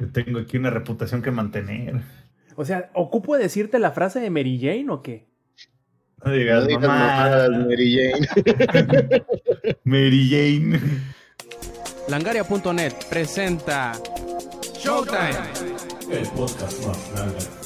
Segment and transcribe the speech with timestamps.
[0.00, 2.00] Yo tengo aquí una reputación que mantener.
[2.56, 5.28] O sea, ¿ocupo decirte la frase de Mary Jane o qué?
[6.24, 7.48] No digas, No digas mamadas.
[7.50, 9.24] mamadas, Mary Jane.
[9.84, 10.80] Mary Jane.
[12.08, 13.92] Langaria.net presenta
[14.78, 15.38] Showtime.
[16.10, 17.59] El podcast más grande.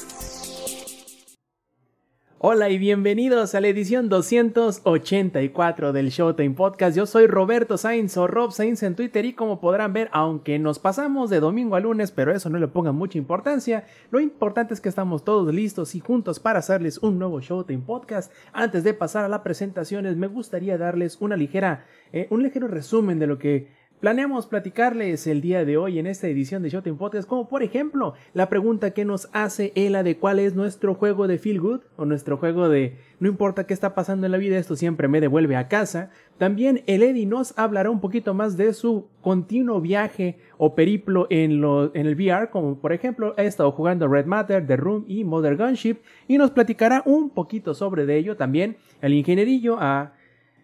[2.47, 6.95] Hola y bienvenidos a la edición 284 del Showtime Podcast.
[6.95, 10.77] Yo soy Roberto Sainz o Rob Sainz en Twitter y como podrán ver, aunque nos
[10.77, 14.79] pasamos de domingo a lunes, pero eso no le pongan mucha importancia, lo importante es
[14.79, 18.31] que estamos todos listos y juntos para hacerles un nuevo Showtime Podcast.
[18.53, 23.17] Antes de pasar a las presentaciones, me gustaría darles una ligera, eh, un ligero resumen
[23.17, 27.27] de lo que Planeamos platicarles el día de hoy en esta edición de Showtime Podcast,
[27.27, 31.39] como por ejemplo la pregunta que nos hace Ela de cuál es nuestro juego de
[31.39, 34.75] Feel Good o nuestro juego de no importa qué está pasando en la vida, esto
[34.75, 36.11] siempre me devuelve a casa.
[36.37, 41.59] También el Eddie nos hablará un poquito más de su continuo viaje o periplo en,
[41.59, 45.23] lo, en el VR, como por ejemplo ha estado jugando Red Matter, The Room y
[45.23, 45.97] Mother Gunship,
[46.27, 50.13] y nos platicará un poquito sobre de ello también el ingenierillo a,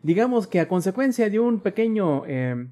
[0.04, 2.22] digamos que a consecuencia de un pequeño...
[2.28, 2.68] Eh,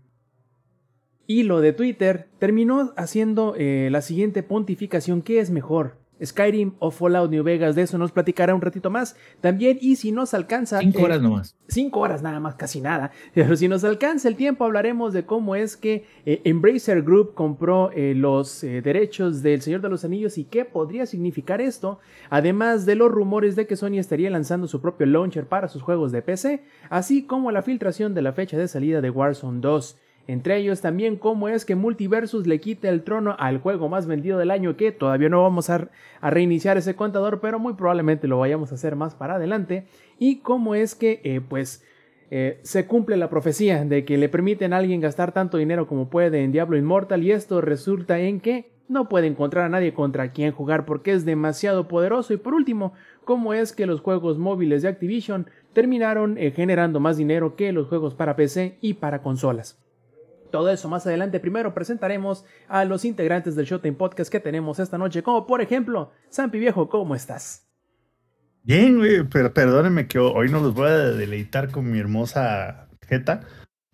[1.30, 6.00] hilo de Twitter terminó haciendo eh, la siguiente pontificación ¿qué es mejor?
[6.24, 9.16] Skyrim o Fallout New Vegas, de eso nos platicará un ratito más.
[9.42, 10.80] También, y si nos alcanza.
[10.80, 11.56] Cinco eh, horas nomás.
[11.68, 13.12] Cinco horas nada más, casi nada.
[13.34, 17.92] Pero si nos alcanza el tiempo, hablaremos de cómo es que eh, Embracer Group compró
[17.92, 22.00] eh, los derechos del Señor de los Anillos y qué podría significar esto.
[22.30, 26.12] Además de los rumores de que Sony estaría lanzando su propio launcher para sus juegos
[26.12, 29.98] de PC, así como la filtración de la fecha de salida de Warzone 2.
[30.30, 34.38] Entre ellos también cómo es que Multiversus le quita el trono al juego más vendido
[34.38, 35.90] del año que todavía no vamos a,
[36.22, 39.88] reiniciar ese contador, pero muy probablemente lo vayamos a hacer más para adelante.
[40.20, 41.84] Y cómo es que eh, pues
[42.30, 46.12] eh, se cumple la profecía de que le permiten a alguien gastar tanto dinero como
[46.12, 50.32] puede en Diablo Immortal y esto resulta en que no puede encontrar a nadie contra
[50.32, 52.36] quien jugar porque es demasiado poderoso.
[52.36, 52.94] Y por último,
[53.26, 57.88] cómo es que los juegos móviles de Activision terminaron eh, generando más dinero que los
[57.88, 59.89] juegos para PC y para consolas.
[60.52, 61.40] Todo eso más adelante.
[61.40, 66.12] Primero presentaremos a los integrantes del Showtime Podcast que tenemos esta noche, como por ejemplo,
[66.30, 67.68] Sampi Viejo, ¿cómo estás?
[68.64, 73.42] Bien, güey, pero perdónenme que hoy no los voy a deleitar con mi hermosa jeta,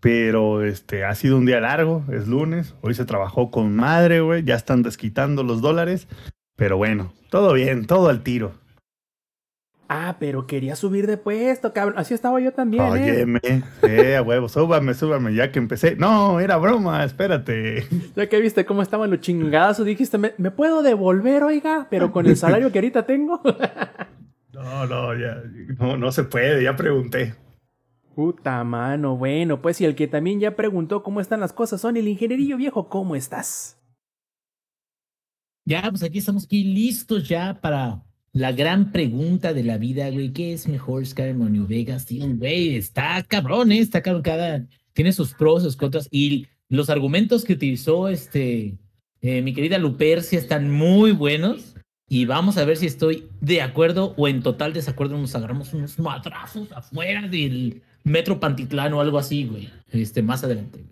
[0.01, 4.43] pero este ha sido un día largo, es lunes, hoy se trabajó con madre, güey,
[4.43, 6.07] ya están desquitando los dólares,
[6.55, 8.53] pero bueno, todo bien, todo al tiro.
[9.87, 11.99] Ah, pero quería subir de puesto, cabrón.
[11.99, 13.11] Así estaba yo también, ¿eh?
[13.11, 13.39] Óyeme,
[13.83, 15.95] eh, a huevo, súbame, súbame, ya que empecé.
[15.95, 17.85] No, era broma, espérate.
[18.15, 21.87] Ya que viste cómo estaban los chingados, dijiste, ¿me, ¿me puedo devolver, oiga?
[21.89, 23.41] Pero con el salario que ahorita tengo.
[24.55, 25.43] No, no, ya,
[25.79, 27.35] no, no se puede, ya pregunté.
[28.15, 31.97] Puta mano, bueno, pues y el que también ya preguntó cómo están las cosas son
[31.97, 33.77] el ingenierillo viejo, ¿cómo estás?
[35.65, 38.01] Ya, pues aquí estamos aquí listos ya para
[38.35, 40.33] la gran pregunta de la vida, güey.
[40.33, 42.05] ¿Qué es mejor Skyrim o Vegas?
[42.05, 43.79] Tío, güey, está cabrón, ¿eh?
[43.79, 44.23] Está cabrón.
[44.23, 46.09] Cada, tiene sus pros, sus contras.
[46.11, 48.77] Y los argumentos que utilizó este,
[49.21, 51.77] eh, mi querida Lupercia están muy buenos.
[52.09, 55.17] Y vamos a ver si estoy de acuerdo o en total desacuerdo.
[55.17, 59.69] Nos agarramos unos madrazos afuera del Metro Pantitlán o algo así, güey.
[59.91, 60.83] Este, más adelante.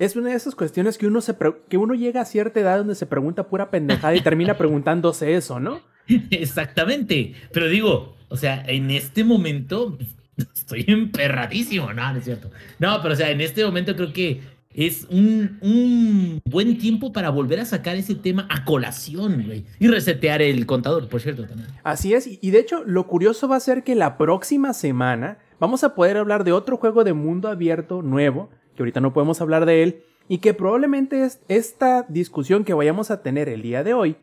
[0.00, 1.36] Es una de esas cuestiones que uno, se
[1.68, 5.60] que uno llega a cierta edad donde se pregunta pura pendejada y termina preguntándose eso,
[5.60, 5.93] ¿no?
[6.30, 7.34] Exactamente.
[7.52, 9.98] Pero digo, o sea, en este momento
[10.54, 11.92] estoy emperradísimo.
[11.92, 12.50] No, no es cierto.
[12.78, 17.30] No, pero o sea, en este momento creo que es un, un buen tiempo para
[17.30, 19.64] volver a sacar ese tema a colación, güey.
[19.78, 21.68] Y resetear el contador, por cierto, también.
[21.84, 22.28] Así es.
[22.42, 26.16] Y de hecho, lo curioso va a ser que la próxima semana vamos a poder
[26.16, 30.02] hablar de otro juego de mundo abierto nuevo, que ahorita no podemos hablar de él,
[30.28, 34.16] y que probablemente es esta discusión que vayamos a tener el día de hoy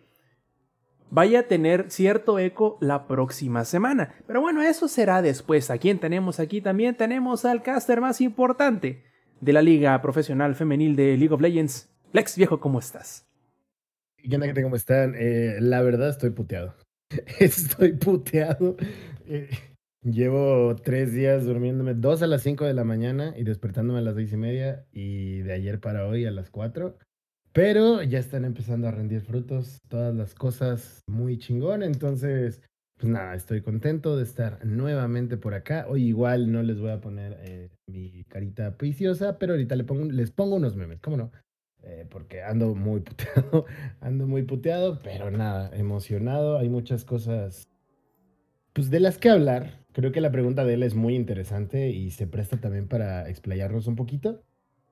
[1.11, 4.15] vaya a tener cierto eco la próxima semana.
[4.25, 5.69] Pero bueno, eso será después.
[5.69, 6.61] ¿A quién tenemos aquí?
[6.61, 9.03] También tenemos al caster más importante
[9.39, 11.89] de la liga profesional femenil de League of Legends.
[12.13, 13.27] Lex, viejo, ¿cómo estás?
[14.17, 14.63] ¿Qué onda, gente?
[14.63, 15.15] ¿Cómo están?
[15.17, 16.75] Eh, la verdad, estoy puteado.
[17.39, 18.77] estoy puteado.
[19.27, 19.49] Eh,
[20.01, 24.15] llevo tres días durmiéndome, dos a las cinco de la mañana y despertándome a las
[24.15, 24.85] seis y media.
[24.91, 26.97] Y de ayer para hoy a las cuatro.
[27.53, 31.83] Pero ya están empezando a rendir frutos, todas las cosas muy chingón.
[31.83, 32.61] Entonces,
[32.97, 35.85] pues nada, estoy contento de estar nuevamente por acá.
[35.89, 40.31] Hoy igual no les voy a poner eh, mi carita preciosa, pero ahorita pongo, les
[40.31, 41.31] pongo unos memes, ¿cómo no?
[41.83, 43.65] Eh, porque ando muy puteado,
[43.99, 46.57] ando muy puteado, pero nada, emocionado.
[46.57, 47.67] Hay muchas cosas,
[48.71, 49.83] pues de las que hablar.
[49.91, 53.87] Creo que la pregunta de él es muy interesante y se presta también para explayarnos
[53.87, 54.41] un poquito.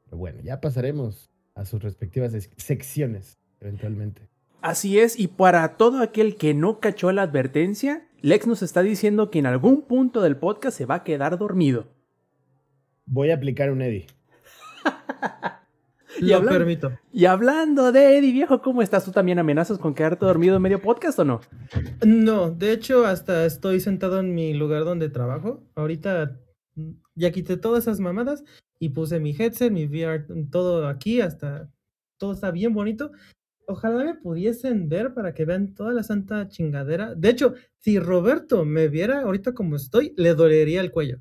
[0.04, 1.30] Pero bueno, ya pasaremos
[1.60, 3.38] a sus respectivas secciones.
[3.62, 4.22] eventualmente.
[4.62, 9.30] Así es, y para todo aquel que no cachó la advertencia, Lex nos está diciendo
[9.32, 11.88] que en algún punto del podcast se va a quedar dormido.
[13.06, 14.08] Voy a aplicar un Eddie.
[16.20, 16.92] Y Lo hablan- permito.
[17.14, 19.06] Y hablando de Eddie, viejo, ¿cómo estás?
[19.06, 21.40] ¿Tú también amenazas con quedarte dormido en medio podcast o no?
[22.06, 25.62] No, de hecho, hasta estoy sentado en mi lugar donde trabajo.
[25.76, 26.38] Ahorita
[27.16, 28.44] ya quité todas esas mamadas
[28.80, 31.70] y puse mi headset, mi VR, todo aquí, hasta
[32.18, 33.12] todo está bien bonito.
[33.68, 37.14] Ojalá me pudiesen ver para que vean toda la santa chingadera.
[37.14, 41.20] De hecho, si Roberto me viera ahorita como estoy, le dolería el cuello.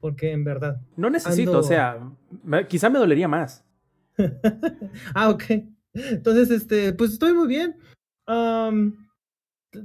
[0.00, 0.80] Porque en verdad.
[0.96, 2.10] No necesito, Ando- o sea,
[2.42, 3.64] me- quizá me dolería más.
[5.14, 5.44] ah, ok.
[5.94, 7.76] Entonces, este, pues estoy muy bien.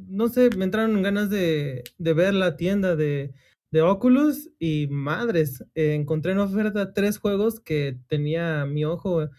[0.07, 3.33] No sé, me entraron ganas de, de ver la tienda de,
[3.71, 9.30] de Oculus y madres, eh, encontré en oferta tres juegos que tenía mi ojo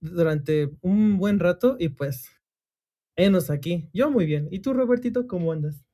[0.00, 2.26] durante un buen rato y pues,
[3.16, 3.88] enos aquí.
[3.92, 4.48] Yo muy bien.
[4.50, 5.84] ¿Y tú, Robertito, cómo andas?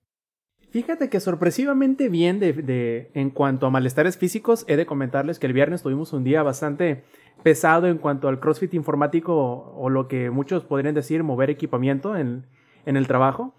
[0.70, 5.46] Fíjate que sorpresivamente bien de, de- en cuanto a malestares físicos, he de comentarles que
[5.46, 7.04] el viernes tuvimos un día bastante
[7.42, 12.16] pesado en cuanto al CrossFit informático o, o lo que muchos podrían decir mover equipamiento
[12.16, 12.46] en,
[12.84, 13.54] en el trabajo.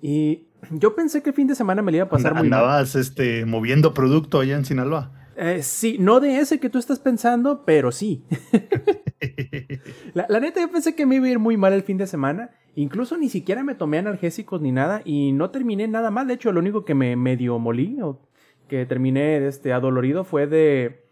[0.00, 2.60] Y yo pensé que el fin de semana me lo iba a pasar muy mal.
[2.60, 5.12] Andabas este, moviendo producto allá en Sinaloa.
[5.36, 8.24] Eh, sí, no de ese que tú estás pensando, pero sí.
[10.14, 12.06] La, la neta, yo pensé que me iba a ir muy mal el fin de
[12.06, 12.50] semana.
[12.74, 16.26] Incluso ni siquiera me tomé analgésicos ni nada y no terminé nada mal.
[16.26, 18.20] De hecho, lo único que me medio molí o
[18.68, 21.06] que terminé este, adolorido fue de,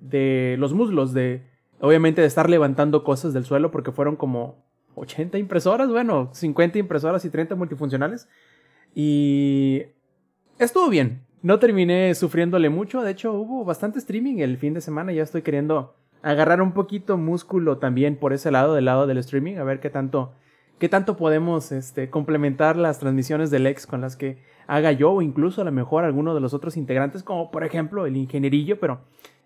[0.00, 1.46] de los muslos, de
[1.80, 4.64] obviamente de estar levantando cosas del suelo porque fueron como
[4.94, 8.28] 80 impresoras, bueno, 50 impresoras y 30 multifuncionales.
[8.94, 9.82] Y
[10.58, 11.22] estuvo bien.
[11.42, 13.02] No terminé sufriéndole mucho.
[13.02, 15.12] De hecho, hubo bastante streaming el fin de semana.
[15.12, 19.56] Ya estoy queriendo agarrar un poquito músculo también por ese lado, del lado del streaming.
[19.56, 20.32] A ver qué tanto,
[20.78, 25.22] qué tanto podemos este, complementar las transmisiones del ex con las que haga yo o
[25.22, 29.00] incluso a lo mejor alguno de los otros integrantes, como por ejemplo el ingenierillo, pero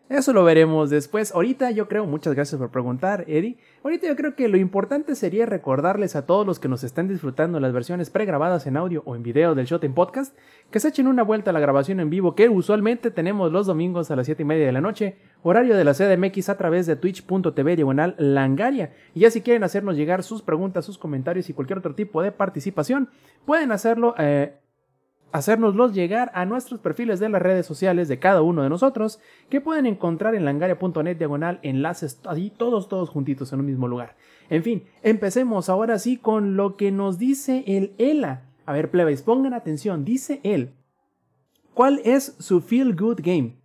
[0.09, 1.33] eso lo veremos después.
[1.35, 3.59] Ahorita yo creo, muchas gracias por preguntar, Eddie.
[3.87, 7.61] Ahorita yo creo que lo importante sería recordarles a todos los que nos están disfrutando
[7.61, 10.37] las versiones pregrabadas en audio o en video del Shot en Podcast
[10.73, 14.11] que se echen una vuelta a la grabación en vivo que usualmente tenemos los domingos
[14.11, 16.97] a las 7 y media de la noche, horario de la CDMX a través de
[16.97, 18.93] twitch.tv diagonal langaria.
[19.15, 22.33] Y ya si quieren hacernos llegar sus preguntas, sus comentarios y cualquier otro tipo de
[22.33, 23.09] participación,
[23.45, 24.17] pueden hacerlo.
[24.19, 24.57] Eh,
[25.33, 29.21] hacérnoslos llegar a nuestros perfiles de las redes sociales de cada uno de nosotros,
[29.51, 34.17] que pueden encontrar en langaria.net diagonal enlaces ahí todos, todos juntitos en un mismo lugar.
[34.49, 38.45] En fin, empecemos ahora sí con lo que nos dice el ELA.
[38.65, 40.75] A ver, plebes, pongan atención, dice él.
[41.75, 43.57] ¿Cuál es su feel good game?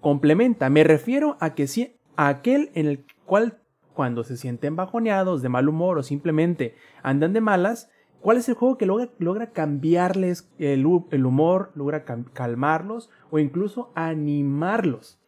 [0.00, 3.58] Complementa, me refiero a que si, a aquel en el cual
[3.94, 8.54] cuando se sienten bajoneados, de mal humor o simplemente andan de malas, ¿Cuál es el
[8.54, 15.18] juego que logra, logra cambiarles el, el humor, logra calmarlos o incluso animarlos?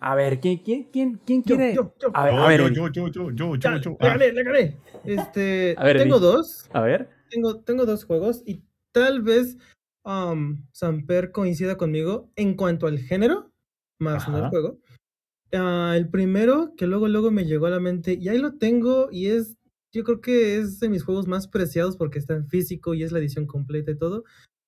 [0.00, 1.74] A ver, ¿quién, quién, quién, quién Yo, quiere?
[1.74, 2.10] yo, yo.
[2.14, 3.90] A ver, Yo, a ver, yo, yo, yo, yo, yo, yo, yo.
[3.90, 4.76] le Ah, gané, le gané.
[5.04, 6.68] Este, A ver, tengo dos.
[6.72, 7.08] A ver.
[7.30, 8.62] tengo, tengo dos juegos y
[8.92, 9.56] tal vez
[10.04, 13.50] um, Samper coincida conmigo en cuanto al género,
[13.98, 14.50] más no el Ajá.
[14.50, 14.78] juego.
[15.52, 19.08] Ah, el primero que luego, luego me llegó a la mente, y ahí lo tengo,
[19.10, 19.56] y es,
[19.96, 23.12] yo creo que es de mis juegos más preciados porque está en físico y es
[23.12, 24.24] la edición completa y todo,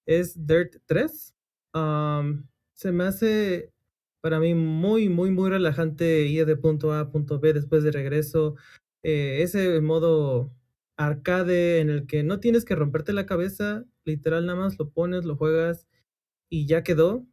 [0.06, 1.34] es Dirt 3.
[1.74, 3.72] Am, se me hace
[4.20, 7.92] para mí muy, muy, muy relajante ir de punto A a punto B después de
[7.92, 8.56] regreso.
[9.02, 10.50] Eh, ese modo
[10.96, 15.24] arcade en el que no tienes que romperte la cabeza, literal nada más lo pones,
[15.26, 15.86] lo juegas
[16.50, 17.26] y ya quedó.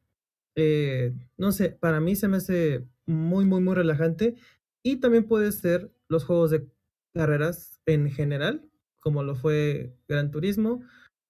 [0.56, 4.36] Eh, no sé, para mí se me hace muy, muy, muy relajante.
[4.84, 6.68] Y también puede ser los juegos de
[7.14, 8.68] carreras en general,
[9.00, 10.82] como lo fue Gran Turismo,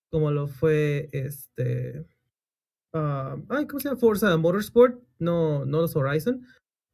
[0.10, 2.06] como lo fue este.
[2.94, 4.00] ah, ay, ¿cómo se llama?
[4.00, 6.46] Forza Motorsport, no, no los Horizon.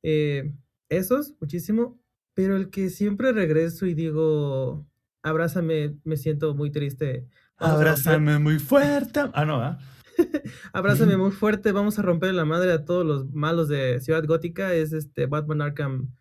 [0.04, 0.52] Eh,
[0.90, 2.00] esos, muchísimo.
[2.34, 4.88] Pero el que siempre regreso y digo,
[5.22, 7.28] abrázame, me siento muy triste.
[7.60, 9.22] vamos Abrázame muy fuerte.
[9.34, 9.80] Ah, no, ¿ah?
[10.74, 14.74] Abrázame muy fuerte, vamos a romper la madre a todos los malos de Ciudad Gótica.
[14.74, 16.14] Es este Batman Arkham,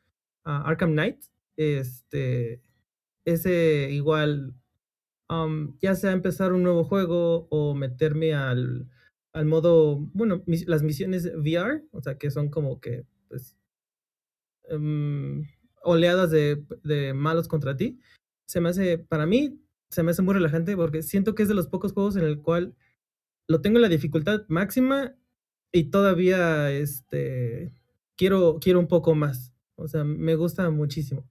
[0.44, 1.23] ah, Arkham Knight.
[1.56, 2.61] Este,
[3.25, 4.55] ese igual,
[5.29, 8.89] am, ya sea empezar un nuevo juego o meterme al,
[9.33, 13.57] al modo, bueno, las misiones VR, o sea, que son como que, pues,
[14.65, 15.47] em,
[15.83, 17.99] oleadas de, de malos contra ti.
[18.47, 19.61] Se me hace, para mí,
[19.91, 22.41] se me hace muy relajante porque siento que es de los pocos juegos en el
[22.43, 22.75] cual
[23.49, 25.17] lo tengo en la dificultad máxima
[25.73, 27.73] y todavía este
[28.17, 29.53] quiero quiero un poco más.
[29.77, 31.29] O sea, me gusta muchísimo.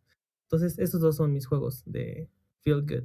[0.52, 2.28] Entonces, estos dos son mis juegos de
[2.64, 3.04] Feel Good.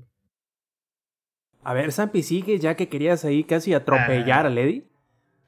[1.63, 4.49] A ver, Zampi, sigue ya que querías ahí casi atropellar Ah.
[4.49, 4.85] a Lady.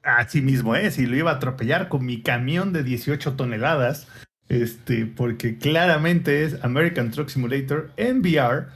[0.03, 4.07] Así mismo es, y lo iba a atropellar con mi camión de 18 toneladas,
[4.47, 8.67] este, porque claramente es American Truck Simulator en VR.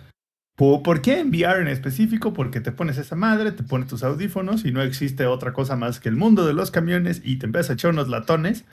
[0.57, 2.33] Po- ¿Por qué en VR en específico?
[2.33, 5.99] Porque te pones esa madre, te pones tus audífonos y no existe otra cosa más
[5.99, 8.65] que el mundo de los camiones y te empiezas a echar unos latones.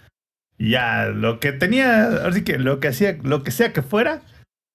[0.58, 4.22] Y ya, lo que tenía, así que lo que hacía, lo que sea que fuera,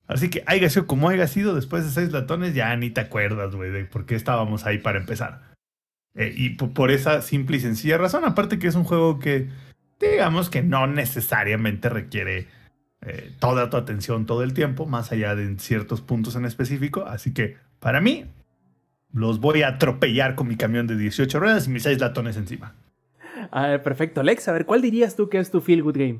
[0.07, 3.55] así que haya sido como haya sido después de seis latones, ya ni te acuerdas,
[3.55, 5.41] güey, de por qué estábamos ahí para empezar.
[6.15, 9.49] Eh, y po- por esa simple y sencilla razón, aparte que es un juego que,
[9.99, 12.47] digamos que no necesariamente requiere
[13.01, 17.05] eh, toda tu atención todo el tiempo, más allá de ciertos puntos en específico.
[17.05, 18.25] Así que para mí,
[19.11, 22.75] los voy a atropellar con mi camión de 18 ruedas y mis 6 latones encima.
[23.51, 24.23] A ver, perfecto.
[24.23, 26.19] Lex, a ver, ¿cuál dirías tú que es tu feel good game?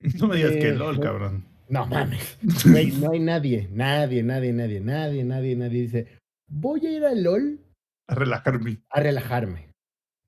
[0.18, 1.44] No me digas que Eh, LOL, cabrón.
[1.68, 2.38] No mames.
[2.70, 6.06] Güey, no hay nadie, nadie, nadie, nadie, nadie, nadie, nadie dice,
[6.48, 7.58] voy a ir a LOL
[8.08, 8.78] A relajarme.
[8.90, 9.68] a relajarme.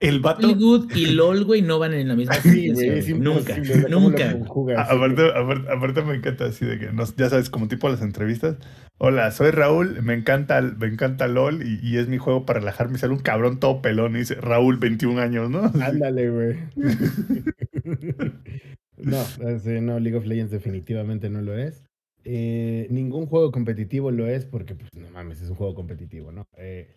[0.01, 0.55] El vato.
[0.55, 3.01] Good y LOL, güey, no van en la misma Sí, güey.
[3.15, 4.33] Nunca, imposible, o sea, ¿cómo lo nunca.
[4.33, 4.91] conjugas?
[4.91, 8.57] Aparte, aparte, aparte me encanta así de que, nos- ya sabes, como tipo las entrevistas.
[8.99, 12.97] Hola, soy Raúl, me encanta, me encanta LOL y, y es mi juego para relajarme.
[12.97, 15.65] Y sale un cabrón todo pelón y dice Raúl, 21 años, ¿no?
[15.83, 16.57] Ándale, güey.
[18.97, 21.85] no, ese no, League of Legends definitivamente no lo es.
[22.25, 26.47] Eh, ningún juego competitivo lo es porque, pues, no mames, es un juego competitivo, ¿no?
[26.57, 26.97] Eh,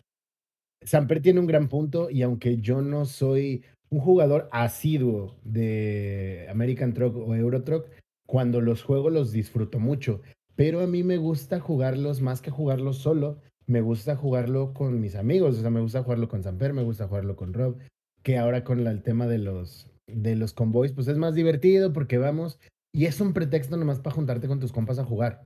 [0.82, 6.94] Samper tiene un gran punto y aunque yo no soy un jugador asiduo de American
[6.94, 7.86] Truck o Euro Truck,
[8.26, 10.20] cuando los juego los disfruto mucho.
[10.54, 13.38] Pero a mí me gusta jugarlos más que jugarlos solo.
[13.66, 15.58] Me gusta jugarlo con mis amigos.
[15.58, 17.78] O sea, me gusta jugarlo con Samper, me gusta jugarlo con Rob.
[18.22, 22.18] Que ahora con el tema de los, de los convoys, pues es más divertido porque
[22.18, 22.58] vamos.
[22.92, 25.44] Y es un pretexto nomás para juntarte con tus compas a jugar.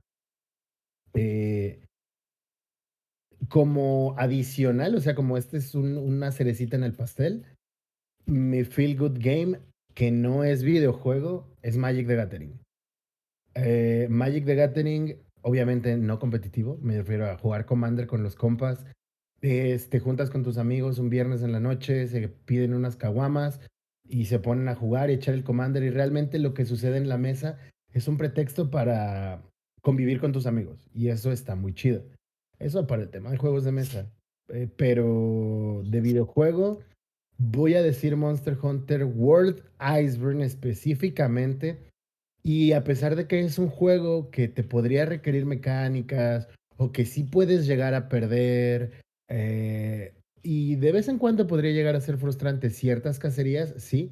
[1.13, 1.83] Eh,
[3.49, 7.45] como adicional, o sea, como este es un- una cerecita en el pastel,
[8.25, 9.59] mi feel good game,
[9.93, 12.59] que no es videojuego, es Magic the Gathering.
[13.55, 18.85] Eh, Magic the Gathering, obviamente no competitivo, me refiero a jugar Commander con los compas.
[19.41, 23.59] Es, te juntas con tus amigos un viernes en la noche, se piden unas caguamas
[24.07, 25.83] y se ponen a jugar y echar el Commander.
[25.83, 27.57] Y realmente lo que sucede en la mesa
[27.93, 29.41] es un pretexto para
[29.81, 30.89] convivir con tus amigos.
[30.93, 32.03] Y eso está muy chido.
[32.59, 34.11] Eso para el tema de juegos de mesa.
[34.49, 36.81] Eh, pero de videojuego,
[37.37, 41.79] voy a decir Monster Hunter World Iceberg específicamente.
[42.43, 47.05] Y a pesar de que es un juego que te podría requerir mecánicas o que
[47.05, 48.91] sí puedes llegar a perder,
[49.29, 54.11] eh, y de vez en cuando podría llegar a ser frustrante ciertas cacerías, sí.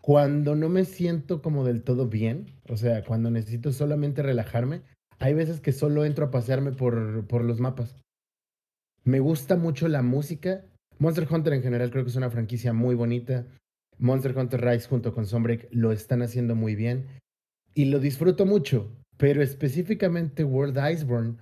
[0.00, 4.82] Cuando no me siento como del todo bien, o sea, cuando necesito solamente relajarme,
[5.18, 7.94] hay veces que solo entro a pasearme por, por los mapas.
[9.04, 10.64] Me gusta mucho la música.
[10.98, 13.46] Monster Hunter en general creo que es una franquicia muy bonita.
[13.98, 17.06] Monster Hunter Rise junto con Sunbreak lo están haciendo muy bien
[17.74, 21.36] y lo disfruto mucho, pero específicamente World Iceborne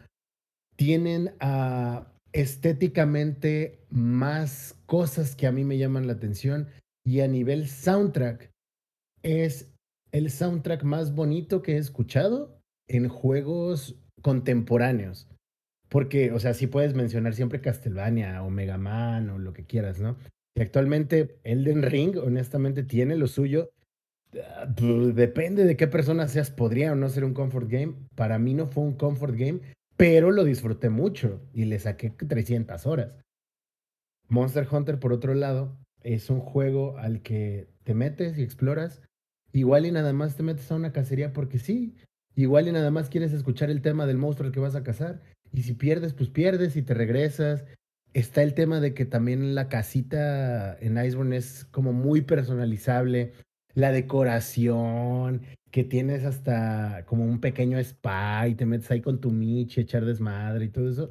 [0.77, 6.69] tienen ah, estéticamente más cosas que a mí me llaman la atención
[7.05, 8.51] y a nivel soundtrack
[9.23, 9.73] es
[10.13, 15.29] el soundtrack más bonito que he escuchado en juegos contemporáneos.
[15.89, 20.01] Porque, o sea, sí puedes mencionar siempre Castlevania o Mega Man o lo que quieras,
[20.01, 20.17] ¿no?
[20.55, 23.71] Y actualmente Elden Ring, honestamente, tiene lo suyo.
[24.35, 27.95] Ah, pues, Depende de qué persona seas, podría o no ser un comfort game.
[28.15, 29.61] Para mí no fue un comfort game,
[29.99, 33.13] pero lo disfruté mucho y le saqué 300 horas.
[34.29, 39.03] Monster Hunter, por otro lado, es un juego al que te metes y exploras.
[39.53, 41.97] Igual y nada más te metes a una cacería porque sí.
[42.37, 45.21] Igual y nada más quieres escuchar el tema del monstruo al que vas a cazar.
[45.53, 47.65] Y si pierdes, pues pierdes y te regresas.
[48.13, 53.33] Está el tema de que también la casita en Iceborne es como muy personalizable.
[53.75, 59.31] La decoración, que tienes hasta como un pequeño spa y te metes ahí con tu
[59.31, 61.11] Michi, echar desmadre y todo eso.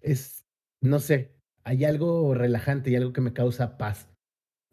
[0.00, 0.46] Es,
[0.80, 1.32] no sé,
[1.64, 4.08] hay algo relajante y algo que me causa paz.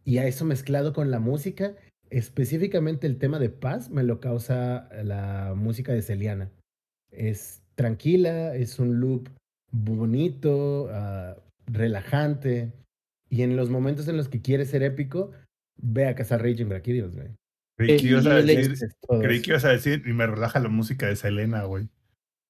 [0.03, 1.75] Y a eso mezclado con la música,
[2.10, 6.51] específicamente el tema de paz me lo causa la música de Celiana.
[7.12, 9.29] Es tranquila, es un loop
[9.72, 12.72] bonito, ah, relajante.
[13.29, 15.32] Y en los momentos en los que quieres ser épico,
[15.77, 17.29] ve a cazar Raging Brachidios, güey.
[17.77, 18.77] Creí que, ibas a decir,
[19.22, 21.89] creí que ibas a decir, y me relaja la música de Selena, güey.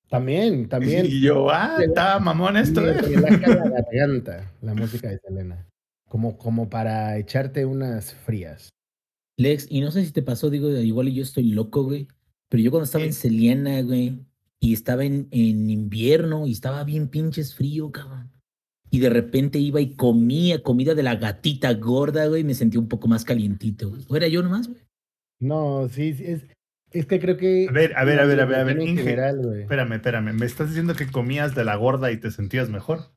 [0.07, 1.07] También, también.
[1.07, 3.01] Y yo, ah, está mamón esto, me eh.
[3.01, 5.67] relaja la garganta la música de Selena.
[6.07, 8.69] Como, como para echarte unas frías.
[9.37, 12.07] Lex, y no sé si te pasó, digo, igual y yo estoy loco, güey.
[12.49, 13.13] Pero yo cuando estaba en.
[13.13, 14.19] Selena, güey,
[14.59, 18.31] y estaba en, en invierno y estaba bien pinches frío, cabrón.
[18.91, 22.79] Y de repente iba y comía comida de la gatita gorda, güey, y me sentía
[22.79, 24.05] un poco más calientito, güey.
[24.07, 24.84] ¿O era yo nomás, güey?
[25.39, 26.45] No, sí, sí, es,
[26.91, 27.67] es que creo que.
[27.69, 29.03] A ver, a ver, a ver, a ver, a ver, en Inge.
[29.03, 29.61] general, güey.
[29.61, 30.33] Espérame, espérame.
[30.33, 33.11] ¿Me estás diciendo que comías de la gorda y te sentías mejor?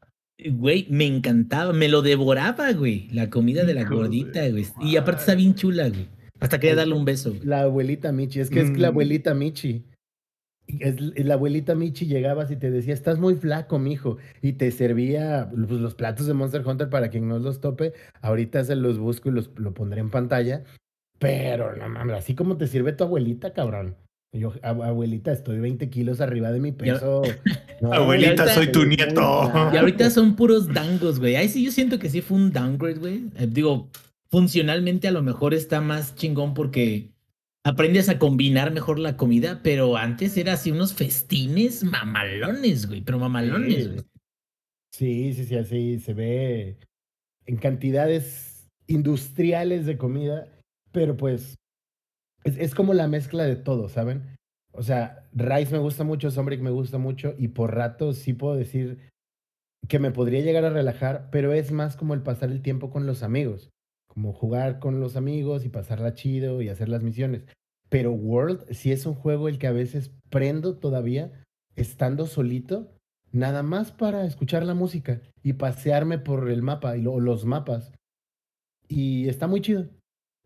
[0.51, 4.67] Güey, me encantaba, me lo devoraba, güey, la comida de la Hijo gordita, de güey.
[4.83, 6.09] Y aparte está bien chula, güey.
[6.41, 7.45] Hasta quería darle un beso, güey.
[7.45, 8.93] La abuelita Michi, es que es la Mm.
[8.93, 9.85] abuelita Michi.
[10.79, 14.19] Es, la abuelita Michi llegabas y te decía, estás muy flaco, mijo.
[14.43, 17.93] Y te servía pues, los platos de Monster Hunter para quien no los tope.
[18.21, 20.63] Ahorita se los busco y los, lo pondré en pantalla.
[21.19, 23.97] Pero no mames, así como te sirve tu abuelita, cabrón.
[24.33, 27.23] Yo, "Ab- abuelita, estoy 20 kilos arriba de mi peso.
[27.81, 29.15] No, Abuelita, ahorita- soy tu nieto.
[29.15, 29.71] flaco".
[29.73, 31.37] Y ahorita son puros dangos, güey.
[31.37, 33.23] Ahí sí yo siento que sí fue un downgrade, güey.
[33.39, 33.89] Eh, digo,
[34.31, 37.11] funcionalmente a lo mejor está más chingón porque
[37.65, 43.01] aprendes a combinar mejor la comida, pero antes era así unos festines mamalones, güey.
[43.01, 43.89] Pero mamalones, Sí.
[43.91, 44.01] güey.
[44.93, 46.79] Sí, sí, sí, así se ve
[47.47, 50.49] en cantidades industriales de comida,
[50.99, 51.55] pero pues
[52.43, 54.37] es, como la mezcla de todo, ¿saben?
[54.73, 58.57] O sea, Rice me gusta mucho, Sombrick me gusta mucho y por rato sí puedo
[58.57, 59.09] decir
[59.87, 63.07] que me podría llegar a relajar, pero es más como el pasar el tiempo con
[63.07, 63.71] los amigos,
[64.09, 67.47] como jugar con los amigos y pasarla chido y hacer las misiones.
[67.88, 71.31] Pero World sí es un juego el que a veces prendo todavía
[71.76, 72.93] estando solito
[73.31, 77.93] nada más para escuchar la música y pasearme por el mapa y lo- los mapas.
[78.88, 79.87] Y está muy chido.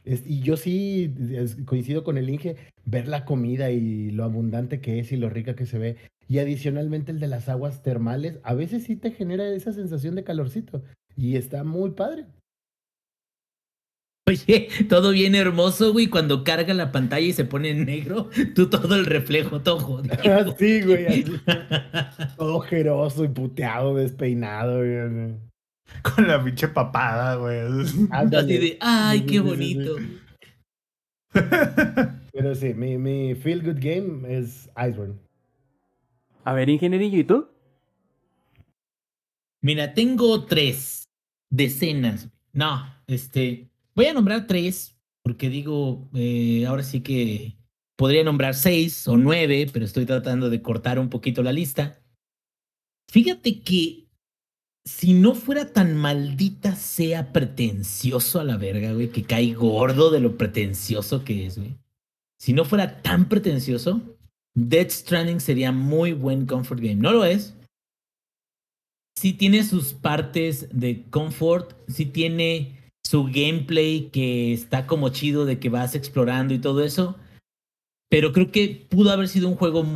[0.04, 4.80] Es- y yo sí es- coincido con el Inge, ver la comida y lo abundante
[4.80, 5.97] que es y lo rica que se ve.
[6.28, 10.25] Y adicionalmente el de las aguas termales, a veces sí te genera esa sensación de
[10.25, 10.82] calorcito.
[11.16, 12.25] Y está muy padre.
[14.28, 16.06] Oye, todo bien hermoso, güey.
[16.06, 20.14] Cuando carga la pantalla y se pone en negro, tú todo el reflejo, todo jodido.
[20.56, 21.06] Así, güey.
[21.06, 21.25] así.
[22.37, 24.78] Todo ojeroso y puteado, despeinado.
[24.78, 25.35] güey.
[26.14, 27.60] Con la pinche papada, güey.
[28.10, 29.97] Así de, ay, qué bonito.
[32.32, 35.14] Pero sí, mi, mi feel good game es Iceborne.
[36.45, 37.49] A ver, ingenierillo, ¿y tú?
[39.60, 41.08] Mira, tengo tres
[41.50, 42.28] decenas.
[42.52, 47.56] No, este, voy a nombrar tres, porque digo, eh, ahora sí que
[47.97, 52.02] podría nombrar seis o nueve, pero estoy tratando de cortar un poquito la lista.
[53.08, 54.01] Fíjate que
[54.84, 60.21] si no fuera tan maldita sea pretencioso a la verga, güey, que cae gordo de
[60.21, 61.76] lo pretencioso que es, güey.
[62.38, 64.00] Si no fuera tan pretencioso,
[64.54, 66.97] Dead Stranding sería muy buen comfort game.
[66.97, 67.54] No lo es,
[69.16, 75.58] sí tiene sus partes de comfort, sí tiene su gameplay que está como chido de
[75.58, 77.16] que vas explorando y todo eso.
[78.12, 79.86] Pero creo que pudo haber sido un juego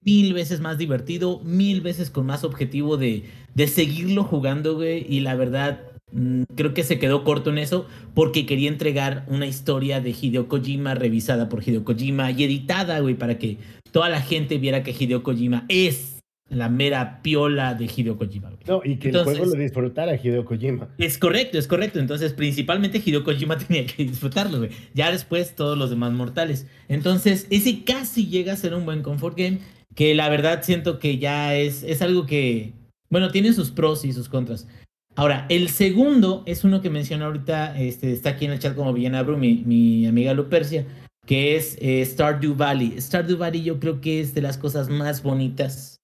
[0.00, 5.04] mil veces más divertido, mil veces con más objetivo de, de seguirlo jugando, güey.
[5.06, 9.46] Y la verdad, mm, creo que se quedó corto en eso porque quería entregar una
[9.46, 13.58] historia de Hideo Kojima revisada por Hideo Kojima y editada, güey, para que
[13.92, 16.15] toda la gente viera que Hideo Kojima es
[16.48, 18.50] la mera piola de Hideo Kojima.
[18.50, 18.60] güey.
[18.68, 20.88] No, y que Entonces- el juego lo disfrutara Hideo Kojima.
[20.98, 21.98] Es correcto, es correcto.
[21.98, 24.70] Entonces, principalmente Hideo Kojima tenía que disfrutarlo, güey.
[24.94, 26.66] Ya después todos los demás mortales.
[26.88, 29.58] Entonces, ese casi llega a ser un buen comfort game.
[29.94, 32.74] Que la verdad siento que ya es, es algo que,
[33.08, 34.68] bueno, tiene sus pros y sus contras.
[35.14, 38.92] Ahora, el segundo es uno que mencionó ahorita, este, está aquí en el chat como
[38.92, 40.84] Villana Bru, mi, mi amiga Lupercia,
[41.24, 43.00] que es eh, Stardew Valley.
[43.00, 45.95] Stardew Valley yo creo que es de las cosas más bonitas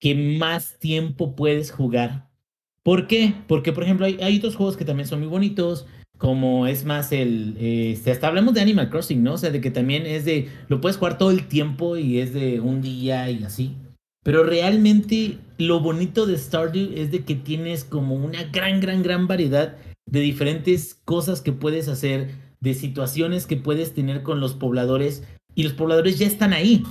[0.00, 2.28] que más tiempo puedes jugar.
[2.82, 3.34] ¿Por qué?
[3.46, 5.86] Porque, por ejemplo, hay, hay otros juegos que también son muy bonitos,
[6.16, 7.56] como es más el...
[7.58, 9.34] eh, hasta hablamos de Animal Crossing, ¿no?
[9.34, 10.48] O sea, de que también es de...
[10.68, 13.76] Lo puedes jugar todo el tiempo y es de un día y así.
[14.22, 19.26] Pero realmente lo bonito de Stardew es de que tienes como una gran, gran, gran
[19.26, 19.76] variedad
[20.10, 25.62] de diferentes cosas que puedes hacer, de situaciones que puedes tener con los pobladores y
[25.62, 26.82] los pobladores ya están ahí.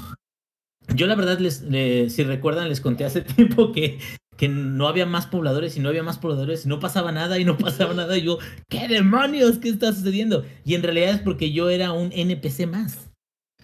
[0.95, 3.99] Yo la verdad, les, le- si recuerdan, les conté hace tiempo que,
[4.37, 7.45] que no había más pobladores y no había más pobladores y no pasaba nada y
[7.45, 8.17] no pasaba nada.
[8.17, 9.57] Y yo, ¿qué demonios?
[9.59, 10.45] ¿Qué está sucediendo?
[10.65, 13.09] Y en realidad es porque yo era un NPC más.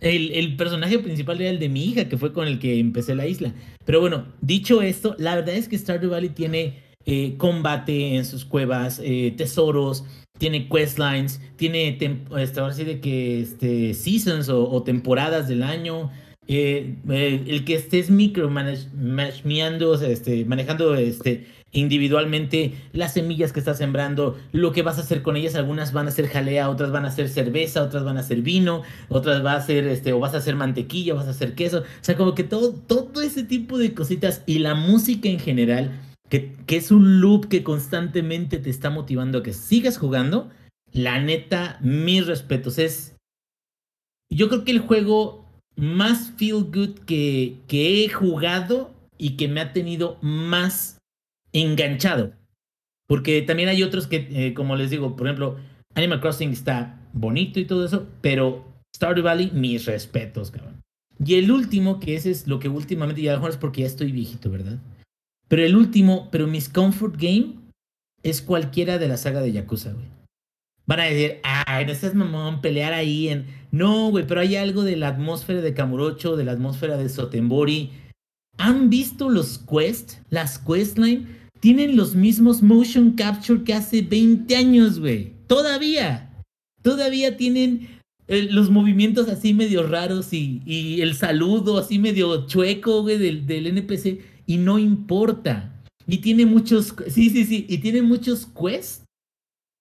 [0.01, 3.15] El, el personaje principal era el de mi hija, que fue con el que empecé
[3.15, 3.53] la isla.
[3.85, 8.43] Pero bueno, dicho esto, la verdad es que Stardew Valley tiene eh, combate en sus
[8.43, 10.03] cuevas, eh, tesoros,
[10.37, 11.97] tiene questlines, tiene
[12.37, 16.11] este, ahora sí de que este, seasons o, o temporadas del año.
[16.47, 16.95] Eh,
[17.47, 24.81] el que estés micromanejando, este, manejando este, individualmente las semillas que estás sembrando, lo que
[24.81, 27.83] vas a hacer con ellas, algunas van a ser jalea, otras van a ser cerveza,
[27.83, 31.15] otras van a ser vino, otras va a ser, este, o vas a hacer mantequilla,
[31.15, 34.59] vas a hacer queso, o sea, como que todo, todo ese tipo de cositas y
[34.59, 39.43] la música en general, que, que es un loop que constantemente te está motivando a
[39.43, 40.49] que sigas jugando,
[40.91, 43.15] la neta, mis respetos, es,
[44.29, 45.44] yo creo que el juego
[45.75, 50.97] más feel good que, que he jugado y que me ha tenido más
[51.53, 52.33] enganchado.
[53.07, 55.57] Porque también hay otros que, eh, como les digo, por ejemplo,
[55.93, 60.81] Animal Crossing está bonito y todo eso, pero Stardew Valley, mis respetos, cabrón.
[61.23, 64.11] Y el último, que ese es lo que últimamente, ya mejor es porque ya estoy
[64.11, 64.79] viejito, ¿verdad?
[65.47, 67.55] Pero el último, pero mis comfort game
[68.23, 70.07] es cualquiera de la saga de Yakuza, güey.
[70.87, 73.45] Van a decir, ay, no seas mamón, pelear ahí en...
[73.71, 77.91] No, güey, pero hay algo de la atmósfera de Kamurocho, de la atmósfera de Sotenbori.
[78.57, 80.21] ¿Han visto los quests?
[80.29, 81.27] Las questline
[81.59, 85.33] tienen los mismos motion capture que hace 20 años, güey.
[85.47, 86.31] Todavía.
[86.83, 87.87] Todavía tienen
[88.27, 93.67] eh, los movimientos así medio raros y, el saludo así medio chueco, güey, del, del
[93.67, 94.21] NPC.
[94.45, 95.73] Y no importa.
[96.07, 99.04] Y tiene muchos, sí, sí, sí, y tiene muchos quests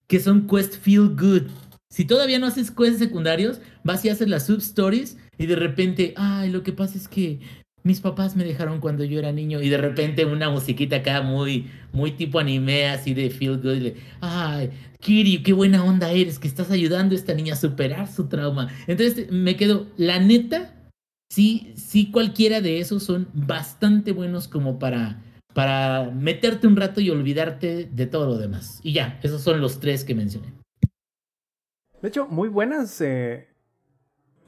[0.06, 1.42] que son quest feel good.
[1.90, 6.14] Si todavía no haces quests secundarios, vas y haces las sub stories y de repente,
[6.16, 7.40] ay, lo que pasa es que
[7.84, 11.66] mis papás me dejaron cuando yo era niño y de repente una musiquita acá muy,
[11.92, 13.92] muy tipo anime, así de feel good.
[14.22, 18.26] Ay, Kiri, qué buena onda eres, que estás ayudando a esta niña a superar su
[18.26, 18.70] trauma.
[18.86, 20.74] Entonces me quedo, la neta,
[21.30, 25.22] sí, sí cualquiera de esos son bastante buenos como para,
[25.54, 28.80] para meterte un rato y olvidarte de todo lo demás.
[28.82, 30.52] Y ya, esos son los tres que mencioné.
[32.02, 33.48] De hecho, muy buenas eh,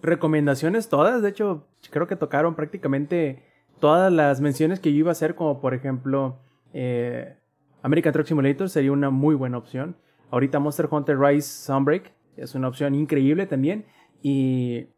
[0.02, 1.22] recomendaciones todas.
[1.22, 3.42] De hecho, creo que tocaron prácticamente
[3.80, 6.38] todas las menciones que yo iba a hacer, como por ejemplo
[6.74, 7.36] eh,
[7.82, 9.96] American Truck Simulator sería una muy buena opción.
[10.30, 13.86] Ahorita Monster Hunter Rise Sunbreak es una opción increíble también.
[14.22, 14.88] Y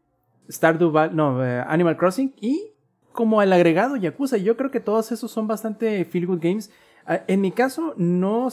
[0.49, 2.73] Stardew Valley, no, eh, Animal Crossing y
[3.11, 4.37] como el agregado Yakuza.
[4.37, 6.71] Yo creo que todos esos son bastante feel good games.
[7.05, 8.49] Ah, en mi caso, no,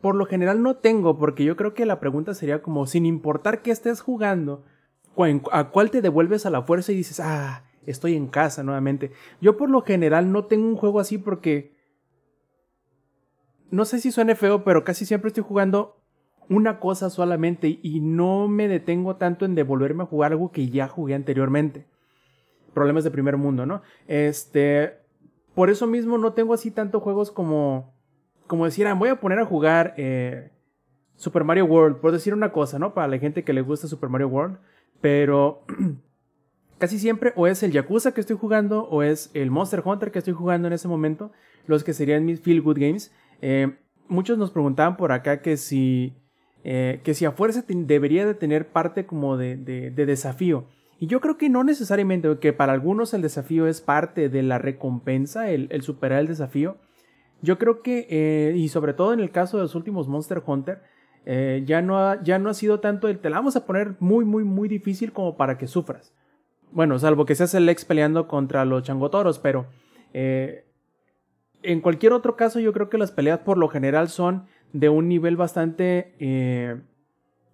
[0.00, 3.62] por lo general no tengo, porque yo creo que la pregunta sería como, sin importar
[3.62, 4.64] que estés jugando,
[5.50, 9.12] a cuál te devuelves a la fuerza y dices, ah, estoy en casa nuevamente.
[9.40, 11.74] Yo por lo general no tengo un juego así porque...
[13.68, 15.96] No sé si suene feo, pero casi siempre estoy jugando
[16.48, 20.86] una cosa solamente y no me detengo tanto en devolverme a jugar algo que ya
[20.86, 21.86] jugué anteriormente.
[22.76, 23.80] Problemas de primer mundo, ¿no?
[24.06, 24.98] Este...
[25.54, 27.94] Por eso mismo no tengo así tantos juegos como...
[28.46, 29.94] Como decir, ah, voy a poner a jugar...
[29.96, 30.50] Eh,
[31.16, 32.92] Super Mario World, por decir una cosa, ¿no?
[32.92, 34.58] Para la gente que le gusta Super Mario World.
[35.00, 35.64] Pero
[36.78, 40.18] casi siempre o es el Yakuza que estoy jugando o es el Monster Hunter que
[40.18, 41.32] estoy jugando en ese momento,
[41.66, 43.12] los que serían mis feel good games.
[43.40, 43.76] Eh,
[44.08, 46.14] muchos nos preguntaban por acá que si,
[46.64, 49.56] eh, que si a fuerza debería de tener parte como de,
[49.94, 50.66] desafío.
[50.98, 54.58] Y yo creo que no necesariamente, que para algunos el desafío es parte de la
[54.58, 56.76] recompensa, el, superar el desafío.
[57.42, 60.82] Yo creo que, eh, y sobre todo en el caso de los últimos Monster Hunter,
[61.64, 64.24] ya, no ha, ya no ha sido tanto el te la vamos a poner muy,
[64.24, 66.14] muy, muy difícil como para que sufras.
[66.72, 69.66] Bueno, salvo que seas el ex peleando contra los changotoros, pero
[70.12, 70.64] eh,
[71.62, 75.08] en cualquier otro caso yo creo que las peleas por lo general son de un
[75.08, 76.80] nivel bastante eh,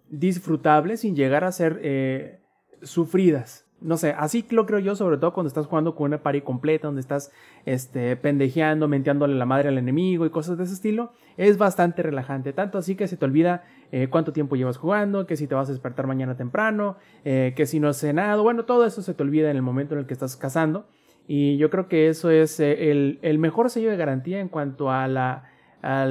[0.09, 2.41] disfrutable sin llegar a ser eh,
[2.83, 6.43] sufridas no sé, así lo creo yo, sobre todo cuando estás jugando con una party
[6.43, 7.33] completa, donde estás
[7.65, 12.53] este, pendejeando, menteándole la madre al enemigo y cosas de ese estilo, es bastante relajante.
[12.53, 15.69] Tanto así que se te olvida eh, cuánto tiempo llevas jugando, que si te vas
[15.69, 19.23] a despertar mañana temprano, eh, que si no has cenado, bueno, todo eso se te
[19.23, 20.87] olvida en el momento en el que estás cazando.
[21.27, 25.07] Y yo creo que eso es eh, el, mejor sello de garantía en cuanto a
[25.09, 25.45] la,
[25.83, 26.07] a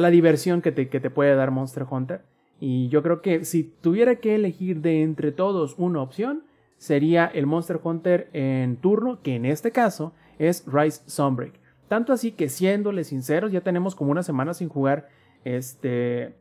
[0.00, 2.27] la diversión que te, que te puede dar Monster Hunter.
[2.60, 6.44] Y yo creo que si tuviera que elegir de entre todos una opción,
[6.76, 11.54] sería el Monster Hunter en turno, que en este caso es Rise Sunbreak.
[11.88, 15.08] Tanto así que siéndole sinceros, ya tenemos como una semana sin jugar
[15.44, 16.34] este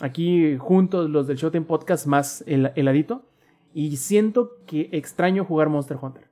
[0.00, 3.26] aquí juntos los del Showtime Podcast más el, heladito
[3.72, 6.28] y siento que extraño jugar Monster Hunter.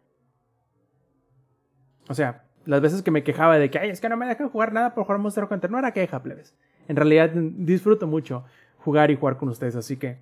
[2.08, 4.48] O sea, las veces que me quejaba de que, ay, es que no me dejan
[4.48, 6.56] jugar nada por jugar Monster Hunter, no era queja, plebes.
[6.88, 8.44] En realidad disfruto mucho
[8.78, 10.18] jugar y jugar con ustedes, así que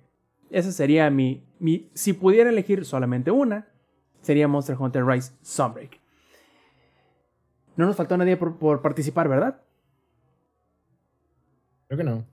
[0.49, 3.67] esa sería mi, mi, si pudiera elegir solamente una,
[4.21, 5.99] sería Monster Hunter Rise Sunbreak.
[7.75, 9.61] No nos faltó nadie por, participar, ¿verdad?
[11.87, 12.25] Creo que no.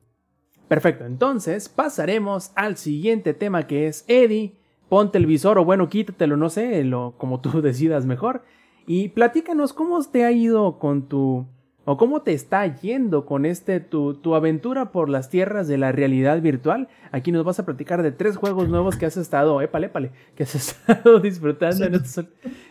[0.68, 4.56] Perfecto, entonces pasaremos al siguiente tema que es Eddie.
[4.88, 8.42] ponte el visor o bueno, quítatelo, no sé, lo, como tú decidas mejor.
[8.86, 11.46] Y platícanos cómo te ha ido con tu,
[11.84, 15.92] o cómo te está yendo con este, tu, tu aventura por las tierras de la
[15.92, 16.88] realidad virtual.
[17.12, 20.44] Aquí nos vas a platicar de tres juegos nuevos que has estado, épale, épale, que
[20.44, 22.24] has estado disfrutando en estos...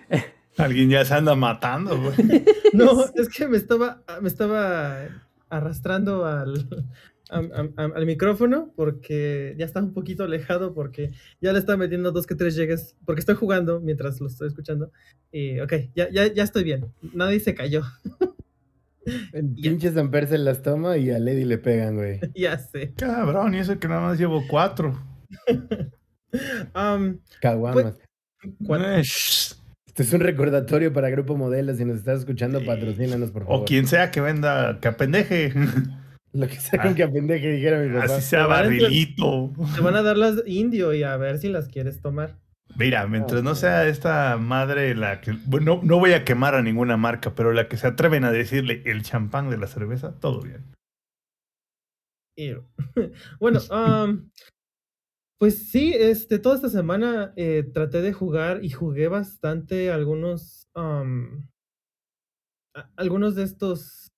[0.57, 2.43] Alguien ya se anda matando, güey.
[2.73, 5.07] No, es que me estaba, me estaba
[5.49, 6.67] arrastrando al,
[7.29, 12.35] al micrófono porque ya estaba un poquito alejado porque ya le estaba metiendo dos que
[12.35, 14.91] tres llegues porque estoy jugando mientras lo estoy escuchando.
[15.31, 16.85] Y ok, ya, ya, ya estoy bien.
[17.13, 17.83] Nadie se cayó.
[19.33, 19.69] El Ya.
[19.69, 22.19] pinche Samper se las toma y a Lady le pegan, güey.
[22.35, 22.93] ya sé.
[22.95, 24.97] Cabrón, y eso que nada más llevo cuatro.
[26.73, 27.99] Am, Caguamas.
[28.65, 29.01] ¿cuál- Eh.
[29.01, 31.75] Este es un recordatorio para Grupo Modelo.
[31.75, 33.61] Si nos estás escuchando, patrocínanos, por favor.
[33.61, 35.53] O quien sea que venda, que apendeje.
[36.33, 38.05] Lo que sea con que apendeje, dijera mi papá.
[38.05, 39.53] Así sea barrilito.
[39.75, 42.39] te van a dar las indio y a ver si las quieres tomar.
[42.75, 45.33] Mira, mientras no sea esta madre la que.
[45.45, 48.81] Bueno, no voy a quemar a ninguna marca, pero la que se atreven a decirle
[48.85, 50.73] el champán de la cerveza, todo bien.
[53.39, 54.31] Bueno, am,
[55.39, 61.03] pues sí, este, toda esta semana eh, traté de jugar y jugué bastante algunos, a-
[62.95, 64.11] algunos de estos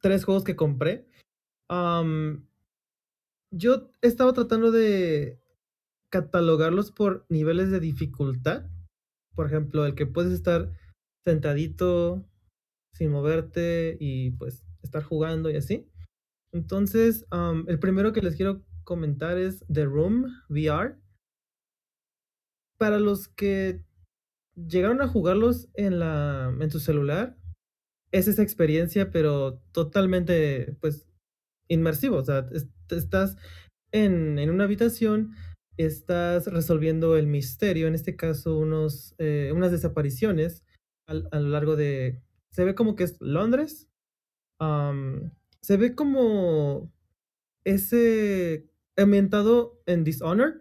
[0.00, 1.06] tres juegos que compré.
[1.70, 2.46] Am,
[3.52, 5.40] yo estaba tratando de
[6.12, 8.66] catalogarlos por niveles de dificultad.
[9.34, 10.72] Por ejemplo, el que puedes estar
[11.26, 12.24] sentadito,
[12.94, 15.88] sin moverte y pues estar jugando y así.
[16.52, 20.96] Entonces, am, el primero que les quiero comentar es The Room VR.
[22.78, 23.84] Para los que
[24.56, 27.36] llegaron a jugarlos en, la, en tu celular,
[28.12, 31.08] es esa experiencia, pero totalmente, pues,
[31.68, 32.18] inmersivo.
[32.18, 33.36] O sea, es- estás
[33.92, 35.34] en, en una habitación,
[35.76, 40.64] estás resolviendo el misterio, en este caso, unos, eh, unas desapariciones
[41.06, 42.22] a lo largo de...
[42.50, 43.88] Se ve como que es Londres.
[45.60, 46.92] se ve como
[47.64, 50.60] ese ambientado en Dishonored.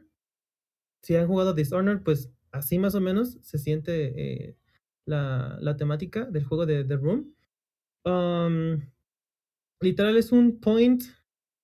[1.04, 4.58] Si han jugado Dishonored, pues así más o menos se siente eh,
[5.06, 7.36] la, la temática del juego de The Room.
[9.82, 11.04] Literal es un point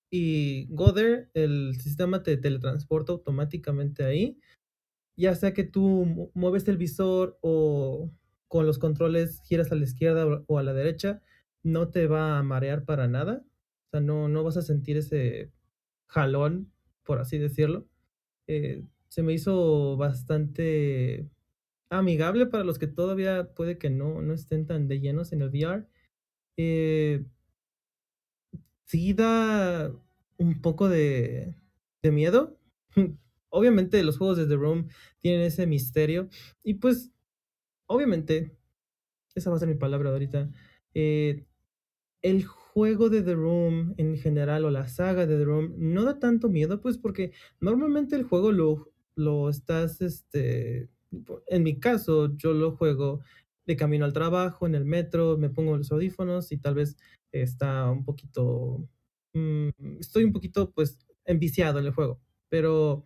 [0.10, 4.40] y go there, el sistema te teletransporta automáticamente ahí.
[5.18, 8.12] Ya sea que tú mu- mueves el visor o
[8.48, 11.22] con los controles giras a la izquierda o a la derecha,
[11.64, 13.44] no te va a marear para nada.
[13.88, 15.52] O sea, no, no vas a sentir ese
[16.08, 16.72] jalón,
[17.04, 17.88] por así decirlo.
[18.48, 21.30] Eh, se me hizo bastante
[21.90, 25.50] amigable para los que todavía puede que no, no estén tan de llenos en el
[25.50, 25.88] VR.
[26.58, 27.26] Eh,
[28.88, 29.92] sí da
[30.38, 31.56] un poco de,
[32.04, 32.60] de miedo.
[33.50, 34.90] Obviamente los juegos de The Room
[35.22, 36.30] tienen ese misterio.
[36.64, 37.12] Y pues,
[37.88, 38.58] obviamente,
[39.36, 40.52] esa va a ser mi palabra ahorita.
[40.94, 41.46] eh,
[42.22, 46.20] el juego de The Room en general o la saga de The Room no da
[46.20, 50.90] tanto miedo, pues porque normalmente el juego lo, lo estás, este,
[51.48, 53.22] en mi caso, yo lo juego
[53.66, 56.98] de camino al trabajo, en el metro, me pongo los audífonos y tal vez
[57.32, 58.88] está un poquito,
[59.34, 63.04] mm, estoy un poquito, pues, enviciado en el juego, pero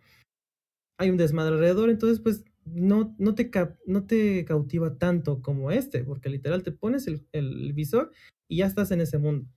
[0.98, 3.50] hay un desmadre alrededor, entonces, pues, no, no, te,
[3.86, 8.12] no te cautiva tanto como este, porque literal te pones el, el visor
[8.48, 9.48] y ya estás en ese mundo.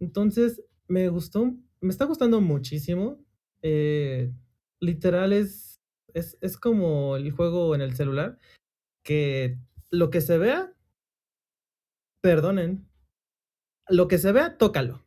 [0.00, 3.24] Entonces, me gustó, me está gustando muchísimo.
[3.62, 4.32] eh,
[4.80, 5.80] literal es,
[6.14, 8.38] es, es como el juego en el celular,
[9.04, 9.58] que
[9.90, 10.74] lo que se vea,
[12.20, 12.88] perdonen,
[13.88, 15.06] lo que se vea, tócalo.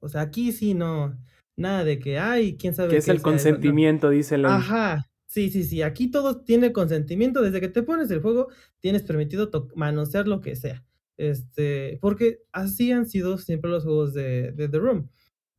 [0.00, 1.18] O sea, aquí sí no,
[1.56, 3.72] nada de que, ay, quién sabe Que es qué el sea eso", no.
[3.72, 5.82] consentimiento, dice el Ajá, sí, sí, sí.
[5.82, 7.42] Aquí todo tiene consentimiento.
[7.42, 8.48] Desde que te pones el juego,
[8.80, 10.84] tienes permitido manosear lo que sea.
[11.16, 15.10] Este, porque así han sido siempre los juegos de, de The Room.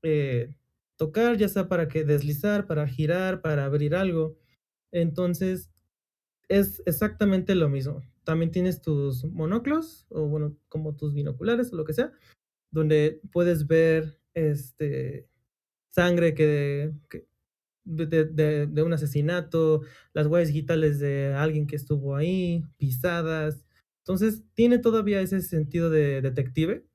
[0.04, 0.54] Eh,
[0.96, 4.38] tocar, ya sea para que deslizar, para girar, para abrir algo.
[4.92, 5.70] Entonces,
[6.50, 8.02] es exactamente lo mismo.
[8.24, 12.12] También tienes tus monoclos, o bueno, como tus binoculares o lo que sea,
[12.72, 15.28] donde puedes ver este
[15.90, 17.28] sangre que, que-
[17.86, 18.08] de,
[18.68, 19.82] de- un asesinato,
[20.14, 23.66] las huellas digitales de alguien que estuvo ahí, pisadas.
[24.00, 26.86] Entonces, tiene todavía ese sentido de detective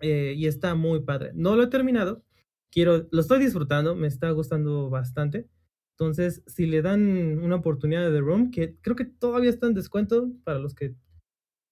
[0.00, 1.30] eh, y está muy padre.
[1.34, 2.24] No lo he terminado,
[2.70, 5.48] quiero, lo estoy disfrutando, me está gustando bastante.
[5.92, 9.74] Entonces, si le dan una oportunidad de The Room, que creo que todavía está en
[9.74, 10.94] descuento para los que,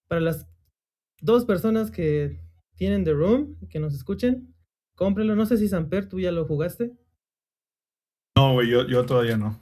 [0.07, 0.47] para las
[1.21, 2.39] dos personas que
[2.81, 4.55] tienen The Room, que nos escuchen,
[4.95, 5.35] cómprenlo.
[5.35, 6.91] No sé si Samper, tú ya lo jugaste.
[8.35, 9.61] No, güey, yo, yo todavía no.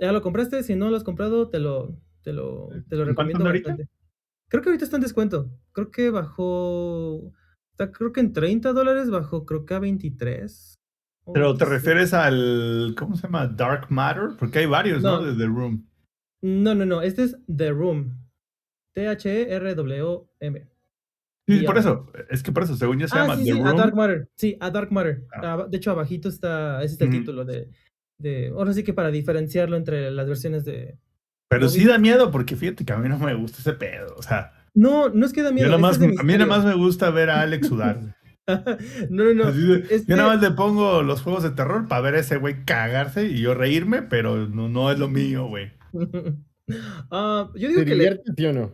[0.00, 0.64] ¿Ya lo compraste?
[0.64, 3.50] Si no lo has comprado, te lo, te lo, te lo ¿En cuánto recomiendo anda
[3.50, 3.68] ahorita?
[3.68, 3.92] bastante.
[4.48, 5.48] Creo que ahorita está en descuento.
[5.70, 7.32] Creo que bajó.
[7.70, 10.74] Está creo que en 30 dólares bajó, creo que a 23.
[11.26, 11.70] o Pero te 26.
[11.70, 13.46] refieres al, ¿cómo se llama?
[13.46, 15.20] Dark Matter, porque hay varios, ¿no?
[15.20, 15.24] No.
[15.24, 15.88] De The Room.
[16.42, 17.00] No, no, no.
[17.00, 18.18] Este es The Room.
[18.94, 20.73] T-H-E-R-W-M.
[21.46, 23.52] Sí, Y por eso, es que por eso, según yo se Ah, llama sí, The
[23.52, 23.66] sí, Room.
[23.66, 24.28] A Dark Matter.
[24.34, 25.24] Sí, A Dark Matter.
[25.34, 25.52] Ah.
[25.52, 26.82] Aba- De hecho, abajito está.
[26.82, 27.68] Ese es el título de,
[28.18, 28.48] de.
[28.48, 30.96] Ahora sí que para diferenciarlo entre las versiones de.
[31.50, 34.14] Pero ¿no sí da miedo porque fíjate que a mí no me gusta ese pedo.
[34.16, 35.70] O sea, No, no es que da miedo.
[35.70, 38.00] yo más, es a mí nada más me gusta ver a Alex sudar.
[39.10, 39.52] no, no, no.
[39.52, 42.38] De- este- Yo nada más le pongo los juegos de terror para ver a ese
[42.38, 45.72] güey cagarse y yo reírme, pero no, no es lo mío, güey.
[47.10, 47.94] Ah, yo ¿Te digo que le.
[47.94, 48.72] divierte, sí o no?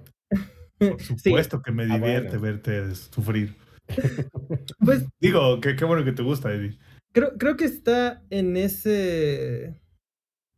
[0.80, 2.40] Por Sí, supuesto que me Ah, divierte bueno.
[2.40, 3.54] verte sufrir.
[4.84, 6.78] pues Digo, que qué bueno que te gusta, Eddie.
[7.12, 9.80] creo, creo que está en ese.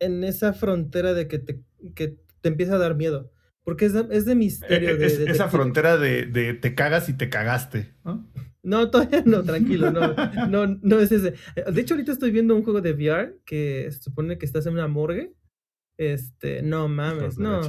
[0.00, 1.60] En esa frontera de que te,
[1.94, 3.30] que te empieza a dar miedo.
[3.64, 4.90] Porque es de, es de misterio.
[4.90, 8.28] Eh, de es- esa frontera de, de te cagas y te cagaste, ¿no?
[8.64, 10.14] No, todavía no, tranquilo, no,
[10.48, 11.34] no, no es ese.
[11.72, 14.74] De hecho, ahorita estoy viendo un juego de VR que se supone que estás en
[14.74, 15.32] una morgue.
[16.02, 17.60] Este, no mames, no,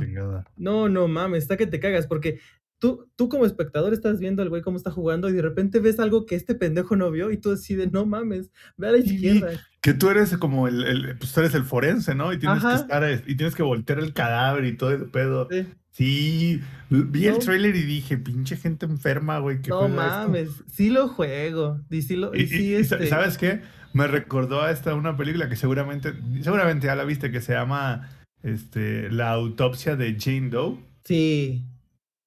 [0.57, 2.39] no, no mames, está que te cagas, porque
[2.79, 5.99] tú, tú como espectador estás viendo al güey cómo está jugando y de repente ves
[5.99, 9.51] algo que este pendejo no vio y tú decides, no mames, ve a la izquierda.
[9.81, 12.33] Que tú eres como el, el- pues tú eres el forense, ¿no?
[12.33, 12.75] Y tienes Ajá.
[12.75, 15.47] que estar eh, y tienes que voltear el cadáver y todo el pedo.
[15.51, 15.65] Sí.
[15.95, 20.17] Sí, vi el trailer y dije, pinche gente enferma, güey, que No juega esto".
[20.17, 21.81] mames, sí lo juego.
[21.91, 23.61] Y sí lo, y Y, y- sí, este, ¿sabes qué?
[23.93, 28.09] Me recordó a esta una película que seguramente, seguramente ya la viste, que se llama
[28.43, 30.77] este, La autopsia de Jane Doe.
[31.03, 31.65] Sí,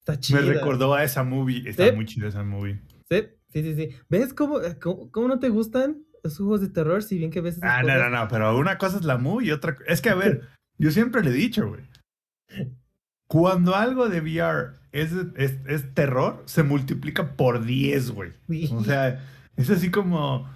[0.01, 0.41] está chida.
[0.41, 1.69] Me recordó a esa movie.
[1.69, 1.95] Está Sí.
[1.95, 2.81] muy chida esa movie.
[3.09, 3.89] Sí, sí, sí, sí.
[4.09, 7.59] ¿Ves cómo, cómo, cómo no te gustan los juegos de terror si bien que ves
[7.63, 8.11] Ah, no, cosas?
[8.11, 10.43] no, no, pero una cosa es la movie y otra Es que, a ver,
[10.79, 11.83] yo siempre le he dicho, güey.
[13.29, 18.33] Cuando algo de VR es, es, es terror, se multiplica por 10, güey.
[18.73, 19.25] O sea,
[19.57, 20.49] es así como.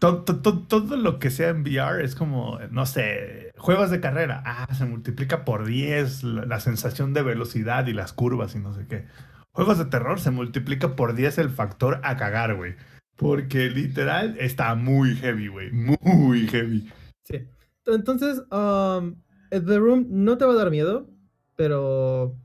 [0.00, 4.00] to- to- to- todo lo que sea en VR es como, no sé, juegos de
[4.00, 4.42] carrera.
[4.44, 8.74] Ah, se multiplica por 10 la, la sensación de velocidad y las curvas y no
[8.74, 9.04] sé qué.
[9.52, 12.74] Juegos de terror se multiplica por 10 el factor a cagar, güey.
[13.16, 15.70] Porque literal está muy heavy, güey.
[15.72, 16.90] Muy heavy.
[17.24, 17.48] Sí.
[17.86, 19.14] Entonces, um,
[19.50, 21.08] The Room no te va a dar miedo,
[21.56, 22.36] pero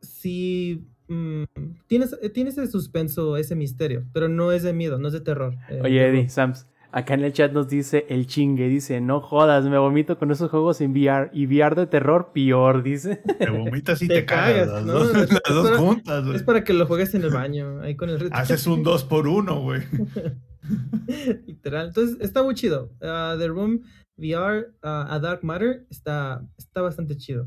[0.00, 1.44] sí mm,
[1.88, 5.20] tienes, eh, tienes ese suspenso, ese misterio, pero no es de miedo, no es de
[5.22, 5.56] terror.
[5.68, 6.28] eh, Oye, Eddie.
[6.28, 10.30] Sams, acá en el chat nos dice el chingue, dice, no jodas, me vomito con
[10.30, 13.22] esos juegos en VR y VR de terror peor, dice.
[13.38, 14.66] Te vomitas y Te te, cagas.
[14.66, 15.04] cagas, ¿no?
[15.04, 16.36] las dos para- juntas, güey.
[16.36, 18.34] Es para que lo juegues en el baño, ahí con el ritmo.
[18.34, 19.82] Haces un 2 por 1 güey.
[21.46, 21.88] Literal.
[21.88, 22.90] Entonces, está muy chido.
[23.02, 23.82] Ah, The Room
[24.16, 27.46] VR ah, a Dark Matter está, está bastante chido.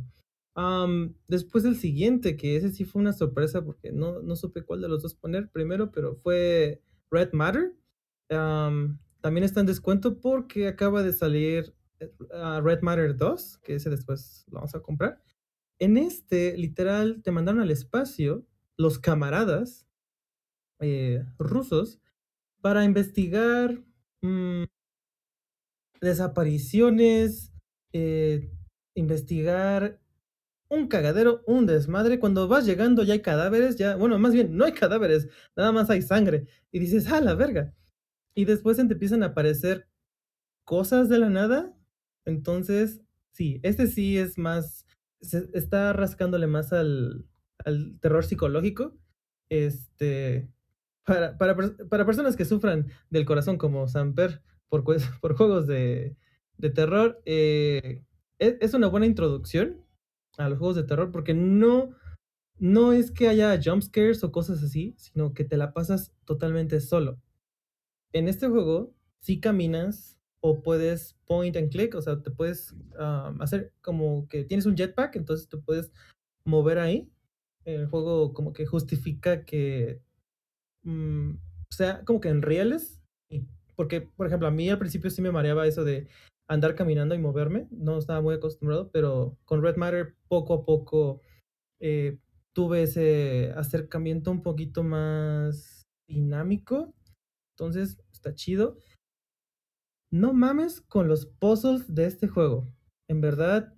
[1.27, 4.89] Después el siguiente, que ese sí fue una sorpresa porque no, no supe cuál de
[4.89, 7.73] los dos poner primero, pero fue Red Matter.
[9.21, 13.89] También está en descuento porque acaba de salir eh, ah, Red Matter 2, que ese
[13.89, 15.21] después lo vamos a comprar.
[15.79, 18.45] En este, literal, te mandaron al espacio
[18.77, 19.85] los camaradas
[20.79, 21.99] eh, rusos
[22.61, 23.83] para investigar
[24.21, 24.63] mm,
[26.01, 27.53] desapariciones,
[27.93, 28.51] eh,
[28.95, 29.99] investigar
[30.69, 32.19] un cagadero, un desmadre.
[32.19, 35.89] Cuando vas llegando ya hay cadáveres, ya, bueno, más bien no hay cadáveres, nada más
[35.89, 36.47] hay sangre.
[36.71, 37.73] Y dices, ah, la verga.
[38.39, 39.89] Y después te empiezan a aparecer
[40.63, 41.75] cosas de la nada.
[42.23, 43.01] Entonces,
[43.33, 44.85] sí, este sí es más,
[45.19, 47.25] se está rascándole más al,
[47.65, 48.97] al terror psicológico.
[49.49, 50.49] Este,
[51.03, 51.53] para, para,
[51.89, 54.85] para personas que sufran del corazón como Samper por,
[55.19, 56.15] por juegos de,
[56.57, 58.05] de terror, eh,
[58.37, 59.83] es, es una buena introducción
[60.37, 61.93] a los juegos de terror porque no,
[62.57, 66.79] no es que haya jump scares o cosas así, sino que te la pasas totalmente
[66.79, 67.19] solo.
[68.13, 72.73] En este juego, sí caminas o puedes point and click, o sea, te puedes
[73.39, 75.91] hacer como que tienes un jetpack, entonces te puedes
[76.45, 77.11] mover ahí.
[77.65, 80.01] El juego como que justifica que
[80.83, 81.35] mm,
[81.69, 83.01] sea como que en rieles.
[83.75, 86.07] Porque, por ejemplo, a mí al principio sí me mareaba eso de
[86.49, 87.67] andar caminando y moverme.
[87.71, 91.21] No estaba muy acostumbrado, pero con Red Matter poco a poco
[91.79, 92.17] eh,
[92.53, 96.93] tuve ese acercamiento un poquito más dinámico.
[97.59, 98.77] Entonces, está chido.
[100.11, 102.73] No mames con los puzzles de este juego.
[103.09, 103.75] En verdad,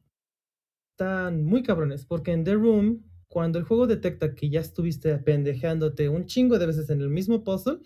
[0.93, 2.05] están muy cabrones.
[2.05, 6.67] Porque en The Room, cuando el juego detecta que ya estuviste pendejeándote un chingo de
[6.67, 7.79] veces en el mismo puzzle,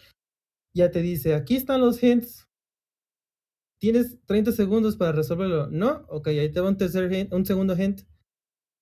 [0.75, 2.45] ya te dice, aquí están los hints.
[3.79, 5.67] tienes 30 segundos para resolverlo.
[5.69, 8.01] No, ok, ahí te va un tercer hint, un segundo hint.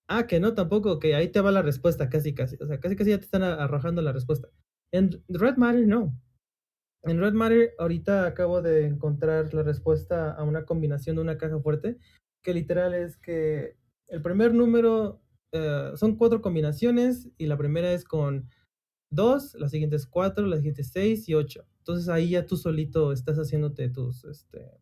[0.08, 2.58] Ah, que no, tampoco, ok, ahí te va la respuesta, casi, casi.
[2.62, 4.50] O sea, casi, casi ya te están arrojando la respuesta.
[4.92, 6.20] En Red Matter, no.
[7.04, 11.60] En Red Matter, ahorita acabo de encontrar la respuesta a una combinación de una caja
[11.60, 11.98] fuerte,
[12.42, 13.78] que literal es que
[14.08, 18.50] el primer número eh, son cuatro combinaciones y la primera es con
[19.12, 21.66] dos, la siguiente es cuatro, la siguiente es seis y ocho.
[21.80, 24.80] Entonces ahí ya tú solito estás haciéndote tus, este,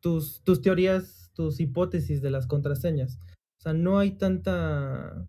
[0.00, 3.18] tus, tus teorías, tus hipótesis de las contraseñas.
[3.58, 5.26] O sea, no hay tanta...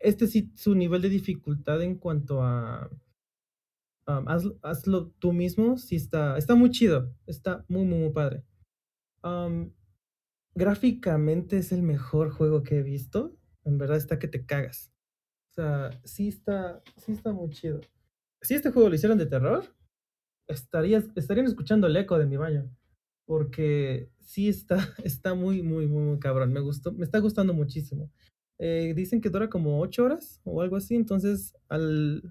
[0.00, 2.90] Este sí, su nivel de dificultad en cuanto a...
[4.06, 8.44] um, haz- hazlo tú mismo, sí está, está muy chido, está muy, muy, muy padre.
[10.54, 13.36] Gráficamente es el mejor juego que he visto.
[13.64, 14.92] En verdad está que te cagas.
[15.52, 17.80] O sea, sí está, sí está muy chido.
[18.42, 19.64] Si este juego lo hicieran de terror,
[20.48, 22.70] estarías, estarían escuchando el eco de mi baño.
[23.26, 26.52] Porque sí está, está muy, muy, muy, muy cabrón.
[26.52, 28.12] Me gustó, me está gustando muchísimo.
[28.62, 30.94] Eh, dicen que dura como 8 horas o algo así.
[30.94, 32.22] Entonces, al,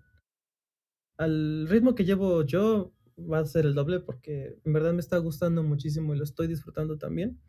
[1.18, 5.18] al ritmo que llevo yo, va a ser el doble porque en verdad me está
[5.18, 7.42] gustando muchísimo y lo estoy disfrutando también.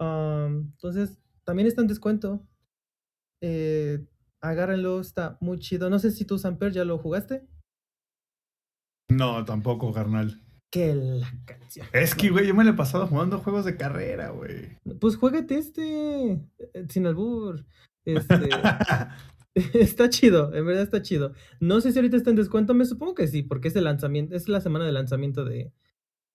[0.00, 2.46] Am, entonces, también está en descuento.
[3.42, 4.04] Eh,
[4.40, 5.90] agárrenlo, está muy chido.
[5.90, 7.46] No sé si tú, Samper, ya lo jugaste.
[9.10, 10.42] No, tampoco, carnal.
[10.70, 11.86] Que la canción.
[11.92, 14.76] Es que, güey, yo me lo he pasado jugando juegos de carrera, güey.
[15.00, 17.64] Pues juégate este, eh, sin albur.
[18.04, 18.34] Este,
[19.74, 21.32] está chido, en verdad está chido.
[21.60, 24.34] No sé si ahorita está en descuento, me supongo que sí, porque es el lanzamiento,
[24.34, 25.72] es la semana de lanzamiento de,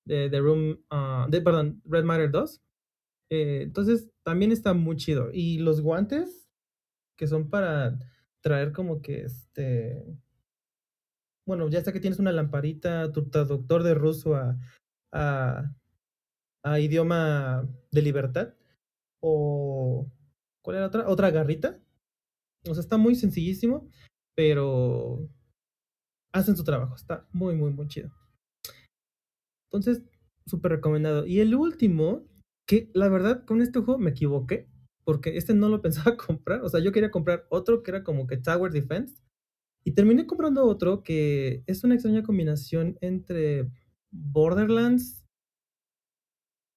[0.05, 2.61] de, de Room, ah, de, perdón, Red Matter 2.
[3.31, 5.29] Eh, entonces, también está muy chido.
[5.33, 6.49] Y los guantes,
[7.17, 7.97] que son para
[8.41, 10.17] traer como que este,
[11.45, 14.57] bueno, ya sea que tienes una lamparita, tu traductor de ruso a,
[15.11, 15.73] a,
[16.63, 18.53] a idioma de libertad,
[19.21, 20.07] o
[20.63, 21.07] ¿cuál era otra?
[21.07, 21.79] Otra garrita.
[22.67, 23.87] O sea, está muy sencillísimo,
[24.35, 25.29] pero
[26.33, 26.95] hacen su trabajo.
[26.95, 28.11] Está muy, muy, muy chido.
[29.71, 30.03] Entonces,
[30.45, 31.25] súper recomendado.
[31.25, 32.25] Y el último,
[32.67, 34.69] que la verdad con este juego me equivoqué,
[35.03, 36.61] porque este no lo pensaba comprar.
[36.61, 39.21] O sea, yo quería comprar otro que era como que Tower Defense.
[39.85, 43.69] Y terminé comprando otro que es una extraña combinación entre
[44.11, 45.25] Borderlands,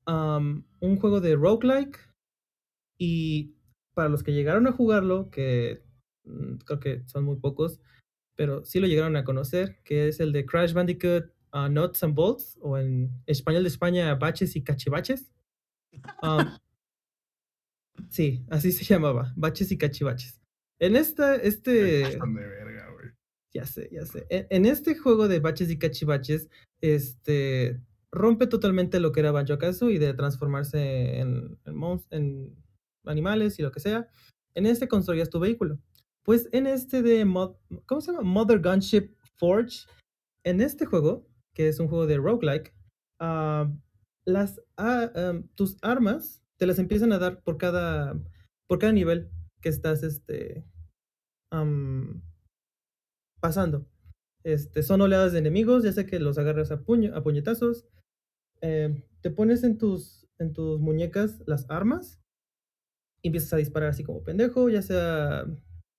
[0.08, 1.98] un juego de roguelike
[2.98, 3.55] y
[3.96, 5.82] para los que llegaron a jugarlo, que
[6.24, 7.80] mm, creo que son muy pocos,
[8.36, 12.14] pero sí lo llegaron a conocer, que es el de Crash Bandicoot uh, Nuts and
[12.14, 15.32] Bolts, o en español de España, Baches y Cachivaches.
[16.22, 16.58] Um,
[18.10, 20.42] sí, así se llamaba, Baches y Cachivaches.
[20.78, 22.18] En esta, este...
[23.54, 24.26] Ya sé, ya sé.
[24.28, 26.50] En, en este juego de baches y cachivaches,
[26.82, 27.80] este
[28.12, 32.65] rompe totalmente lo que era Banjo Kazooie de transformarse en, en, en
[33.06, 34.08] animales y lo que sea.
[34.54, 35.78] En este construías tu vehículo.
[36.22, 37.24] Pues en este de
[37.86, 38.22] ¿cómo se llama?
[38.22, 39.86] Mother Gunship Forge.
[40.44, 42.74] En este juego, que es un juego de roguelike,
[43.20, 43.70] ah,
[44.24, 48.14] las ah, em, tus armas te las empiezan a dar por cada
[48.68, 49.30] por cada nivel
[49.60, 50.64] que estás este
[53.40, 53.86] pasando.
[54.44, 57.86] Este, son oleadas de enemigos, ya sea que los agarras a, puño, a puñetazos.
[58.62, 62.20] eh, te pones en tus, en tus muñecas las armas
[63.26, 65.44] empiezas a disparar así como pendejo, ya sea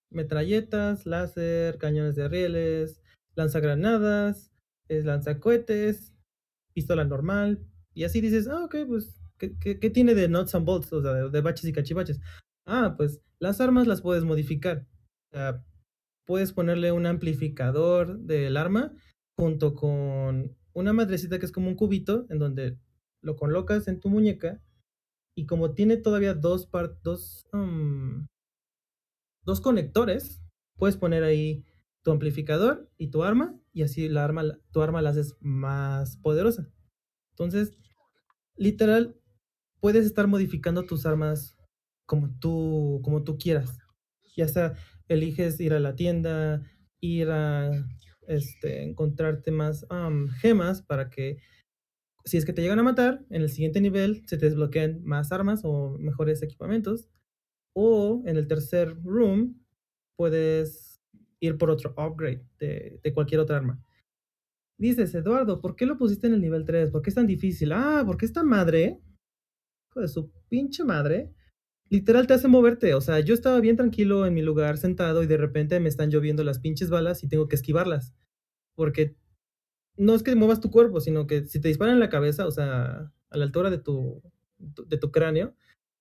[0.09, 3.01] metralletas, láser, cañones de rieles,
[3.35, 4.51] lanzagranadas,
[4.87, 6.13] es lanzacohetes,
[6.73, 7.65] pistola normal.
[7.93, 10.93] Y así dices, ah, ok, pues, ¿qué, qué, qué tiene de nuts and bolts?
[10.93, 12.19] O sea, de, de baches y cachivaches.
[12.65, 14.87] Ah, pues las armas las puedes modificar.
[15.31, 15.65] O sea,
[16.25, 18.93] puedes ponerle un amplificador del arma
[19.37, 22.77] junto con una madrecita que es como un cubito en donde
[23.21, 24.61] lo colocas en tu muñeca
[25.37, 26.67] y como tiene todavía dos
[27.03, 28.25] dos um,
[29.43, 30.41] dos conectores,
[30.77, 31.63] puedes poner ahí
[32.01, 36.67] tu amplificador y tu arma y así la arma tu arma la haces más poderosa.
[37.29, 37.77] Entonces,
[38.55, 39.15] literal
[39.79, 41.55] puedes estar modificando tus armas
[42.07, 43.77] como tú como tú quieras.
[44.35, 44.73] Ya sea
[45.07, 46.63] eliges ir a la tienda,
[46.99, 47.69] ir a
[48.27, 49.85] este, encontrarte más
[50.41, 51.37] gemas para que
[52.27, 55.31] si es que te llegan a matar, en el siguiente nivel se te desbloquean más
[55.31, 57.09] armas o mejores equipamientos.
[57.73, 59.63] O en el tercer room
[60.17, 61.01] puedes
[61.39, 63.81] ir por otro upgrade de, de cualquier otra arma.
[64.77, 66.91] Dices, Eduardo, ¿por qué lo pusiste en el nivel 3?
[66.91, 67.71] ¿Por qué es tan difícil?
[67.71, 68.99] Ah, porque esta madre,
[69.89, 71.33] hijo de su pinche madre,
[71.89, 72.93] literal te hace moverte.
[72.93, 76.11] O sea, yo estaba bien tranquilo en mi lugar sentado y de repente me están
[76.11, 78.13] lloviendo las pinches balas y tengo que esquivarlas.
[78.75, 79.15] Porque
[79.97, 82.51] no es que muevas tu cuerpo, sino que si te disparan en la cabeza, o
[82.51, 84.21] sea, a la altura de tu,
[84.57, 85.55] de tu cráneo,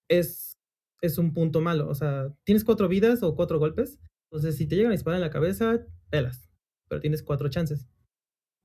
[0.07, 0.57] es,
[1.01, 1.89] es un punto malo.
[1.89, 3.99] O sea, tienes cuatro vidas o cuatro golpes.
[4.31, 6.49] Entonces, si te llegan a disparar en la cabeza, pelas.
[6.87, 7.87] Pero tienes cuatro chances.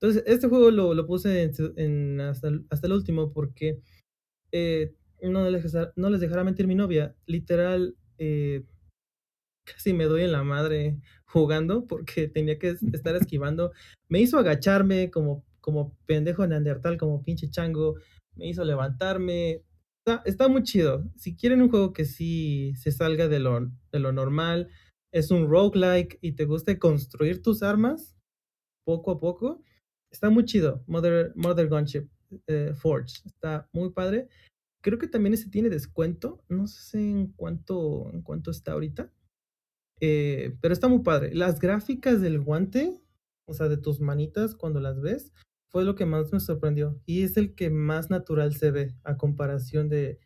[0.01, 3.81] Entonces, este juego lo, lo puse en, en hasta, hasta, el, último porque
[4.51, 7.17] eh, no, les, no les dejará mentir mi novia.
[7.27, 8.65] Literal, eh,
[9.65, 13.73] casi me doy en la madre jugando porque tenía que estar esquivando.
[14.09, 17.97] Me hizo agacharme como, como pendejo neandertal, como pinche chango.
[18.35, 19.63] Me hizo levantarme.
[20.05, 21.05] Está, está, muy chido.
[21.17, 24.69] Si quieren un juego que sí se salga de lo, de lo normal,
[25.13, 28.17] es un roguelike y te guste construir tus armas
[28.85, 29.63] poco a poco,
[30.11, 30.83] está muy chido.
[30.87, 32.09] Mother, Mother Gunship
[32.47, 33.23] eh, Forge.
[33.25, 34.29] Está muy padre.
[34.83, 36.43] Creo que también ese tiene descuento.
[36.49, 39.13] No sé en cuánto, en cuánto está ahorita.
[40.05, 41.33] Eh, pero está muy padre.
[41.33, 43.01] Las gráficas del guante,
[43.47, 45.33] o sea, de tus manitas cuando las ves,
[45.69, 47.01] fue lo que más me sorprendió.
[47.07, 50.19] Y es el que más natural se ve a comparación de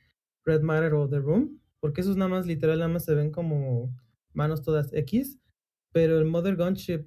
[0.45, 1.61] Red Matter o The Room.
[1.79, 3.95] Porque esos nada más, literal, nada más se ven como
[4.33, 5.39] manos todas X.
[5.93, 7.07] Pero el Mother Gunship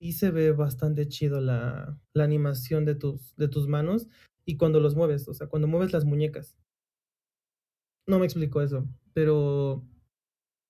[0.00, 4.08] sí se ve bastante chido la, la animación de tus, de tus manos
[4.44, 6.56] y cuando los mueves, o sea, cuando mueves las muñecas.
[8.06, 9.84] No me explico eso, pero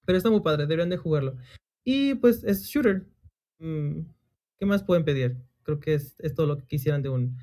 [0.08, 1.36] pero está muy padre, deberían de jugarlo.
[1.84, 3.06] Y pues es shooter.
[3.58, 4.00] Mm,
[4.58, 5.36] ¿Qué más pueden pedir?
[5.64, 7.36] Creo que es, es, todo lo que quisieran de un,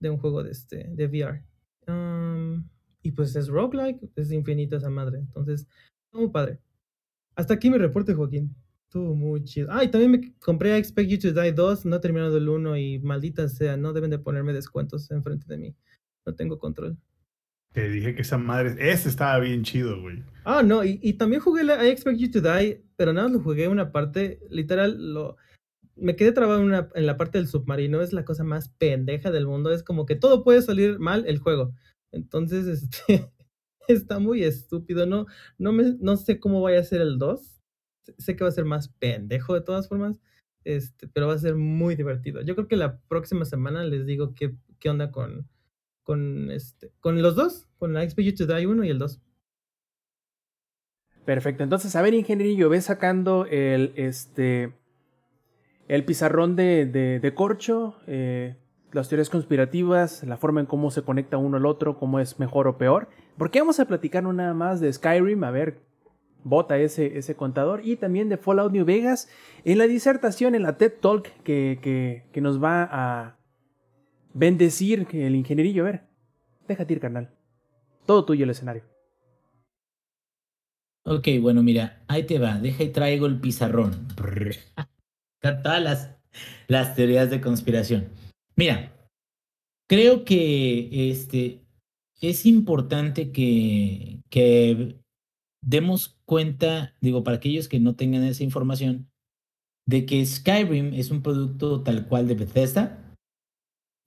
[0.00, 1.44] de un juego de, este, de VR.
[3.02, 5.18] Y pues es roguelike, es infinita esa madre.
[5.18, 5.68] Entonces,
[6.06, 6.58] está muy padre.
[7.34, 8.56] Hasta aquí mi reporte, Joaquín.
[8.88, 9.68] Estuvo muy chido.
[9.70, 12.48] Ah, y también me compré I Expect You to Die 2, no he terminado el
[12.48, 15.76] 1 y maldita sea, no deben de ponerme descuentos enfrente de mí.
[16.24, 16.96] No tengo control.
[17.76, 20.22] Te dije que esa madre, ese estaba bien chido, güey.
[20.44, 23.42] Ah, no, y, y, también jugué I Expect You to Die, pero nada más lo
[23.42, 25.36] jugué una parte, literal, lo,
[25.94, 29.30] me quedé trabado en, una, en la parte del submarino, es la cosa más pendeja
[29.30, 31.74] del mundo, es como que todo puede salir mal el juego.
[32.12, 33.30] Entonces, este,
[33.88, 35.26] está muy estúpido, no,
[35.58, 37.60] no, me, no sé cómo vaya a ser el 2,
[38.16, 40.18] sé que va a ser más pendejo de todas formas,
[40.64, 42.40] este, pero va a ser muy divertido.
[42.40, 45.46] Yo creo que la próxima semana les digo qué, qué onda con
[46.06, 49.20] con este con los dos, con la XP to Die 1 y el 2.
[51.26, 54.72] Perfecto, entonces a ver ingenierillo, ves sacando el este
[55.88, 58.56] el pizarrón de, de, corcho, eh,
[58.92, 62.66] las teorías conspirativas, la forma en cómo se conecta uno al otro, cómo es mejor
[62.66, 63.08] o peor.
[63.38, 65.78] Porque vamos a platicar nada más de Skyrim, a ver,
[66.42, 69.28] bota ese, ese contador, y también de Fallout New Vegas
[69.64, 73.35] en la disertación, en la TED Talk que, que, que nos va a,
[74.36, 75.82] bendecir el ingenierillo.
[75.82, 76.02] A ver,
[76.68, 77.30] déjate ir, carnal.
[78.06, 78.84] Todo tuyo el escenario.
[81.04, 82.58] Ok, bueno, mira, ahí te va.
[82.58, 84.08] Deja y traigo el pizarrón.
[85.40, 86.16] Todas
[86.68, 88.08] las, teorías de conspiración.
[88.56, 88.92] Mira,
[89.88, 91.64] creo que este,
[92.20, 94.20] es importante que
[95.62, 99.08] demos cuenta, digo, para aquellos que no tengan esa información,
[99.86, 103.05] de que Skyrim es un producto tal cual de Bethesda,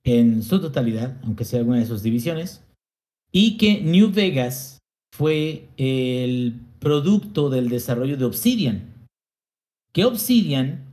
[0.03, 2.63] en su totalidad, aunque sea alguna de sus divisiones,
[3.31, 4.79] y que New Vegas
[5.15, 8.93] fue el producto del desarrollo de Obsidian.
[9.93, 10.85] Que Obsidian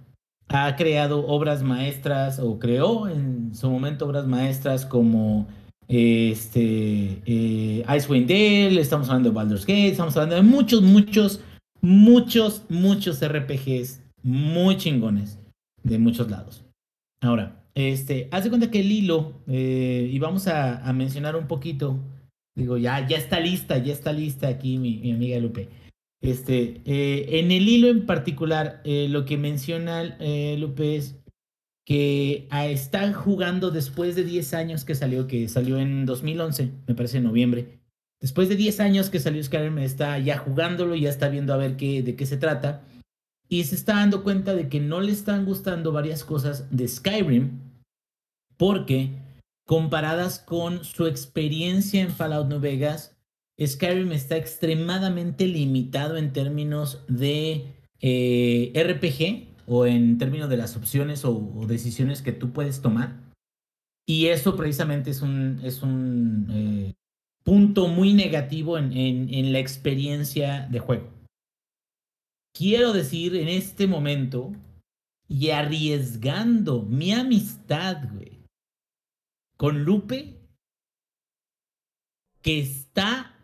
[0.48, 5.46] ha creado obras maestras o creó en su momento obras maestras como
[5.88, 11.40] este eh, Icewind Dale, estamos hablando de Baldur's Gate, estamos hablando de muchos, muchos,
[11.80, 15.38] muchos, muchos RPGs muy chingones
[15.82, 16.64] de muchos lados.
[17.22, 22.01] Ahora, este, haz de cuenta que el hilo, eh, y vamos a, mencionar un poquito,
[22.55, 25.68] digo, ya, ya está lista, ya está lista aquí mi, mi amiga Lupe.
[26.22, 30.16] Este, eh, en el hilo en particular, eh, lo que menciona
[30.57, 31.16] Lupe es
[31.85, 36.95] que ah, está jugando después de 10 años que salió, que salió en 2011, me
[36.95, 37.79] parece en noviembre.
[38.22, 41.77] Después de 10 años que salió Skyrim, está ya jugándolo, ya está viendo a ver
[41.77, 42.85] qué, de qué se trata.
[43.51, 47.66] Y se está dando cuenta de que no le están gustando varias cosas de Skyrim
[48.57, 49.11] porque
[49.66, 53.16] comparadas con su experiencia en Fallout New Vegas,
[53.61, 61.24] Skyrim está extremadamente limitado en términos de eh, RPG o en términos de las opciones
[61.24, 63.16] o, decisiones que tú puedes tomar.
[64.07, 66.94] Y eso precisamente es un, es un eh,
[67.42, 71.11] punto muy negativo en, en, en la experiencia de juego.
[72.57, 74.52] Quiero decir en este momento
[75.28, 78.36] y arriesgando mi amistad, güey,
[79.57, 80.36] con Lupe
[82.42, 83.34] que está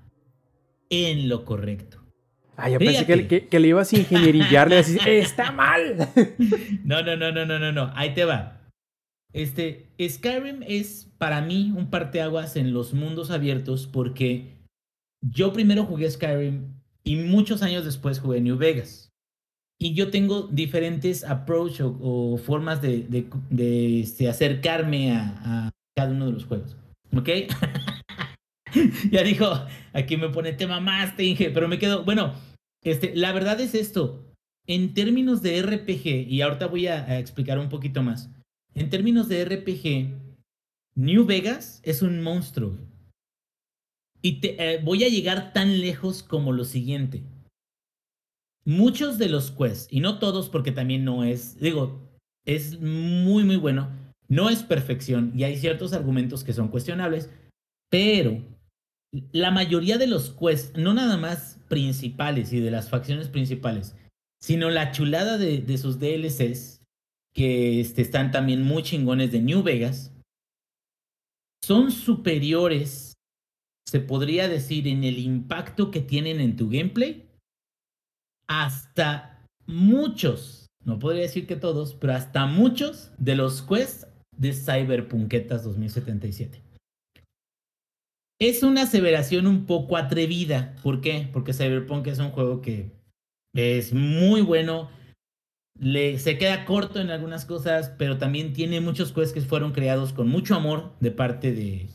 [0.91, 1.99] en lo correcto.
[2.57, 5.97] Ah, yo pensé que, que, que, le ibas a ingenierillar, le decís, está mal.
[6.85, 8.61] no, no, no, no, no, no, no, ahí te va.
[9.33, 14.59] Este, Skyrim es para mí un parteaguas en los mundos abiertos porque
[15.23, 19.09] yo primero jugué Skyrim y muchos años después jugué New Vegas.
[19.81, 26.13] Y yo tengo diferentes approach o, o formas de, de- de, este, acercarme a cada
[26.13, 26.77] uno de los juegos.
[27.17, 27.29] ¿Ok?
[29.11, 29.47] ya dijo,
[29.93, 32.35] aquí me pone tema más, Inge, pero me quedo, bueno,
[32.83, 34.33] este, la verdad es esto.
[34.67, 38.31] En términos de RPG, y ahorita voy a, a explicar un poquito más.
[38.75, 40.23] En términos de RPG,
[40.95, 42.77] New Vegas es un monstruo.
[44.23, 47.23] Y te, eh, voy a llegar tan lejos como lo siguiente.
[48.65, 52.01] Muchos de los quests, y no todos porque también no es, digo,
[52.45, 53.91] es muy, muy bueno.
[54.33, 57.29] No es perfección y hay ciertos argumentos que son cuestionables,
[57.91, 58.43] pero
[59.31, 63.95] la mayoría de los quests, no nada más principales y de las facciones principales,
[64.41, 66.81] sino la chulada de, de sus DLCs,
[67.35, 70.15] que este, están también muy chingones de New Vegas,
[71.63, 73.13] son superiores,
[73.87, 77.29] se podría decir, en el impacto que tienen en tu gameplay,
[78.47, 84.07] hasta muchos, no podría decir que todos, pero hasta muchos de los quests
[84.43, 86.61] de Cyberpunketas 2077.
[88.41, 90.75] Es una aseveración un poco atrevida.
[90.83, 91.29] ¿Por qué?
[91.33, 92.91] Porque Cyberpunk es un juego que
[93.55, 94.91] es muy bueno.
[95.79, 100.13] Le, se queda corto en algunas cosas, pero también tiene muchos quests que fueron creados
[100.13, 101.89] con mucho amor de parte de,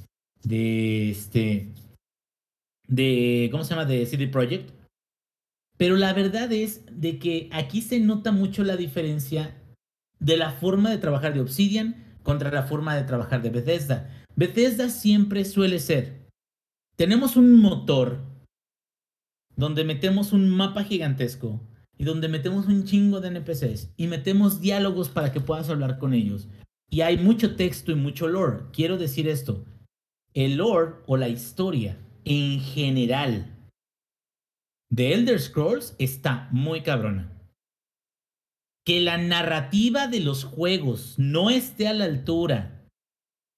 [0.43, 1.68] de este,
[2.88, 3.86] de, ¿cómo se llama?
[3.86, 4.72] De CD Projekt.
[5.78, 9.54] Pero la verdad es de que aquí se nota mucho la diferencia
[10.20, 14.12] de la forma de trabajar de Obsidian contra la forma de trabajar de Bethesda.
[14.36, 16.28] Bethesda siempre suele ser,
[16.98, 18.20] tenemos un motor
[19.56, 21.62] donde metemos un mapa gigantesco
[21.98, 26.14] y donde metemos un chingo de NPCs y metemos diálogos para que puedas hablar con
[26.14, 26.50] ellos.
[26.90, 28.66] Y hay mucho texto y mucho lore.
[28.74, 29.64] Quiero decir esto,
[30.34, 33.56] el lore o la historia en general
[34.90, 37.37] de Elder Scrolls está muy cabrona.
[38.88, 42.88] Que la narrativa de los juegos no esté a la altura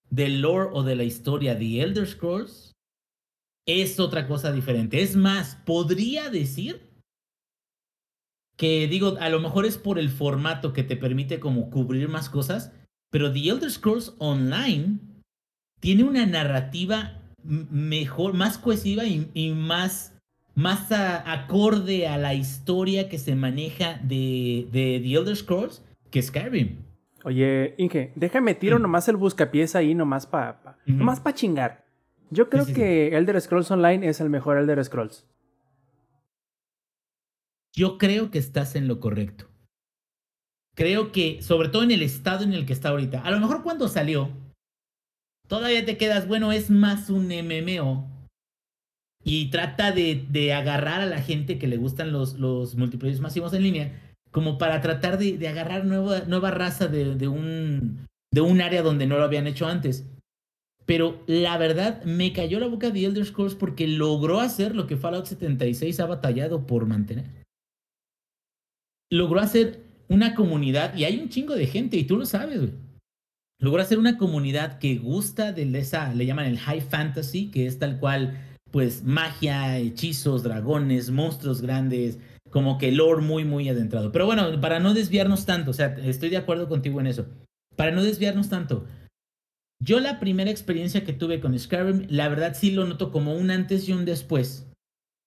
[0.09, 2.73] del lore o de la historia de Elder Scrolls
[3.67, 5.03] es otra cosa diferente.
[5.03, 6.89] Es más, podría decir
[8.57, 12.27] que digo, a lo mejor es por el formato que te permite como cubrir más
[12.27, 12.73] cosas,
[13.11, 14.97] pero The Elder Scrolls Online
[15.79, 20.18] tiene una narrativa mejor, más cohesiva y, y más
[20.59, 25.81] más a- acorde a la historia que se maneja de, de The Elder Scrolls
[26.11, 26.77] que Skyrim.
[27.23, 28.81] Oye, Inge, déjame tiro Mm.
[28.81, 31.85] nomás el buscapiés ahí, nomás para pa, nomás pa chingar.
[32.31, 32.75] Yo creo sí, sí.
[32.79, 35.25] que Elder Scrolls Online es el mejor Elder Scrolls.
[37.73, 39.45] Yo creo que estás en lo correcto.
[40.75, 43.63] Creo que, sobre todo en el estado en el que está ahorita, a lo mejor
[43.63, 44.29] cuando salió,
[45.47, 48.07] todavía te quedas, bueno, es más un MMO.
[49.29, 53.53] Y trata de, de agarrar a la gente que le gustan los, los multiplayer masivos
[53.53, 54.01] en línea,
[54.31, 58.81] como para tratar de, de agarrar nueva, nueva raza de, de un, de un área
[58.81, 60.05] donde no lo habían hecho antes.
[60.85, 64.97] Pero la verdad, me cayó la boca de Elder Scrolls porque logró hacer lo que
[64.97, 67.25] Fallout 76 ha batallado por mantener
[69.09, 72.73] logró hacer una comunidad, y hay un chingo de gente, y tú lo sabes, güey.
[73.61, 77.77] Logró hacer una comunidad que gusta de esa, le llaman el high fantasy, que es
[77.77, 78.37] tal cual,
[78.71, 84.11] pues, magia, hechizos, dragones, monstruos grandes, como que lore muy, muy adentrado.
[84.11, 87.27] Pero bueno, para no desviarnos tanto, o sea, estoy de acuerdo contigo en eso.
[87.75, 88.85] Para no desviarnos tanto,
[89.81, 93.49] yo la primera experiencia que tuve con Skyrim, la verdad sí lo noto como un
[93.49, 94.67] antes y un después.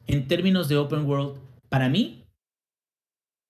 [0.06, 1.38] En términos de open world,
[1.68, 2.24] para mí,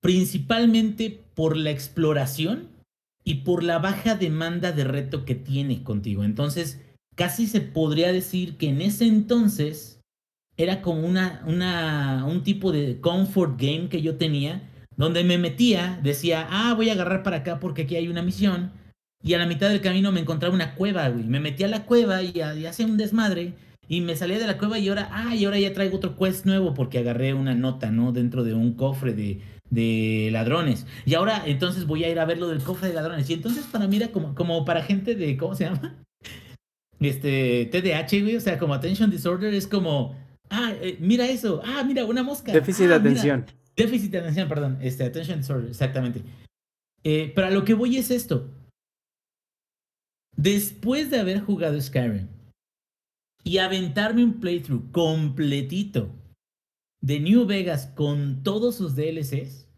[0.00, 2.68] principalmente por la exploración
[3.24, 6.24] y por la baja demanda de reto que tiene contigo.
[6.24, 6.80] Entonces,
[7.14, 10.00] casi se podría decir que en ese entonces
[10.56, 15.98] era como una, una, un tipo de comfort game que yo tenía, donde me metía,
[16.02, 18.72] decía, ah, voy a agarrar para acá porque aquí hay una misión,
[19.22, 21.24] y a la mitad del camino me encontraba una cueva, güey.
[21.24, 23.54] Me metí a la cueva y, y hacía un desmadre,
[23.88, 26.46] y me salía de la cueva y ahora, ah, y ahora ya traigo otro quest
[26.46, 28.12] nuevo porque agarré una nota, ¿no?
[28.12, 29.40] Dentro de un cofre de,
[29.70, 30.86] de ladrones.
[31.04, 33.28] Y ahora entonces voy a ir a ver lo del cofre de ladrones.
[33.28, 36.02] Y entonces para mí era como, como para gente de, ¿cómo se llama?
[37.02, 40.16] Este, TDAH, güey, o sea, como Attention Disorder es como,
[40.50, 42.52] ah, eh, mira eso, ah, mira, una mosca.
[42.52, 43.10] Déficit de Ah, mira.
[43.10, 43.46] atención.
[43.76, 46.22] Déficit de atención, perdón, este, Attention Disorder, exactamente.
[47.04, 48.48] Eh, pero a lo que voy es esto.
[50.36, 52.26] Después de haber jugado Skyrim
[53.44, 56.10] y aventarme un playthrough completito
[57.02, 59.68] de New Vegas con todos sus DLCs,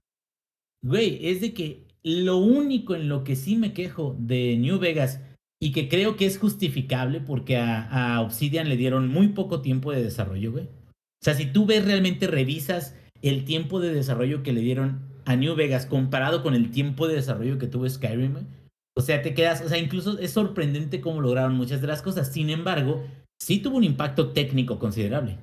[0.82, 5.20] güey, es de que lo único en lo que sí me quejo de New Vegas
[5.64, 10.02] y que creo que es justificable porque a, Obsidian le dieron muy poco tiempo de
[10.02, 10.64] desarrollo, güey.
[10.64, 15.36] O sea, si tú ves realmente, revisas el tiempo de desarrollo que le dieron a
[15.36, 18.44] New Vegas comparado con el tiempo de desarrollo que tuvo Skyrim, güey,
[18.94, 22.30] o sea, te quedas, o sea, incluso es sorprendente cómo lograron muchas de las cosas.
[22.30, 23.02] Sin embargo,
[23.40, 25.38] sí tuvo un impacto técnico considerable.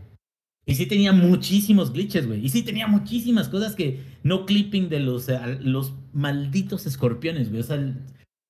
[0.67, 2.45] Y sí tenía muchísimos glitches, güey.
[2.45, 7.61] Y sí tenía muchísimas cosas que no clipping de los, eh, los malditos escorpiones, güey.
[7.61, 7.83] O sea,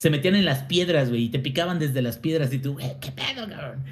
[0.02, 2.98] se metían en las piedras, güey, y te picaban desde las piedras y tú, eh,
[3.00, 3.84] ¿qué pedo, cabrón?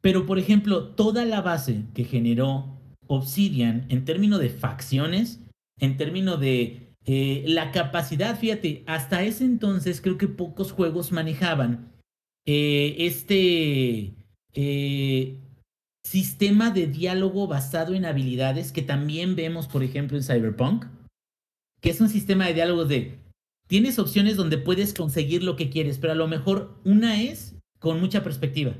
[0.00, 5.40] Pero, por ejemplo, toda la base que generó Obsidian en términos de facciones,
[5.78, 11.92] en términos de eh, la capacidad, fíjate, hasta ese entonces creo que pocos juegos manejaban
[12.46, 14.14] eh, este
[16.06, 20.86] sistema de diálogo basado en habilidades que también vemos, por ejemplo, en Cyberpunk,
[21.82, 23.18] que es un sistema de diálogos de,
[23.66, 28.00] tienes opciones donde puedes conseguir lo que quieres, pero a lo mejor una es con
[28.00, 28.74] mucha perspectiva.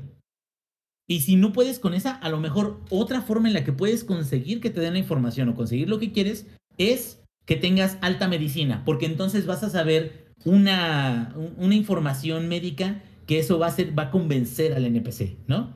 [1.07, 4.03] Y si no puedes con esa, a lo mejor otra forma en la que puedes
[4.03, 8.27] conseguir que te den la información o conseguir lo que quieres es que tengas alta
[8.27, 13.97] medicina, porque entonces vas a saber una, una información médica que eso va a, ser,
[13.97, 15.73] va a convencer al NPC, ¿no?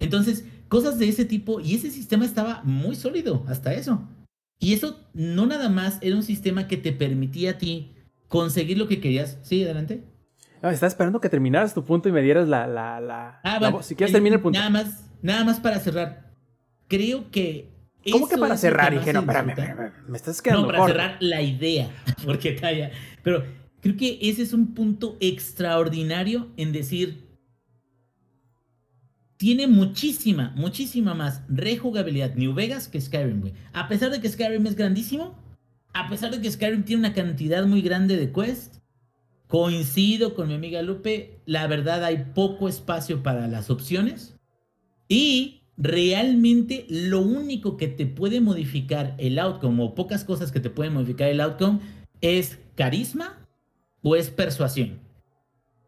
[0.00, 4.08] Entonces, cosas de ese tipo, y ese sistema estaba muy sólido hasta eso.
[4.60, 7.92] Y eso no nada más era un sistema que te permitía a ti
[8.28, 9.38] conseguir lo que querías.
[9.42, 10.04] Sí, adelante.
[10.62, 12.66] Ah, estaba esperando que terminaras tu punto y me dieras la.
[12.66, 14.58] la, la, Ah, la bueno, si quieres, termina el punto.
[14.58, 16.32] Nada más, nada más para cerrar.
[16.88, 17.70] Creo que.
[18.10, 18.92] ¿Cómo que para cerrar?
[18.92, 19.54] que Dije, no, espérame,
[20.08, 20.92] me estás quedando No, para corto.
[20.94, 21.90] cerrar la idea,
[22.24, 22.90] porque calla.
[23.22, 23.44] Pero
[23.82, 27.28] creo que ese es un punto extraordinario en decir.
[29.36, 33.52] Tiene muchísima, muchísima más rejugabilidad New Vegas que Skyrim, güey.
[33.72, 35.38] A pesar de que Skyrim es grandísimo,
[35.98, 38.80] a pesar de que Skyrim tiene una cantidad muy grande de quests,
[39.48, 44.36] coincido con mi amiga Lupe, la verdad hay poco espacio para las opciones
[45.08, 50.70] y realmente lo único que te puede modificar el outcome o pocas cosas que te
[50.70, 51.80] pueden modificar el outcome
[52.20, 53.48] es carisma
[54.02, 55.00] o es persuasión.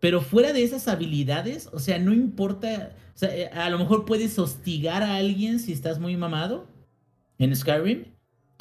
[0.01, 5.05] Pero fuera de esas habilidades, o sea, no importa, eh, a lo mejor puedes hostigar
[5.05, 6.67] a alguien si estás muy mamado
[7.39, 8.07] en Skyrim,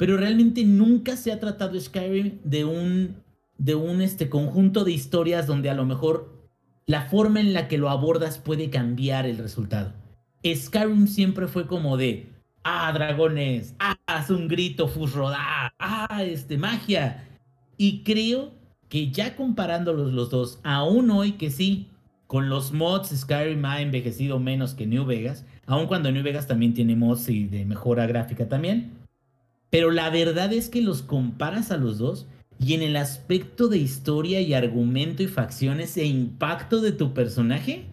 [0.00, 3.16] pero realmente nunca se ha tratado Skyrim de un
[3.58, 6.48] de un este conjunto de historias donde a lo mejor
[6.86, 9.92] la forma en la que lo abordas puede cambiar el resultado.
[10.42, 12.32] Skyrim siempre fue como de
[12.64, 17.28] ah, dragones, ah, haz un grito, fusroda, ah, este magia.
[17.76, 18.52] Y creo
[18.88, 21.90] que ya comparándolos los dos, aún hoy que sí,
[22.26, 26.72] con los mods Skyrim ha envejecido menos que New Vegas, aun cuando New Vegas también
[26.72, 28.99] tiene mods y de mejora gráfica también.
[29.70, 32.26] Pero la verdad es que los comparas a los dos
[32.58, 37.86] y en el aspecto de historia y argumento y facciones e impacto de tu personaje,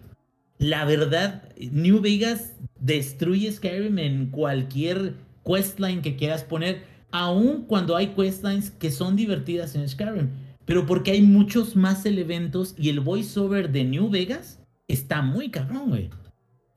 [0.58, 5.14] la verdad, New Vegas destruye Skyrim en cualquier
[5.46, 10.28] questline que quieras poner, aun cuando hay questlines que son divertidas en Skyrim.
[10.64, 15.88] Pero porque hay muchos más elementos y el voiceover de New Vegas está muy cabrón,
[15.88, 16.10] güey.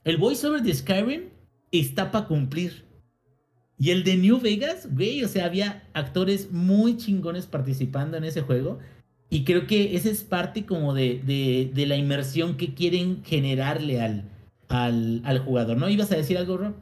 [0.05, 1.23] El voiceover de Skyrim
[1.71, 2.85] está para cumplir.
[3.81, 8.43] Y el de New Vegas, güey, o sea, había actores muy chingones participando en ese
[8.43, 8.77] juego.
[9.31, 11.19] Y creo que esa es parte como de,
[11.73, 14.29] de, la inmersión que quieren generarle al,
[14.69, 15.89] al, al jugador, ¿no?
[15.89, 16.75] ¿Ibas a decir algo, Rob?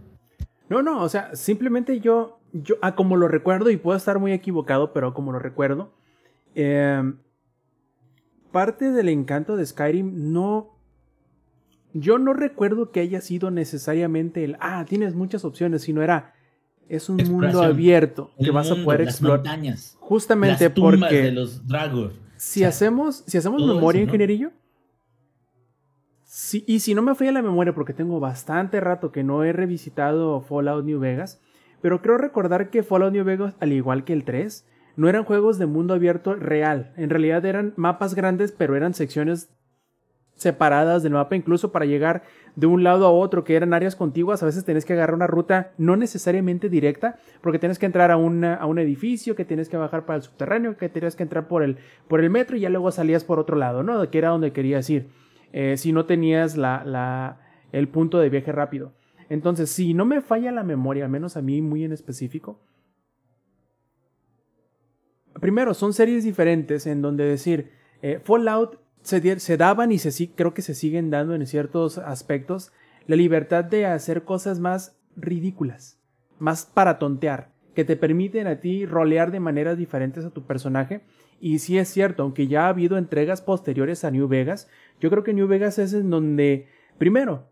[0.67, 4.33] No, no, o sea, simplemente yo, yo, ah, como lo recuerdo, y puedo estar muy
[4.33, 5.93] equivocado, pero como lo recuerdo,
[6.53, 7.13] eh,
[8.51, 10.75] parte del encanto de Skyrim no...
[11.93, 16.33] Yo no recuerdo que haya sido necesariamente el, ah, tienes muchas opciones, sino era,
[16.89, 19.39] es un mundo abierto que vas a poder explorar.
[19.39, 22.13] montañas, Justamente las tumbas porque de los Dragor.
[22.35, 24.11] si hacemos, si hacemos memoria, eso, ¿no?
[24.11, 24.51] ingenierillo,
[26.67, 30.41] y si no me falla la memoria, porque tengo bastante rato que no he revisitado
[30.41, 31.41] Fallout New Vegas,
[31.81, 34.65] pero creo recordar que Fallout New Vegas, al igual que el 3,
[34.95, 36.93] no eran juegos de mundo abierto real.
[36.97, 39.49] En realidad eran mapas grandes, pero eran secciones
[40.35, 42.23] separadas del mapa, incluso para llegar
[42.55, 44.41] de un lado a otro, que eran áreas contiguas.
[44.43, 48.15] A veces tenés que agarrar una ruta no necesariamente directa, porque tienes que entrar a,
[48.15, 48.17] a
[48.65, 51.77] un edificio, que tienes que bajar para el subterráneo, que tienes que entrar por el,
[52.07, 54.09] por el metro y ya luego salías por otro lado, ¿no?
[54.09, 55.07] Que era donde querías ir.
[55.51, 57.39] eh, si no tenías la, la-
[57.71, 58.93] el punto de viaje rápido.
[59.29, 62.59] Entonces, si no me falla la memoria, al menos a mí muy en específico,
[65.39, 67.71] primero, son series diferentes en donde decir,
[68.01, 72.71] eh, Fallout se, daban y se, creo que se siguen dando en ciertos aspectos
[73.07, 75.99] la libertad de hacer cosas más ridículas,
[76.37, 81.01] más para tontear, que te permiten a ti rolear de maneras diferentes a tu personaje.
[81.39, 84.67] Y sí es cierto, aunque ya ha habido entregas posteriores a New Vegas,
[84.99, 87.47] yo creo que New Vegas es en donde, primero,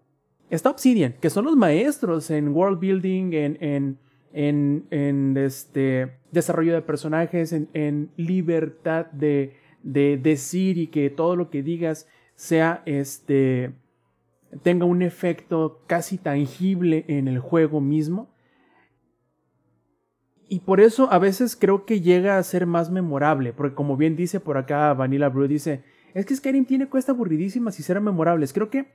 [0.50, 3.98] está Obsidian, que son los maestros en world building, en, en,
[4.34, 9.56] en, en este desarrollo de personajes, en libertad de,
[9.88, 13.72] de decir y que todo lo que digas sea este
[14.62, 18.30] tenga un efecto casi tangible en el juego mismo.
[20.50, 24.16] Y por eso a veces creo que llega a ser más memorable, porque como bien
[24.16, 25.84] dice por acá Vanilla Brew, dice,
[26.14, 28.54] es que Skyrim tiene cuesta aburridísimas y serán memorables.
[28.54, 28.94] Creo que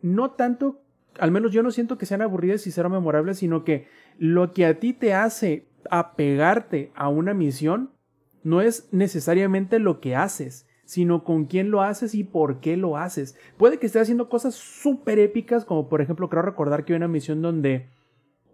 [0.00, 0.80] no tanto,
[1.18, 3.86] al menos yo no siento que sean aburridas y serán memorables, sino que
[4.18, 7.90] lo que a ti te hace apegarte a una misión
[8.48, 12.96] no es necesariamente lo que haces, sino con quién lo haces y por qué lo
[12.96, 13.36] haces.
[13.56, 17.08] Puede que estés haciendo cosas súper épicas, como por ejemplo, creo recordar que hay una
[17.08, 17.88] misión donde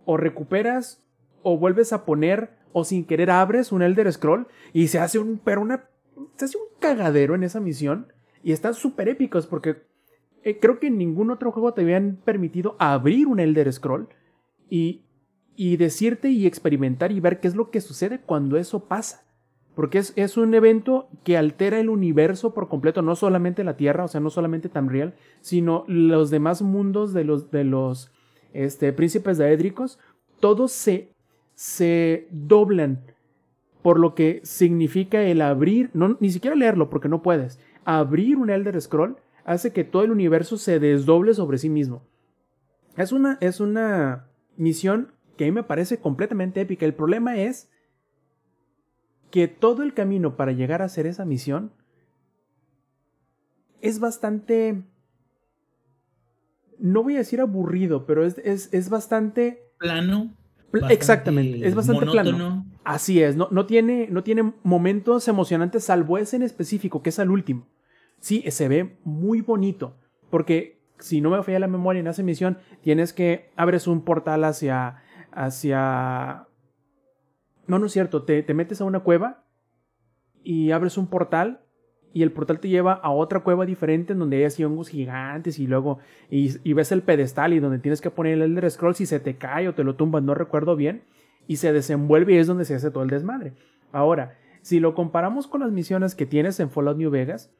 [0.04, 1.02] o recuperas
[1.42, 5.38] o vuelves a poner o sin querer abres un Elder Scroll y se hace un
[5.38, 5.88] pero una
[6.36, 9.82] se hace un cagadero en esa misión y están súper épicos porque
[10.42, 14.08] eh, creo que en ningún otro juego te habían permitido abrir un Elder Scroll
[14.68, 15.04] y,
[15.56, 19.23] y decirte y experimentar y ver qué es lo que sucede cuando eso pasa.
[19.74, 24.04] Porque es, es, un evento que altera el universo por completo, no solamente la Tierra,
[24.04, 28.12] o sea, no solamente Tamriel, sino los demás mundos de los, de los
[28.52, 29.98] este, príncipes daédricos,
[30.38, 31.10] todos se,
[31.54, 33.00] se doblan
[33.82, 38.48] por lo que significa el abrir, no, ni siquiera leerlo porque no puedes, abrir un
[38.48, 42.02] Elder Scroll hace que todo el universo se desdoble sobre sí mismo.
[42.96, 46.86] Es una, es una misión que a mí me parece completamente épica.
[46.86, 47.70] El problema es
[49.34, 51.72] que todo el camino para llegar a hacer esa misión
[53.80, 54.84] es bastante...
[56.78, 59.72] No voy a decir aburrido, pero es, es, es bastante...
[59.78, 60.32] Plano.
[60.70, 62.36] Bastante Exactamente, es bastante monótono.
[62.36, 62.66] plano.
[62.84, 67.18] Así es, no, no, tiene, no tiene momentos emocionantes salvo ese en específico, que es
[67.18, 67.66] al último.
[68.20, 69.96] Sí, se ve muy bonito,
[70.30, 74.44] porque si no me falla la memoria en esa misión, tienes que abres un portal
[74.44, 76.46] hacia hacia
[77.66, 78.22] no, no es cierto.
[78.22, 79.44] Te, te, metes a una cueva
[80.42, 81.64] y abres un portal
[82.14, 85.58] y el portal te lleva a otra cueva diferente en donde hay así hongos gigantes
[85.58, 85.98] y luego
[86.30, 89.36] y, ves el pedestal y donde tienes que poner el Elder Scroll si se te
[89.36, 91.02] cae o te lo tumbas, no recuerdo bien,
[91.48, 93.54] y se desenvuelve y es donde se hace todo el desmadre.
[93.90, 97.52] Ahora, si lo comparamos con las misiones que tienes en Fallout New Vegas,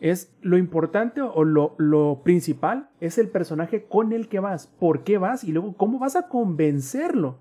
[0.00, 5.04] es lo importante o lo, lo principal es el personaje con el que vas, por
[5.04, 7.38] qué vas y luego cómo vas a convencerlo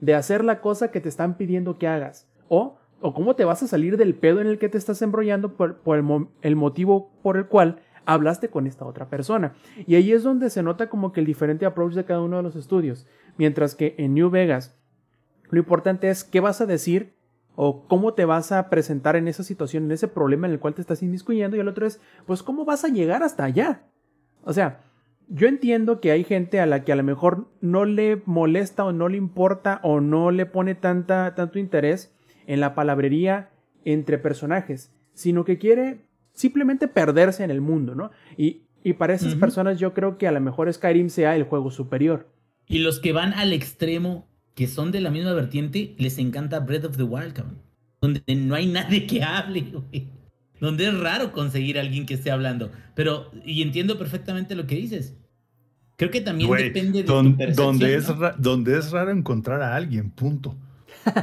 [0.00, 2.28] de hacer la cosa que te están pidiendo que hagas.
[2.48, 5.56] O, o cómo te vas a salir del pedo en el que te estás embrollando
[5.56, 9.54] por, por el, el, motivo por el cual hablaste con esta otra persona.
[9.86, 12.42] Y ahí es donde se nota como que el diferente approach de cada uno de
[12.42, 13.06] los estudios.
[13.36, 14.76] Mientras que en New Vegas,
[15.50, 17.14] lo importante es qué vas a decir
[17.56, 20.74] o cómo te vas a presentar en esa situación, en ese problema en el cual
[20.74, 21.56] te estás inmiscuyendo.
[21.56, 23.82] Y el otro es, pues, cómo vas a llegar hasta allá.
[24.44, 24.80] O sea,
[25.30, 28.92] yo entiendo que hay gente a la que a lo mejor no le molesta o
[28.92, 32.12] no le importa o no le pone tanta, tanto interés
[32.46, 33.50] en la palabrería
[33.84, 38.10] entre personajes, sino que quiere simplemente perderse en el mundo, ¿no?
[38.36, 39.40] Y, y para esas uh -huh.
[39.40, 42.28] personas yo creo que a lo mejor Skyrim sea el juego superior.
[42.66, 46.86] Y los que van al extremo, que son de la misma vertiente, les encanta Breath
[46.86, 47.62] of the Wild, cabrón.
[48.00, 50.08] Donde no hay nadie que hable, güey.
[50.60, 52.70] Donde es raro conseguir a alguien que esté hablando.
[52.94, 55.19] Pero, y entiendo perfectamente lo que dices.
[56.00, 57.66] Creo que también depende de don- tu percepción.
[57.78, 58.06] donde, es
[58.38, 60.56] donde es raro encontrar a alguien, punto.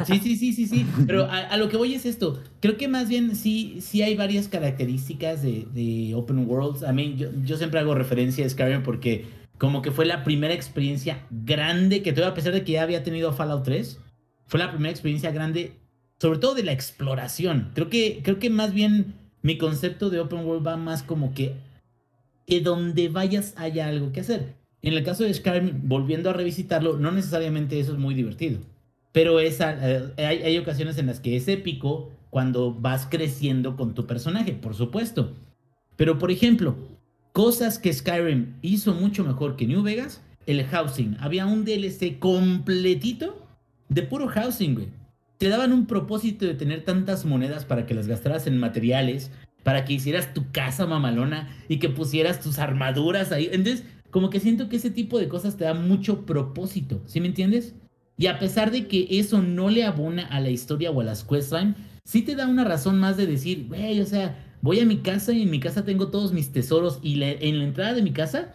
[0.05, 0.85] Sí, sí, sí, sí, sí.
[1.07, 2.39] Pero a, a lo que voy es esto.
[2.61, 6.83] Creo que más bien sí, sí hay varias características de, de Open Worlds.
[6.83, 9.25] A mí, yo, yo siempre hago referencia a Skyrim porque
[9.57, 13.03] como que fue la primera experiencia grande que tuve, a pesar de que ya había
[13.03, 13.99] tenido Fallout 3,
[14.45, 15.73] fue la primera experiencia grande,
[16.19, 17.71] sobre todo de la exploración.
[17.73, 21.55] Creo que, creo que más bien mi concepto de Open World va más como que,
[22.45, 24.55] que donde vayas haya algo que hacer.
[24.87, 28.59] En el caso de Skyrim, volviendo a revisitarlo, no necesariamente eso es muy divertido.
[29.11, 33.93] Pero esa, eh, hay, hay ocasiones en las que es épico cuando vas creciendo con
[33.93, 35.33] tu personaje, por supuesto.
[35.97, 36.77] Pero, por ejemplo,
[37.33, 41.17] cosas que Skyrim hizo mucho mejor que New Vegas, el housing.
[41.19, 43.45] Había un DLC completito
[43.89, 44.87] de puro housing, güey.
[45.37, 49.31] Te daban un propósito de tener tantas monedas para que las gastaras en materiales,
[49.63, 53.49] para que hicieras tu casa mamalona y que pusieras tus armaduras ahí.
[53.51, 57.27] Entonces, como que siento que ese tipo de cosas te da mucho propósito, ¿sí me
[57.27, 57.75] entiendes?
[58.17, 61.23] Y a pesar de que eso no le abona a la historia o a las
[61.23, 64.97] questline, sí te da una razón más de decir, güey, o sea, voy a mi
[64.97, 68.11] casa y en mi casa tengo todos mis tesoros y en la entrada de mi
[68.11, 68.53] casa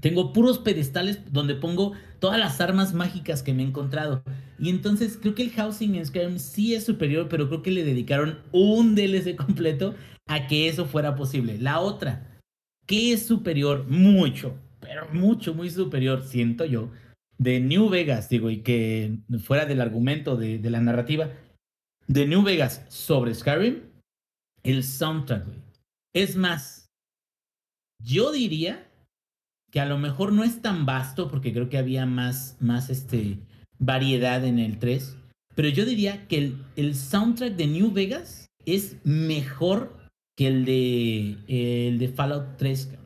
[0.00, 4.22] tengo puros pedestales donde pongo todas las armas mágicas que me he encontrado.
[4.58, 7.84] Y entonces creo que el housing en Skyrim sí es superior, pero creo que le
[7.84, 9.94] dedicaron un DLC completo
[10.26, 11.58] a que eso fuera posible.
[11.58, 12.38] La otra,
[12.86, 14.56] que es superior mucho,
[14.94, 16.88] pero mucho, muy superior, siento yo,
[17.36, 21.30] de New Vegas, digo, y que fuera del argumento de, de la narrativa,
[22.06, 23.80] de New Vegas sobre Skyrim,
[24.62, 25.58] el soundtrack, güey.
[26.14, 26.92] Es más,
[28.00, 28.88] yo diría
[29.72, 33.40] que a lo mejor no es tan vasto, porque creo que había más, más este,
[33.80, 35.16] variedad en el 3,
[35.56, 39.98] pero yo diría que el, el soundtrack de New Vegas es mejor
[40.36, 41.36] que el de,
[41.88, 42.98] el de Fallout 3.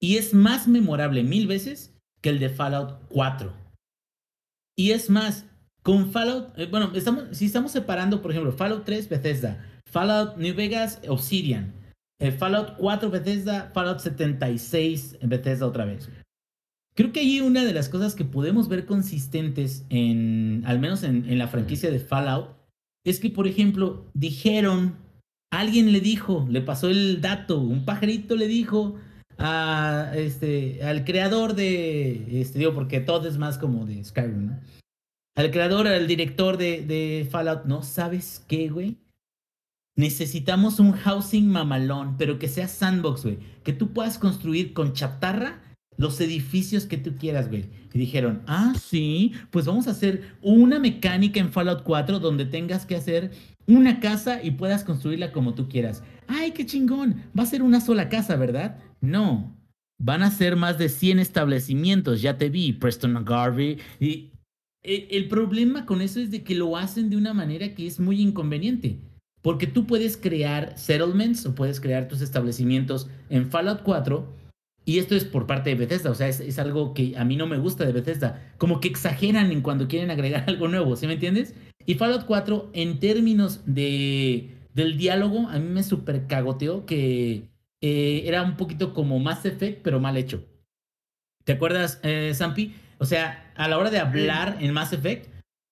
[0.00, 3.52] Y es más memorable mil veces que el de Fallout 4.
[4.76, 5.44] Y es más,
[5.82, 10.54] con Fallout, eh, bueno, estamos, si estamos separando, por ejemplo, Fallout 3, Bethesda, Fallout New
[10.54, 11.74] Vegas, Obsidian,
[12.20, 16.08] eh, Fallout 4, Bethesda, Fallout 76, Bethesda otra vez.
[16.94, 21.28] Creo que ahí una de las cosas que podemos ver consistentes en, al menos en,
[21.28, 22.56] en la franquicia de Fallout,
[23.04, 24.96] es que, por ejemplo, dijeron,
[25.50, 28.96] alguien le dijo, le pasó el dato, un pajarito le dijo
[29.38, 34.60] a, este, al creador de, este, digo, porque todo es más como de Skyrim, ¿no?
[35.36, 37.82] Al creador, al director de, de Fallout, ¿no?
[37.84, 38.98] ¿Sabes qué, güey?
[39.96, 43.38] Necesitamos un housing mamalón, pero que sea sandbox, güey.
[43.62, 45.60] Que tú puedas construir con chatarra
[45.96, 47.66] los edificios que tú quieras, güey.
[47.92, 52.86] Y dijeron, ah, sí, pues vamos a hacer una mecánica en Fallout 4 donde tengas
[52.86, 53.32] que hacer
[53.66, 56.02] una casa y puedas construirla como tú quieras.
[56.26, 57.22] ¡Ay, qué chingón!
[57.38, 58.78] Va a ser una sola casa, ¿verdad?
[59.00, 59.56] No.
[60.00, 63.78] Van a ser más de 100 establecimientos, ya te vi, Preston Garvey.
[63.98, 64.30] Y
[64.82, 67.98] e- el problema con eso es de que lo hacen de una manera que es
[67.98, 68.98] muy inconveniente.
[69.42, 74.38] Porque tú puedes crear settlements o puedes crear tus establecimientos en Fallout 4
[74.88, 77.46] y esto es por parte de Bethesda, o sea, es, algo que a mí no
[77.46, 78.54] me gusta de Bethesda.
[78.56, 81.54] Como que exageran en cuando quieren agregar algo nuevo, ¿sí me entiendes?
[81.84, 87.42] Y Fallout 4, en términos de, del diálogo, a mí me super cagoteó que
[87.80, 90.44] eh, era un poquito como Mass Effect, pero mal hecho.
[91.44, 92.74] ¿Te acuerdas, eh, Zampi?
[92.98, 95.26] O sea, a la hora de hablar en Mass Effect,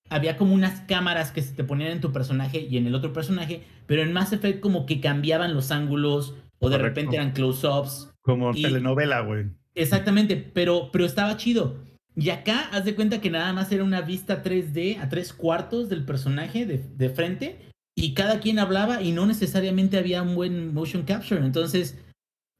[0.08, 3.12] había como unas cámaras que se te ponían en tu personaje y en el otro
[3.12, 6.82] personaje, pero en Mass Effect como que cambiaban los ángulos o de Correcto.
[7.00, 8.10] repente eran close-ups.
[8.22, 9.46] Como Y- telenovela, güey.
[9.74, 11.84] Exactamente, pero, pero estaba chido.
[12.14, 15.90] Y acá, haz de cuenta que nada más era una vista 3D a tres cuartos
[15.90, 17.60] del personaje de, de frente
[17.98, 21.44] y cada quien hablaba y no necesariamente había un buen motion capture.
[21.44, 21.96] Entonces,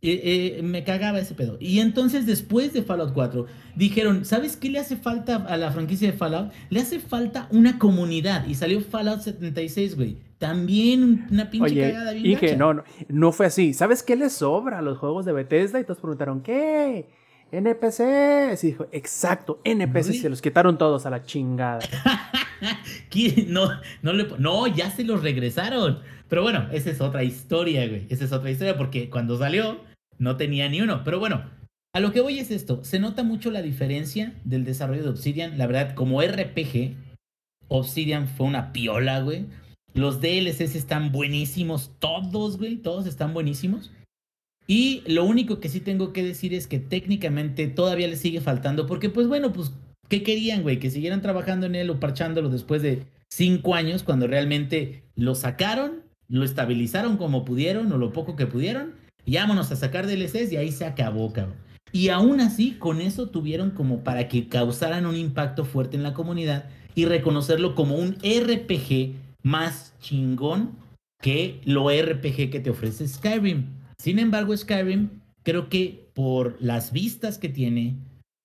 [0.01, 1.59] eh, eh, me cagaba ese pedo.
[1.61, 3.45] Y entonces, después de Fallout 4,
[3.77, 6.53] dijeron, ¿sabes qué le hace falta a la franquicia de Fallout?
[6.71, 8.47] Le hace falta una comunidad.
[8.47, 10.17] Y salió Fallout 76, güey.
[10.39, 12.59] También una pinche Oye, cagada bien y que gacha.
[12.59, 13.75] no, no, no fue así.
[13.75, 15.81] ¿Sabes qué le sobra a los juegos de Bethesda?
[15.81, 17.09] Y todos preguntaron, ¿qué?
[17.53, 18.65] NPCs.
[18.65, 20.07] Y dijo, exacto, NPCs.
[20.07, 20.19] Really?
[20.21, 21.81] Se los quitaron todos a la chingada.
[24.39, 26.01] No, ya se los regresaron.
[26.29, 28.07] Pero bueno, esa es otra historia, güey.
[28.09, 29.81] Esa es otra historia porque cuando salió
[30.19, 31.03] no tenía ni uno.
[31.05, 31.45] Pero bueno,
[31.93, 32.85] a lo que voy es esto.
[32.85, 35.57] Se nota mucho la diferencia del desarrollo de Obsidian.
[35.57, 36.95] La verdad, como RPG,
[37.69, 39.47] Obsidian fue una piola, güey.
[39.95, 41.93] Los DLCs están buenísimos.
[41.99, 42.77] Todos, güey.
[42.77, 43.93] Todos están buenísimos.
[44.67, 48.87] Y lo único que sí tengo que decir es que técnicamente todavía le sigue faltando.
[48.87, 49.73] Porque, pues bueno, pues,
[50.09, 50.79] ¿qué querían, güey?
[50.79, 56.03] Que siguieran trabajando en él o parchándolo después de cinco años, cuando realmente lo sacaron,
[56.29, 58.95] lo estabilizaron como pudieron o lo poco que pudieron.
[59.25, 61.57] Y vámonos a sacar DLCs y ahí se acabó, cabrón.
[61.93, 66.15] Y aún así, con eso tuvieron como para que causaran un impacto fuerte en la
[66.15, 70.73] comunidad y reconocerlo como un RPG más chingón
[71.21, 73.67] que lo RPG que te ofrece Skyrim.
[73.99, 75.09] Sin embargo, Skyrim
[75.43, 77.97] creo que por las vistas que tiene,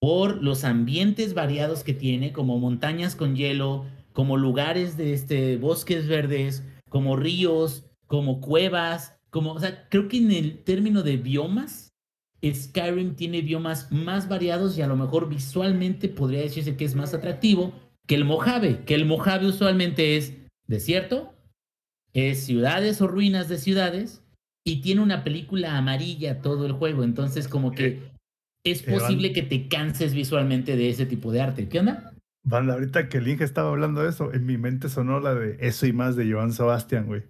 [0.01, 6.07] por los ambientes variados que tiene, como montañas con hielo, como lugares de este, bosques
[6.07, 11.93] verdes, como ríos, como cuevas, como, o sea, creo que en el término de biomas,
[12.43, 17.13] Skyrim tiene biomas más variados y a lo mejor visualmente podría decirse que es más
[17.13, 17.71] atractivo
[18.07, 20.33] que el Mojave, que el Mojave usualmente es
[20.67, 21.35] desierto,
[22.13, 24.23] es ciudades o ruinas de ciudades
[24.65, 28.10] y tiene una película amarilla todo el juego, entonces como que
[28.63, 31.67] es van- posible que te canses visualmente de ese tipo de arte.
[31.69, 32.13] ¿Qué onda?
[32.43, 35.57] Banda, ahorita que el Inge estaba hablando de eso, en mi mente sonó la de
[35.59, 37.23] eso y más de Joan Sebastián, güey.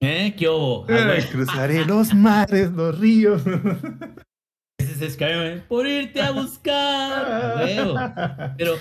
[0.00, 0.34] ¿Eh?
[0.38, 0.86] ¿Qué hubo?
[0.88, 3.42] Ah, Eh, cruzaré los mares, los ríos.
[4.80, 5.62] Ese es Skyrim, ¿eh?
[5.68, 7.64] por irte a buscar.
[8.56, 8.76] Pero,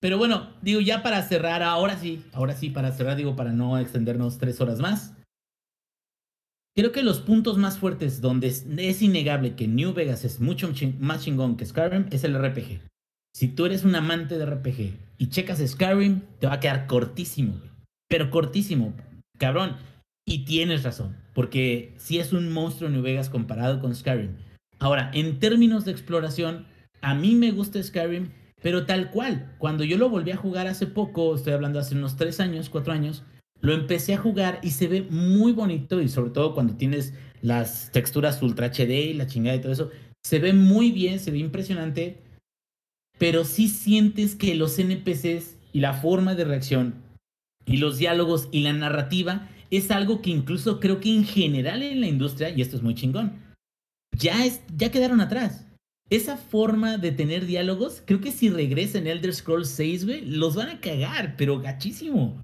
[0.00, 3.78] pero bueno, digo, ya para cerrar, ahora sí, ahora sí, para cerrar, digo, para no
[3.78, 5.14] extendernos tres horas más.
[6.76, 10.70] Creo que los puntos más fuertes donde es, innegable que New Vegas es mucho
[11.00, 12.82] más chingón que Skyrim es el RPG.
[13.32, 17.58] si tú eres un amante de RPG y checas Skyrim, te va a quedar cortísimo.
[18.10, 18.92] Pero cortísimo,
[19.38, 19.76] cabrón.
[20.26, 24.36] Y tienes razón, porque sí es un monstruo New Vegas comparado con Skyrim.
[24.78, 26.66] Ahora, en términos de exploración,
[27.00, 29.54] a mí me gusta Skyrim, pero tal cual.
[29.56, 32.92] Cuando yo lo volví a jugar hace poco, estoy hablando hace unos tres años, cuatro
[32.92, 33.22] años,
[33.60, 37.90] lo empecé a jugar y se ve muy bonito y sobre todo cuando tienes las
[37.92, 39.90] texturas Ultra HD y la chingada y todo eso,
[40.24, 42.18] se ve muy bien, se ve impresionante,
[43.18, 46.94] pero sí sientes que los NPCs y la forma de reacción
[47.64, 52.00] y los diálogos y la narrativa es algo que incluso creo que en general en
[52.00, 53.40] la industria, y esto es muy chingón,
[54.16, 55.66] ya, es, ya quedaron atrás.
[56.08, 60.54] Esa forma de tener diálogos, creo que si regresa en Elder Scrolls 6, güey, los
[60.54, 62.40] van a cagar, pero gachísimo.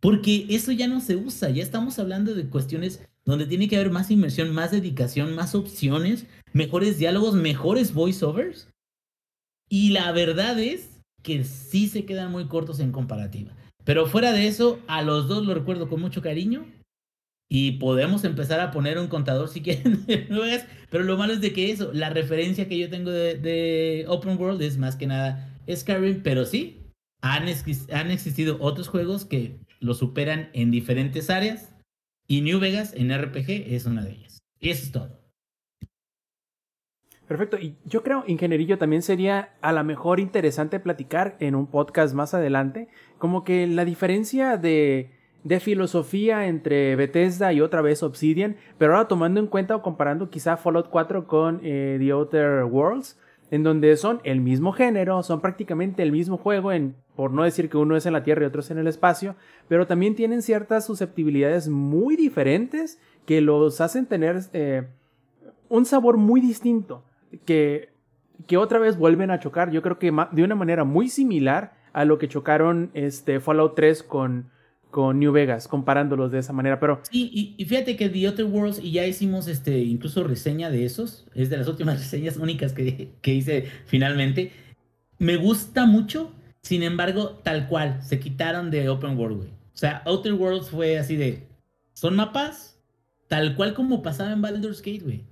[0.00, 3.90] Porque eso ya no se usa, ya estamos hablando de cuestiones donde tiene que haber
[3.90, 8.68] más inversión, más dedicación, más opciones, mejores diálogos, mejores voiceovers.
[9.68, 13.52] Y la verdad es que sí se quedan muy cortos en comparativa.
[13.84, 16.66] Pero fuera de eso, a los dos lo recuerdo con mucho cariño.
[17.48, 20.04] Y podemos empezar a poner un contador si quieren
[20.90, 24.36] Pero lo malo es de que eso, la referencia que yo tengo de, de Open
[24.38, 26.22] World es más que nada Skyrim.
[26.22, 26.86] Pero sí,
[27.22, 27.44] han,
[27.92, 31.74] han existido otros juegos que lo superan en diferentes áreas.
[32.26, 34.38] Y New Vegas en RPG es una de ellas.
[34.58, 35.26] Y eso es todo.
[37.28, 37.58] Perfecto.
[37.58, 42.34] Y yo creo, ingenierillo, también sería a lo mejor interesante platicar en un podcast más
[42.34, 45.10] adelante, como que la diferencia de,
[45.42, 50.30] de filosofía entre Bethesda y otra vez Obsidian, pero ahora tomando en cuenta o comparando
[50.30, 53.18] quizá Fallout 4 con eh, The Outer Worlds,
[53.50, 57.68] en donde son el mismo género, son prácticamente el mismo juego, en, por no decir
[57.68, 59.36] que uno es en la Tierra y otro es en el espacio,
[59.68, 64.88] pero también tienen ciertas susceptibilidades muy diferentes que los hacen tener eh,
[65.68, 67.04] un sabor muy distinto
[67.44, 67.90] que,
[68.46, 69.70] que otra vez vuelven a chocar.
[69.70, 74.02] Yo creo que de una manera muy similar a lo que chocaron este Fallout 3
[74.02, 74.50] con,
[74.96, 76.80] con New Vegas, comparándolos de esa manera.
[76.80, 77.02] Pero.
[77.10, 81.26] Sí, y, fíjate que The Other Worlds, y ya hicimos este, incluso reseña de esos.
[81.34, 84.52] Es de las últimas reseñas únicas que, que hice finalmente.
[85.18, 86.32] Me gusta mucho.
[86.62, 89.50] Sin embargo, tal cual, se quitaron de Open World, güey.
[89.50, 91.46] O sea, Outer Worlds fue así de.
[91.92, 92.80] Son mapas
[93.28, 95.24] tal cual como pasaba en Baldur's Gate, güey.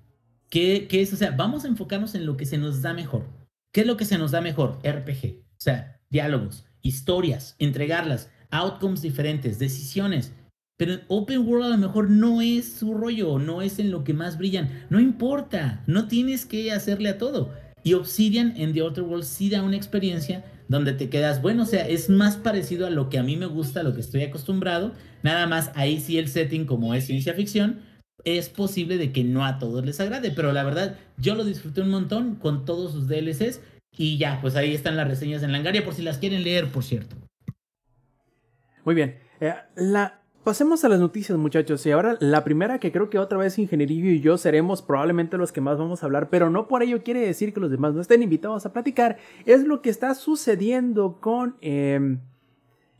[0.51, 1.11] ¿Qué, es?
[1.15, 3.25] O sea, vamos a enfocarnos en lo que se nos da mejor.
[3.73, 4.79] ¿Qué es lo que se nos da mejor?
[4.85, 5.39] RPG.
[5.57, 10.33] O sea, diálogos, historias, entregarlas, outcomes diferentes, decisiones.
[10.77, 14.15] Pero Open World a lo mejor no es su rollo, no es en lo que
[14.15, 14.87] más brillan.
[14.91, 17.53] No importa, no tienes que hacerle a todo.
[17.83, 21.67] Y Obsidian en The Outer World sí da una experiencia donde te quedas, bueno, o
[21.67, 24.23] sea, es más parecido a lo que a mí me gusta, a lo que estoy
[24.23, 24.93] acostumbrado.
[25.23, 27.81] Nada más ahí sí el setting como es ciencia ficción,
[28.25, 31.83] es posible de que no a todos les agrade, pero la verdad yo lo disfruté
[31.83, 33.61] un montón con todos sus DLCs
[33.97, 36.83] y ya, pues ahí están las reseñas en Langaria por si las quieren leer, por
[36.83, 37.17] cierto.
[38.85, 39.17] Muy bien.
[39.41, 39.55] Eh,
[40.43, 41.85] pasemos a las noticias, muchachos.
[41.87, 45.53] Y ahora la primera que creo que otra vez Ingenierillo y yo seremos probablemente los
[45.53, 48.01] que más vamos a hablar, pero no por ello quiere decir que los demás no
[48.01, 49.17] estén invitados a platicar,
[49.47, 51.57] es lo que está sucediendo con...
[51.61, 52.21] Em,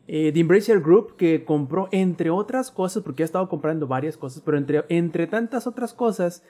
[0.07, 4.43] eh, The Embracer Group que compró, entre otras cosas, porque ha estado comprando varias cosas,
[4.45, 6.43] pero entre, entre tantas otras cosas,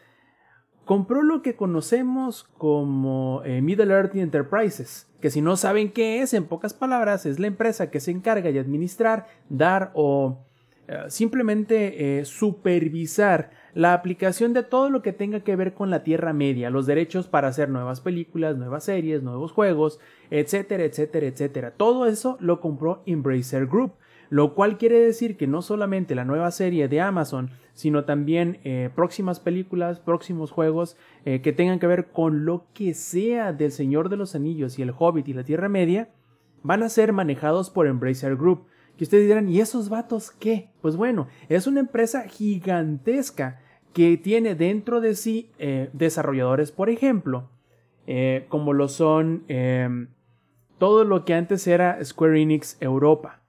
[0.84, 6.34] compró lo que conocemos como eh, Middle Earth Enterprises, que si no saben qué es,
[6.34, 10.44] en pocas palabras, es la empresa que se encarga de administrar, dar o
[10.86, 16.04] eh, simplemente eh, supervisar la aplicación de todo lo que tenga que ver con la
[16.04, 19.98] Tierra Media, los derechos para hacer nuevas películas, nuevas series, nuevos juegos,
[20.30, 21.70] etcétera, etcétera, etcétera.
[21.72, 23.94] Todo eso lo compró Embracer Group,
[24.30, 28.90] lo cual quiere decir que no solamente la nueva serie de Amazon, sino también eh,
[28.94, 34.08] próximas películas, próximos juegos eh, que tengan que ver con lo que sea del Señor
[34.08, 36.08] de los Anillos y el Hobbit y la Tierra Media,
[36.62, 38.66] van a ser manejados por Embracer Group.
[38.96, 40.70] Que ustedes dirán, ¿y esos vatos qué?
[40.80, 43.60] Pues bueno, es una empresa gigantesca
[43.92, 47.50] que tiene dentro de sí eh, desarrolladores, por ejemplo,
[48.48, 49.44] como lo son
[50.78, 53.43] todo lo que antes era Square Enix Europa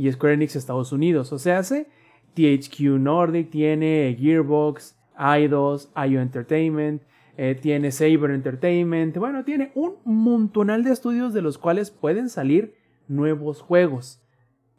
[0.00, 1.32] y Square Enix Estados Unidos.
[1.32, 1.86] O sea, hace
[2.34, 7.02] THQ Nordic, tiene Gearbox, Eidos, IO Entertainment,
[7.36, 9.16] eh, tiene Saber Entertainment.
[9.16, 12.74] Bueno, tiene un montonal de estudios de los cuales pueden salir
[13.08, 14.22] nuevos juegos.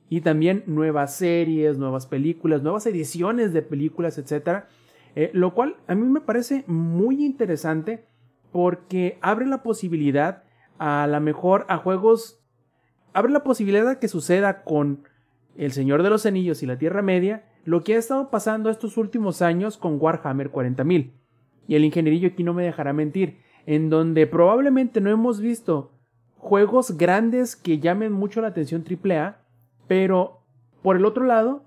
[0.09, 4.67] Y también nuevas series, nuevas películas, nuevas ediciones de películas, etcétera
[5.15, 8.05] eh, lo cual a mí me parece muy interesante
[8.51, 10.43] porque abre la posibilidad
[10.77, 12.41] a la mejor a juegos,
[13.13, 15.03] abre la posibilidad de que suceda con
[15.55, 18.97] El Señor de los Anillos y la Tierra Media lo que ha estado pasando estos
[18.97, 21.11] últimos años con Warhammer 40.000.
[21.67, 25.91] Y el ingenierillo aquí no me dejará mentir, en donde probablemente no hemos visto
[26.37, 29.37] juegos grandes que llamen mucho la atención AAA,
[29.87, 30.41] pero
[30.81, 31.63] por el otro lado,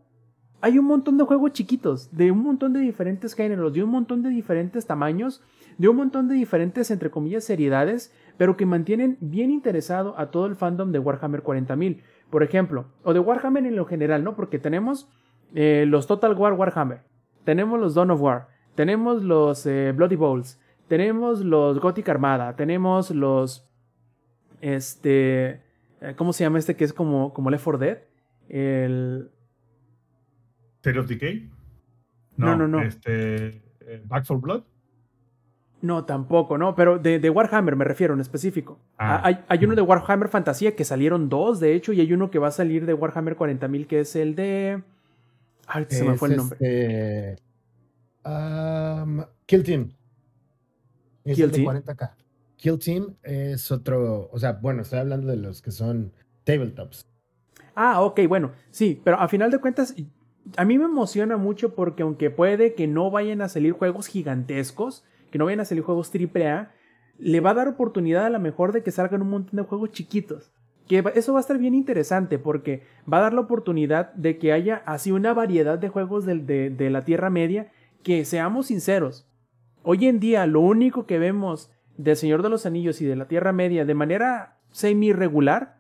[0.61, 4.23] hay un montón de juegos chiquitos, de un montón de diferentes géneros, de un montón
[4.23, 5.43] de diferentes tamaños,
[5.79, 10.47] de un montón de diferentes, entre comillas, seriedades, pero que mantienen bien interesado a todo
[10.47, 12.01] el fandom de Warhammer 40.000,
[12.35, 14.35] por ejemplo, o de Warhammer en lo general, ¿no?
[14.35, 15.09] Porque tenemos
[15.55, 17.03] eh, los Total War Warhammer,
[17.45, 23.13] tenemos los Dawn of War, tenemos los eh, Bloody Bowls, tenemos los Gothic Armada, tenemos
[23.13, 23.71] los,
[24.61, 25.63] este,
[26.01, 27.99] eh, ¿cómo se llama este que es como, como Left 4 Dead?
[28.49, 29.31] El...
[30.79, 31.49] State of Decay.
[32.37, 32.83] No, no, no.
[32.83, 33.63] Este,
[34.07, 34.65] Back for Blood.
[35.85, 38.79] No, tampoco, no, pero de, de Warhammer me refiero en específico.
[38.97, 39.21] Ah.
[39.23, 42.39] Hay, hay uno de Warhammer Fantasía que salieron dos, de hecho, y hay uno que
[42.39, 44.83] va a salir de Warhammer 40.000 que es el de...
[45.67, 46.57] Ahorita se me Es fue el nombre.
[46.59, 47.43] este,
[48.25, 49.93] um, Kill Team.
[51.23, 51.77] Es Kill el de Team.
[51.83, 52.11] 40K.
[52.57, 57.07] Kill Team es otro, o sea, bueno, estoy hablando de los que son tabletops.
[57.75, 59.95] Ah, ok, bueno, sí, pero a final de cuentas,
[60.57, 65.05] a mí me emociona mucho porque aunque puede que no vayan a salir juegos gigantescos,
[65.35, 66.71] que no vayan a salir juegos AAA,
[67.19, 69.91] le va a dar oportunidad a lo mejor de que salgan un montón de juegos
[69.91, 70.53] chiquitos.
[70.87, 74.53] Que eso va a estar bien interesante porque va a dar la oportunidad de que
[74.53, 77.73] haya así una variedad de juegos del- de, de la Tierra Media
[78.05, 79.27] que seamos sinceros.
[79.83, 83.27] Hoy en día lo único que vemos del Señor de los Anillos y de la
[83.27, 85.79] Tierra Media de manera semi-regular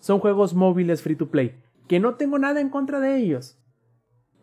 [0.00, 1.54] son juegos móviles free to play.
[1.86, 3.58] Que no tengo nada en contra de ellos.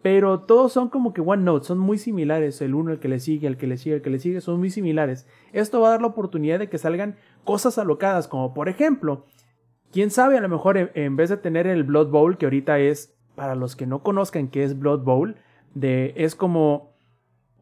[0.03, 2.61] Pero todos son como que One Note, son muy similares.
[2.61, 4.59] El uno, el que le sigue, el que le sigue, el que le sigue, son
[4.59, 5.25] muy similares.
[5.53, 7.15] Esto va a dar la oportunidad de que salgan
[7.45, 9.25] cosas alocadas, como por ejemplo,
[9.91, 12.79] quién sabe, a lo mejor en, en vez de tener el Blood Bowl, que ahorita
[12.79, 15.37] es, para los que no conozcan qué es Blood Bowl,
[15.73, 16.93] de, es como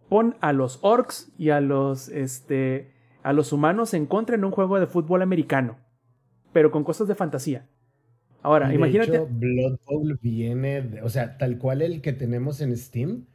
[0.09, 2.91] pon a los orcs y a los, este,
[3.23, 5.77] a los humanos en contra en un juego de fútbol americano,
[6.51, 7.69] pero con cosas de fantasía.
[8.43, 9.11] Ahora, De imagínate.
[9.15, 13.25] hecho, Blood Bowl viene, de- o sea, tal cual el que tenemos en Steam,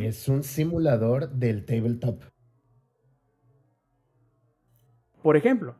[0.00, 2.22] es un simulador del tabletop.
[5.22, 5.74] Por ejemplo.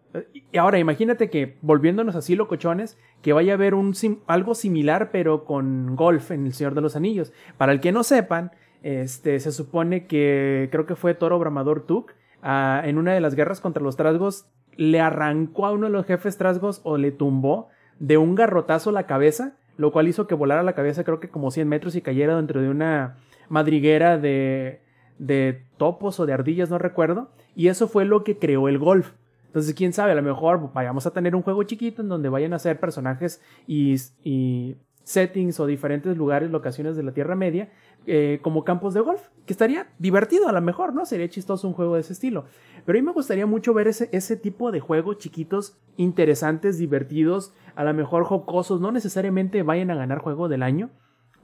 [0.53, 5.11] Y ahora imagínate que, volviéndonos así locochones, que vaya a haber un sim- algo similar,
[5.13, 7.33] pero con golf en El Señor de los Anillos.
[7.57, 8.51] Para el que no sepan,
[8.83, 13.35] este, se supone que creo que fue Toro Bramador Tuk, ah, en una de las
[13.37, 17.69] guerras contra los trasgos, le arrancó a uno de los jefes trasgos o le tumbó
[17.99, 21.51] de un garrotazo la cabeza, lo cual hizo que volara la cabeza creo que como
[21.51, 23.17] 100 metros y cayera dentro de una
[23.49, 24.81] madriguera de,
[25.19, 27.31] de topos o de ardillas, no recuerdo.
[27.55, 29.13] Y eso fue lo que creó el golf.
[29.47, 32.53] Entonces, quién sabe, a lo mejor vayamos a tener un juego chiquito en donde vayan
[32.53, 37.71] a ser personajes y, y settings o diferentes lugares, locaciones de la Tierra Media,
[38.07, 41.07] eh, como campos de golf, que estaría divertido a lo mejor, ¿no?
[41.07, 42.47] Sería chistoso un juego de ese estilo.
[42.85, 47.55] Pero a mí me gustaría mucho ver ese, ese tipo de juegos chiquitos, interesantes, divertidos,
[47.77, 50.91] a lo mejor jocosos, no necesariamente vayan a ganar juego del año,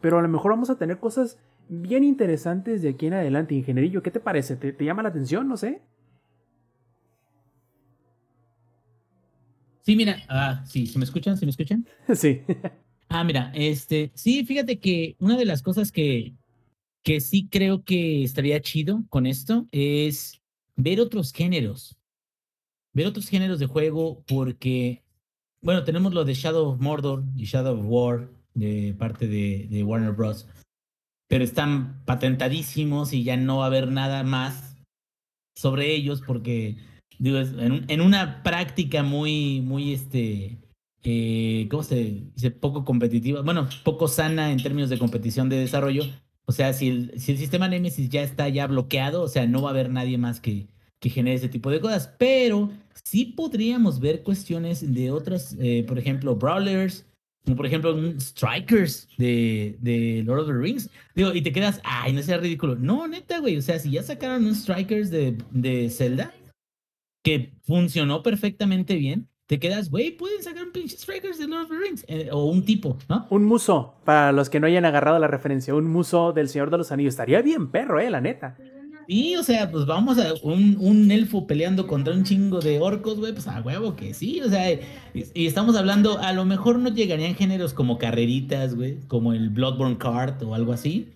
[0.00, 3.54] pero a lo mejor vamos a tener cosas bien interesantes de aquí en adelante.
[3.54, 4.56] Ingenierillo, ¿qué te parece?
[4.56, 5.46] ¿Te, te llama la atención?
[5.46, 5.82] No sé.
[9.82, 11.36] Sí, mira, ah, sí, ¿se me escuchan?
[11.36, 11.86] ¿Se me escuchan?
[12.12, 12.42] sí.
[13.14, 16.32] Ah, mira, este, sí, fíjate que una de las cosas que,
[17.04, 20.40] que sí creo que estaría chido con esto es
[20.76, 21.98] ver otros géneros.
[22.94, 25.02] Ver otros géneros de juego porque,
[25.60, 30.12] bueno, tenemos lo de Shadow of Mordor y Shadow of War de parte de, Warner
[30.12, 30.48] Bros.
[31.28, 34.82] Pero están patentadísimos y ya no va a haber nada más
[35.54, 36.78] sobre ellos porque,
[37.18, 40.61] digo, en, en una práctica muy, muy, este,
[41.04, 42.50] eh, ¿cómo se dice?
[42.50, 46.04] Poco competitiva, bueno, poco sana en términos de competición de desarrollo.
[46.44, 49.62] O sea, si el, si el sistema Nemesis ya está ya bloqueado, o sea, no
[49.62, 50.68] va a haber nadie más que,
[51.00, 52.14] que genere ese tipo de cosas.
[52.18, 52.70] Pero
[53.04, 57.06] sí podríamos ver cuestiones de otras, eh, por ejemplo, Brawlers,
[57.44, 60.90] como por ejemplo un Strikers de, de Lord of the Rings.
[61.14, 62.76] Digo, y te quedas, ay, no sea ridículo.
[62.76, 63.56] No, neta, güey.
[63.56, 66.32] O sea, si ya sacaron un Strikers de, de Zelda,
[67.24, 71.68] que funcionó perfectamente bien, te quedas, güey, pueden sacar un pinche Strikers de Lord of
[71.70, 72.04] the Rings.
[72.08, 73.26] eh, o un tipo, ¿no?
[73.30, 76.78] Un muso, para los que no hayan agarrado la referencia, un muso del Señor de
[76.78, 77.12] los Anillos.
[77.14, 78.56] Estaría bien perro, eh, la neta.
[79.08, 83.18] Y, o sea, pues vamos a un, un elfo peleando contra un chingo de orcos,
[83.18, 84.80] güey, pues a huevo que sí, o sea, y,
[85.34, 89.98] y estamos hablando, a lo mejor no llegarían géneros como carreritas, güey, como el Bloodborne
[89.98, 91.08] Kart o algo así,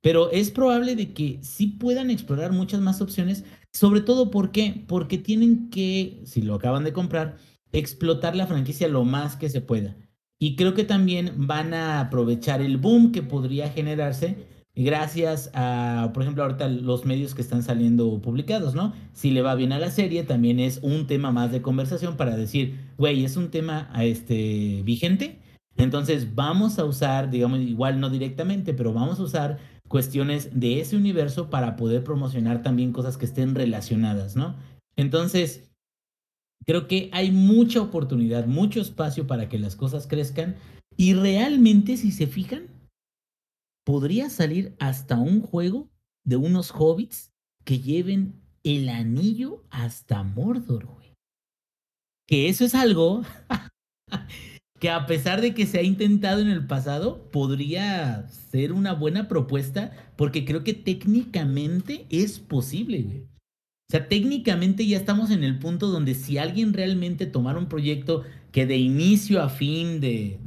[0.00, 4.84] pero es probable de que sí puedan explorar muchas más opciones, sobre todo ¿por qué?
[4.86, 7.36] porque tienen que, si lo acaban de comprar,
[7.72, 9.96] explotar la franquicia lo más que se pueda.
[10.38, 16.22] Y creo que también van a aprovechar el boom que podría generarse gracias a, por
[16.22, 18.92] ejemplo, ahorita los medios que están saliendo publicados, ¿no?
[19.12, 22.36] Si le va bien a la serie, también es un tema más de conversación para
[22.36, 25.38] decir, güey, es un tema este, vigente,
[25.76, 29.58] entonces vamos a usar, digamos, igual no directamente, pero vamos a usar
[29.88, 34.56] cuestiones de ese universo para poder promocionar también cosas que estén relacionadas, ¿no?
[34.96, 35.71] Entonces,
[36.64, 40.56] creo que hay mucha oportunidad, mucho espacio para que las cosas crezcan
[40.96, 42.68] y realmente, si se fijan,
[43.84, 45.90] podría salir hasta un juego
[46.24, 47.32] de unos hobbits
[47.64, 51.14] que lleven el anillo hasta Mordor, güey.
[52.28, 53.22] Que eso es algo
[54.80, 59.28] que a pesar de que se ha intentado en el pasado, podría ser una buena
[59.28, 63.31] propuesta porque creo que técnicamente es posible, güey.
[63.92, 68.22] O sea, técnicamente ya estamos en el punto donde si alguien realmente tomara un proyecto
[68.50, 70.38] que de inicio a fin de,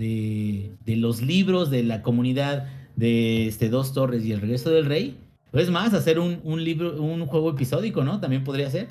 [0.84, 5.20] de los libros de la comunidad de este, Dos Torres y El Regreso del Rey.
[5.54, 8.20] Es más, hacer un, un libro, un juego episódico, ¿no?
[8.20, 8.88] También podría ser.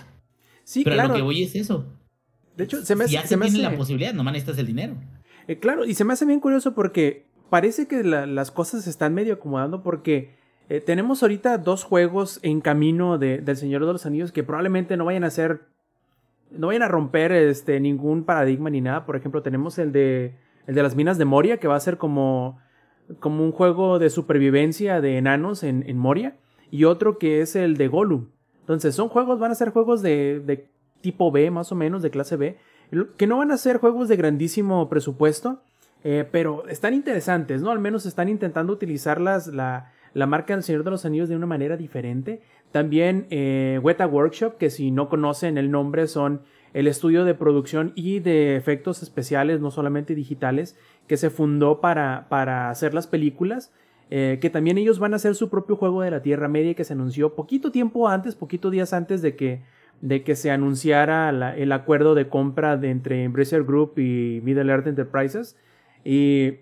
[0.63, 1.09] Sí, Pero claro.
[1.09, 1.87] lo que voy es eso.
[2.57, 4.95] De hecho, se me, ya se me tiene hace- la posibilidad, nomás necesitas el dinero.
[5.49, 8.91] Eh, claro, y se me hace bien curioso porque parece que la- las cosas se
[8.91, 10.37] están medio acomodando porque
[10.69, 14.97] eh, tenemos ahorita dos juegos en camino de, del Señor de los Anillos que probablemente
[14.97, 15.63] no vayan a ser,
[16.51, 19.05] no vayan a romper este, ningún paradigma ni nada.
[19.05, 20.37] Por ejemplo, tenemos el de,
[20.67, 22.59] el de las minas de Moria que va a ser como,
[23.21, 26.37] como un juego de supervivencia de enanos en, en Moria
[26.71, 28.29] y otro que es el de Gollum.
[28.61, 30.71] Entonces, son juegos, van a ser juegos de, de
[31.03, 32.57] tipo B, más o menos, de clase B,
[33.19, 35.61] que no van a ser juegos de grandísimo presupuesto,
[36.03, 37.71] eh, pero están interesantes, ¿no?
[37.71, 41.37] Al menos están intentando utilizar las, la, la marca del Señor de los Anillos de
[41.37, 42.41] una manera diferente.
[42.73, 46.41] También eh, Weta Workshop, que si no conocen el nombre, son
[46.73, 50.77] el estudio de producción y de efectos especiales, no solamente digitales,
[51.07, 53.73] que se fundó para, para hacer las películas.
[54.11, 56.85] eh, que también ellos van a hacer su propio juego de la Tierra Media que
[56.85, 59.63] se anunció poquito tiempo antes, poquito días antes de que,
[60.03, 64.71] de que se anunciara la- el acuerdo de compra de entre Embracer Group y Middle
[64.71, 65.57] Earth Enterprises.
[66.05, 66.59] Y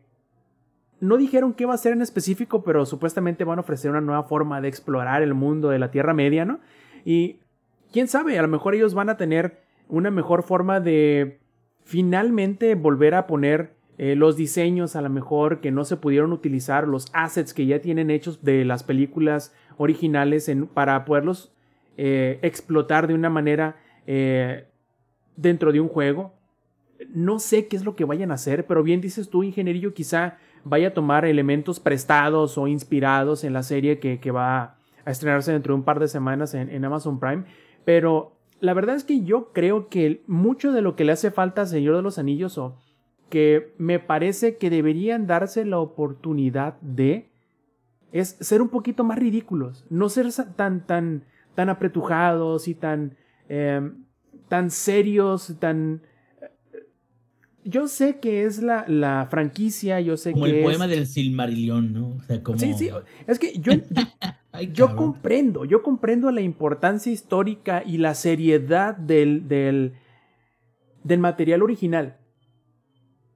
[1.03, 4.23] no dijeron qué va a ser en específico, pero supuestamente van a ofrecer una nueva
[4.23, 6.61] forma de explorar el mundo de la Tierra Media, ¿no?
[7.05, 7.41] Y
[7.93, 9.59] quién sabe, a lo mejor ellos van a tener
[9.89, 11.41] una mejor forma de
[11.85, 16.87] finalmente volver a poner eh, los diseños a lo mejor que no se pudieron utilizar,
[16.87, 21.53] los assets que ya tienen hechos de las películas originales en- para poderlos
[21.97, 23.77] eh, explotar de una manera
[24.07, 24.67] eh,
[25.37, 26.33] dentro de un juego.
[27.13, 30.39] No sé qué es lo que vayan a hacer, pero bien dices tú, ingenierillo, quizá
[30.65, 35.53] vaya a tomar elementos prestados o inspirados en la serie que, que va a estrenarse
[35.53, 37.45] dentro de un par de semanas en, Amazon Prime.
[37.85, 41.63] Pero la verdad es que yo creo que mucho de lo que le hace falta
[41.63, 42.77] a Señor de los Anillos o
[43.29, 47.31] que me parece que deberían darse la oportunidad de
[48.13, 51.25] es ser un poquito más ridículos, no ser tan tan
[51.55, 53.17] tan apretujados y tan
[53.49, 53.91] eh,
[54.49, 56.03] tan serios, tan
[57.65, 61.07] yo sé que es la, la franquicia, yo sé Como que el es- poema del
[61.07, 62.09] Silmarillion, ¿no?
[62.17, 62.59] O sea, como...
[62.59, 62.91] Sí, sí,
[63.27, 64.03] es que yo, yo,
[64.53, 65.05] Ay, yo cabrón.
[65.13, 69.95] comprendo, yo comprendo la importancia histórica y la seriedad del, del,
[71.05, 72.17] del material original.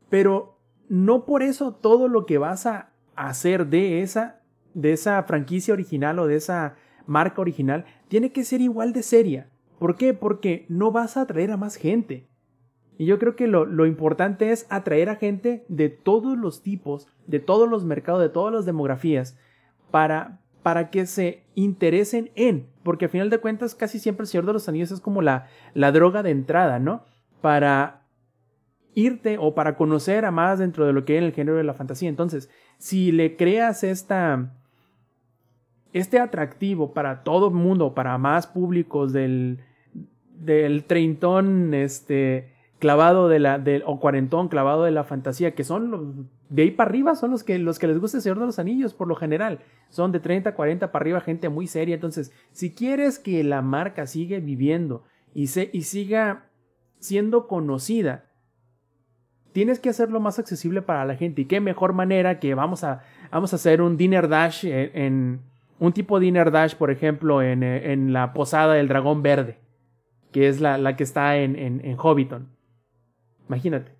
[0.08, 0.58] Pero
[0.88, 4.40] no por eso todo lo que vas a hacer de esa,
[4.74, 6.76] de esa franquicia original o de esa
[7.06, 9.48] marca original tiene que ser igual de seria.
[9.78, 10.14] ¿Por qué?
[10.14, 12.28] Porque no vas a atraer a más gente.
[12.98, 17.08] Y yo creo que lo, lo importante es atraer a gente de todos los tipos,
[17.26, 19.38] de todos los mercados, de todas las demografías,
[19.90, 24.46] para, para que se interesen en, porque al final de cuentas casi siempre el Señor
[24.46, 27.04] de los Anillos es como la, la droga de entrada, ¿no?
[27.40, 28.02] Para
[28.94, 31.74] irte o para conocer a más dentro de lo que en el género de la
[31.74, 32.08] fantasía.
[32.08, 34.54] Entonces, si le creas esta,
[35.92, 39.60] este atractivo para todo el mundo, para más públicos del,
[40.34, 46.02] del treintón, este, clavado de la, o cuarentón clavado de la fantasía, que son los,
[46.48, 48.58] de ahí para arriba, son los que, los que les gusta el Señor de los
[48.58, 49.60] Anillos, por lo general.
[49.88, 51.94] Son de 30, 40 para arriba, gente muy seria.
[51.94, 56.50] Entonces, si quieres que la marca siga viviendo y, se, y siga
[56.98, 58.26] siendo conocida,
[59.52, 61.42] tienes que hacerlo más accesible para la gente.
[61.42, 65.40] Y qué mejor manera que vamos a, vamos a hacer un dinner dash en,
[65.78, 69.58] un tipo de dinner dash, por ejemplo, en, en la posada del dragón verde,
[70.30, 72.55] que es la, la que está en, en Hobbiton.
[73.48, 73.92] Imagínate.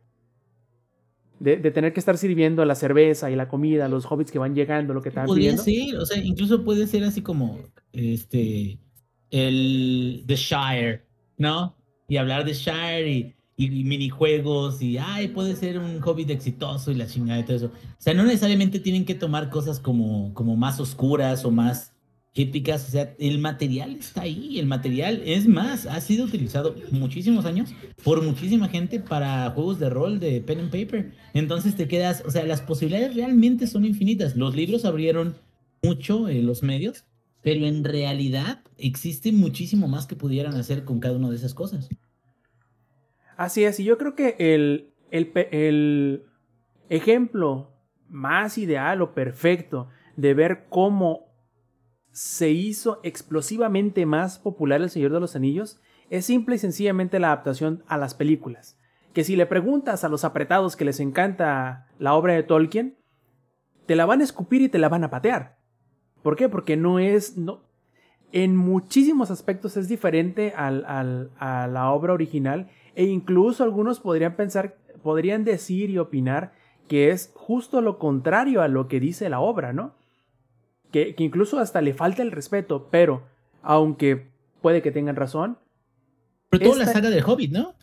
[1.38, 4.54] De, de, tener que estar sirviendo la cerveza y la comida, los hobbits que van
[4.54, 7.58] llegando, lo que están Podría ser, o sea, incluso puede ser así como
[7.92, 8.78] este
[9.30, 11.06] el The Shire,
[11.36, 11.76] ¿no?
[12.08, 16.90] Y hablar de Shire y, y, y minijuegos y, ay, puede ser un hobbit exitoso
[16.90, 17.66] y la chingada y todo eso.
[17.66, 21.95] O sea, no necesariamente tienen que tomar cosas como, como más oscuras o más
[22.36, 22.86] épicas.
[22.88, 24.58] O sea, el material está ahí.
[24.58, 29.90] El material, es más, ha sido utilizado muchísimos años por muchísima gente para juegos de
[29.90, 31.12] rol de pen and paper.
[31.34, 34.36] Entonces te quedas, o sea, las posibilidades realmente son infinitas.
[34.36, 35.36] Los libros abrieron
[35.82, 37.04] mucho en los medios,
[37.42, 41.88] pero en realidad existe muchísimo más que pudieran hacer con cada una de esas cosas.
[43.36, 46.22] Así es, y yo creo que el, el, el
[46.88, 47.72] ejemplo
[48.08, 51.25] más ideal o perfecto de ver cómo
[52.16, 57.26] se hizo explosivamente más popular El Señor de los Anillos es simple y sencillamente la
[57.26, 58.78] adaptación a las películas.
[59.12, 62.96] Que si le preguntas a los apretados que les encanta la obra de Tolkien,
[63.84, 65.58] te la van a escupir y te la van a patear.
[66.22, 66.48] ¿Por qué?
[66.48, 67.36] Porque no es...
[67.36, 67.64] No,
[68.32, 75.44] en muchísimos aspectos es diferente a la obra original e incluso algunos podrían pensar, podrían
[75.44, 76.54] decir y opinar
[76.88, 80.05] que es justo lo contrario a lo que dice la obra, ¿no?
[80.96, 83.24] Que, que incluso hasta le falta el respeto, pero
[83.60, 84.28] aunque
[84.62, 85.58] puede que tengan razón,
[86.48, 87.74] Pero toda la saga del Hobbit, ¿no?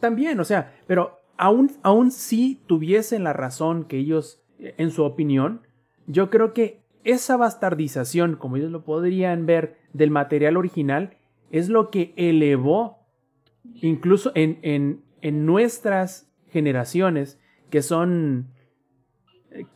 [0.00, 5.04] también, o sea, pero aún, aún si tuviesen la razón que ellos, eh, en su
[5.04, 5.66] opinión,
[6.06, 11.18] yo creo que esa bastardización, como ellos lo podrían ver, del material original,
[11.50, 13.04] es lo que elevó,
[13.82, 17.38] incluso en, en, en nuestras generaciones,
[17.68, 18.51] que son,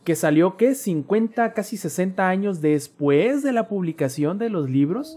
[0.03, 0.75] que salió, ¿qué?
[0.75, 5.15] 50, casi 60 años después de la publicación de los libros.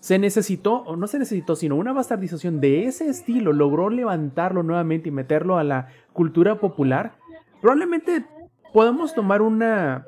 [0.00, 3.52] Se necesitó, o no se necesitó, sino una bastardización de ese estilo.
[3.52, 7.16] Logró levantarlo nuevamente y meterlo a la cultura popular,
[7.60, 8.24] probablemente
[8.72, 10.04] podamos tomar una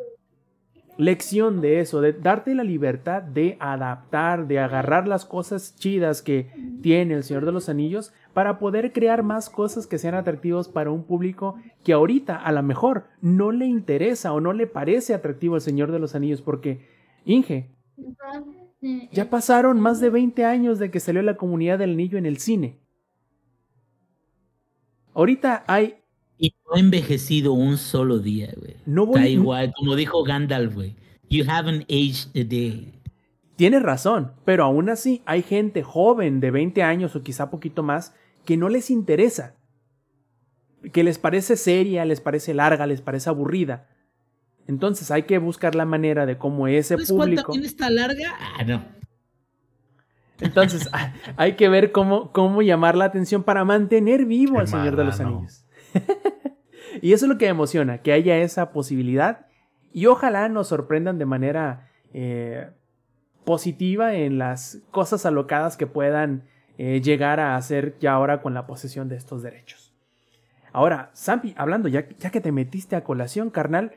[0.97, 6.51] lección de eso, de darte la libertad de adaptar, de agarrar las cosas chidas que
[6.83, 10.91] tiene el Señor de los Anillos para poder crear más cosas que sean atractivos para
[10.91, 15.57] un público que ahorita a lo mejor no le interesa o no le parece atractivo
[15.57, 16.87] el Señor de los Anillos porque,
[17.25, 17.71] Inge,
[19.13, 22.39] ya pasaron más de 20 años de que salió la comunidad del anillo en el
[22.39, 22.79] cine.
[25.15, 25.97] Ahorita hay.
[26.45, 28.77] Y no ha envejecido un solo día, güey.
[28.85, 29.17] No voy.
[29.17, 30.95] Está igual, como dijo Gandalf, güey.
[31.31, 33.01] You haven't aged a day.
[33.57, 38.15] Tienes razón, pero aún así hay gente joven de 20 años o quizá poquito más
[38.45, 39.55] que no les interesa.
[40.93, 43.89] Que les parece seria, les parece larga, les parece aburrida.
[44.67, 47.53] Entonces hay que buscar la manera de cómo ese ¿Sabes cuál público.
[47.53, 48.35] también está larga?
[48.39, 48.85] Ah, no.
[50.41, 50.91] Entonces
[51.39, 55.05] hay que ver cómo, cómo llamar la atención para mantener vivo Qué al Señor de
[55.05, 55.19] los.
[55.21, 55.64] Anillos.
[57.05, 59.45] Y eso es lo que me emociona, que haya esa posibilidad
[59.93, 62.71] y ojalá nos sorprendan de manera eh,
[63.45, 66.45] positiva en las cosas alocadas que puedan
[66.79, 69.95] eh, llegar a hacer ya ahora con la posesión de estos derechos.
[70.73, 73.93] Ahora, Zampi, hablando, ya, ya que te metiste a colación, carnal,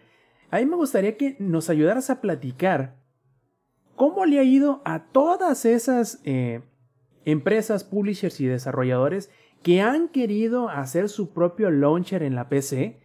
[0.51, 2.97] a mí me gustaría que nos ayudaras a platicar
[3.95, 6.59] cómo le ha ido a todas esas eh,
[7.23, 9.29] empresas, publishers y desarrolladores
[9.63, 12.99] que han querido hacer su propio launcher en la PC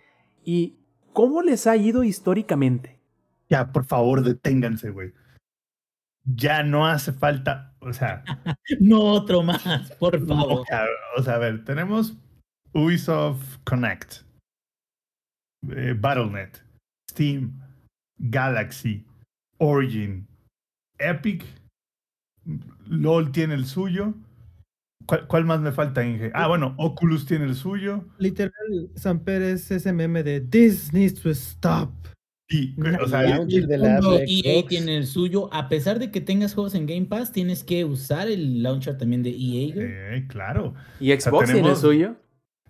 [0.44, 0.78] y
[1.12, 3.00] cómo les ha ido históricamente.
[3.48, 5.12] Ya, por favor, deténganse, güey.
[6.24, 8.22] Ya no hace falta, o sea,
[8.80, 10.60] No otro más, por favor.
[10.60, 10.86] o sea,
[11.18, 12.16] o sea, a ver, tenemos
[12.72, 14.22] Ubisoft Connect,
[15.70, 16.50] eh, Battle.net,
[17.10, 17.60] Steam,
[18.18, 19.04] Galaxy,
[19.58, 20.26] Origin,
[20.98, 21.44] Epic,
[22.86, 24.14] LOL tiene el suyo.
[25.12, 26.30] ¿Cuál, cuál más me falta, Inge?
[26.32, 28.06] Ah, bueno, Oculus tiene el suyo.
[28.16, 28.54] Literal,
[28.94, 31.90] Samper es ese meme de This needs to stop.
[32.48, 34.68] Y, o sea, el de la EA Xbox.
[34.68, 38.28] tiene el suyo, a pesar de que tengas juegos en Game Pass, tienes que usar
[38.28, 39.86] el launcher también de EA, güey.
[39.86, 40.72] eh, claro.
[40.98, 42.16] ¿Y Xbox tiene el suyo?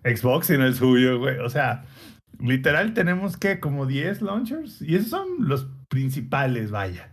[0.03, 1.37] Xbox tiene el suyo, güey.
[1.37, 1.85] O sea,
[2.39, 4.81] literal tenemos que como 10 launchers.
[4.81, 7.09] Y esos son los principales, vaya.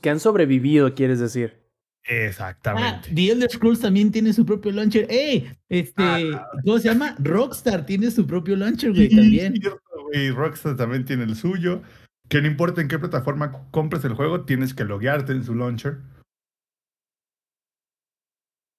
[0.00, 1.61] Que han sobrevivido, quieres decir.
[2.04, 3.10] Ah, Exactamente.
[3.14, 5.06] The Elder Scrolls también tiene su propio launcher.
[5.08, 5.52] ¡Ey!
[5.68, 6.46] Este, Ah.
[6.64, 7.14] ¿cómo se llama?
[7.20, 9.54] Rockstar tiene su propio launcher, güey, también.
[9.56, 10.30] cierto, güey.
[10.30, 11.82] Rockstar también tiene el suyo.
[12.28, 15.98] Que no importa en qué plataforma compres el juego, tienes que loguearte en su launcher.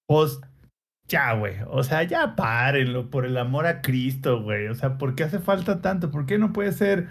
[0.07, 0.39] Pues,
[1.07, 1.55] ya, güey.
[1.67, 4.67] O sea, ya párenlo, por el amor a Cristo, güey.
[4.67, 6.11] O sea, ¿por qué hace falta tanto?
[6.11, 7.09] ¿Por qué no puede ser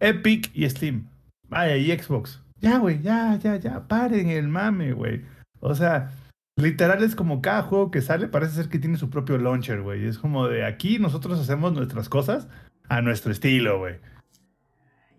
[0.00, 1.08] Epic y Steam?
[1.48, 2.42] Vaya, y Xbox.
[2.60, 3.86] Ya, güey, ya, ya, ya.
[3.86, 5.22] Paren el mame, güey.
[5.60, 6.10] O sea,
[6.56, 10.06] literal es como cada juego que sale parece ser que tiene su propio launcher, güey.
[10.06, 12.48] Es como de aquí nosotros hacemos nuestras cosas
[12.88, 13.96] a nuestro estilo, güey.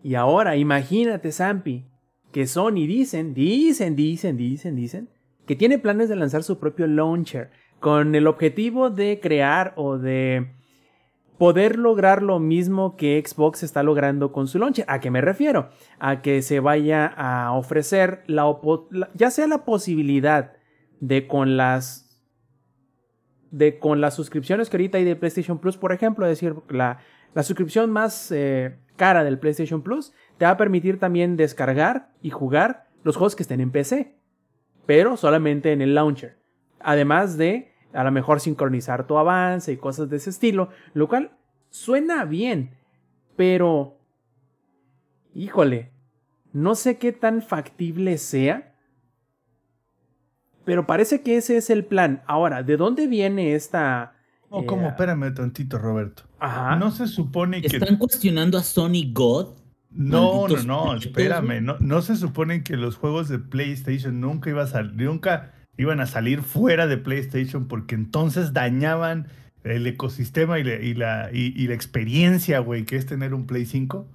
[0.03, 1.85] Y ahora, imagínate, Zampi,
[2.31, 5.09] que Sony dicen, dicen, dicen, dicen, dicen,
[5.45, 10.51] que tiene planes de lanzar su propio launcher con el objetivo de crear o de
[11.39, 14.85] poder lograr lo mismo que Xbox está logrando con su launcher.
[14.89, 15.69] ¿A qué me refiero?
[15.97, 18.45] A que se vaya a ofrecer la,
[19.15, 20.51] ya sea la posibilidad
[20.99, 22.05] de con las
[23.51, 26.99] de con las suscripciones que ahorita hay de PlayStation Plus, por ejemplo, es decir, la,
[27.33, 32.29] la suscripción más eh, cara del PlayStation Plus te va a permitir también descargar y
[32.29, 34.13] jugar los juegos que estén en PC,
[34.85, 36.37] pero solamente en el launcher.
[36.81, 41.31] Además de a lo mejor sincronizar tu avance y cosas de ese estilo, lo cual
[41.69, 42.77] suena bien,
[43.35, 43.97] pero
[45.33, 45.91] híjole,
[46.53, 48.75] no sé qué tan factible sea,
[50.65, 52.21] pero parece que ese es el plan.
[52.27, 54.15] Ahora, ¿de dónde viene esta...
[54.51, 56.23] No, como, eh, espérame tantito, Roberto.
[56.39, 56.75] Ajá.
[56.75, 57.67] No se supone que...
[57.77, 59.55] ¿Están cuestionando a Sony God?
[59.91, 61.61] No, no, Malditos no, espérame.
[61.61, 65.99] No, no se supone que los juegos de PlayStation nunca, iba a sal- nunca iban
[65.99, 69.27] a salir fuera de PlayStation porque entonces dañaban
[69.63, 73.47] el ecosistema y, la- y la, y, y la experiencia, güey, que es tener un
[73.47, 74.05] Play 5.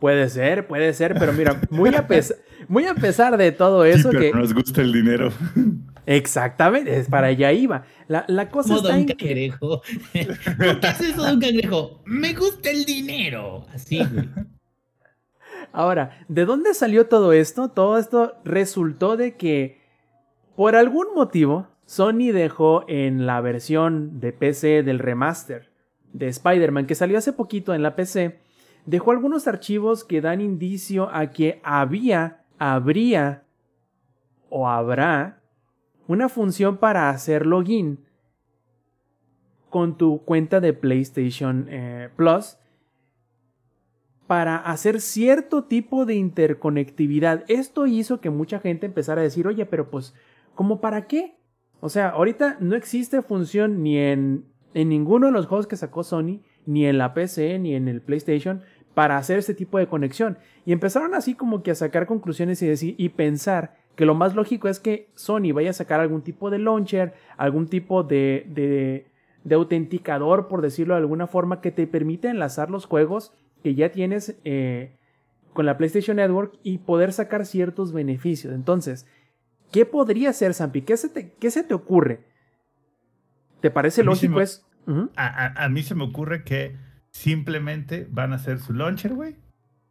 [0.00, 2.34] Puede ser, puede ser, pero mira, muy a, pes-
[2.68, 4.38] muy a pesar de todo eso Sí, pero que...
[4.38, 5.32] nos gusta el dinero.
[6.06, 7.84] Exactamente, es para allá iba.
[8.08, 9.14] La, la cosa Como está Don en que...
[9.16, 9.80] Cangrejo.
[10.58, 12.02] ¿Por qué haces eso, Don Cangrejo?
[12.04, 13.66] Me gusta el dinero.
[13.72, 14.28] Así, güey.
[15.72, 17.70] Ahora, ¿de dónde salió todo esto?
[17.70, 19.80] Todo esto resultó de que,
[20.56, 25.70] por algún motivo, Sony dejó en la versión de PC del remaster
[26.12, 28.38] de Spider-Man que salió hace poquito en la PC,
[28.86, 33.42] dejó algunos archivos que dan indicio a que había, habría
[34.48, 35.40] o habrá
[36.06, 38.04] una función para hacer login
[39.70, 42.58] con tu cuenta de PlayStation eh, Plus
[44.26, 47.44] para hacer cierto tipo de interconectividad.
[47.48, 50.14] Esto hizo que mucha gente empezara a decir, oye, pero pues,
[50.54, 51.36] ¿cómo para qué?
[51.80, 56.02] O sea, ahorita no existe función ni en, en ninguno de los juegos que sacó
[56.02, 58.62] Sony, ni en la PC, ni en el PlayStation,
[58.94, 60.38] para hacer este tipo de conexión.
[60.64, 64.34] Y empezaron así como que a sacar conclusiones y, decir, y pensar que lo más
[64.34, 69.06] lógico es que Sony vaya a sacar algún tipo de launcher, algún tipo de, de,
[69.44, 73.32] de autenticador, por decirlo de alguna forma, que te permite enlazar los juegos
[73.62, 74.96] que ya tienes eh,
[75.52, 78.52] con la PlayStation Network y poder sacar ciertos beneficios.
[78.52, 79.06] Entonces,
[79.74, 80.82] ¿qué podría ser, Zampi?
[80.82, 82.20] ¿Qué se te, qué se te ocurre?
[83.60, 84.36] ¿Te parece A lógico?
[84.36, 84.64] me- Es.
[85.16, 86.76] A, a- a mí se me ocurre que
[87.10, 89.34] simplemente van a hacer su launcher, güey,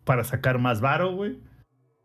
[0.06, 1.38] para sacar más varo, güey.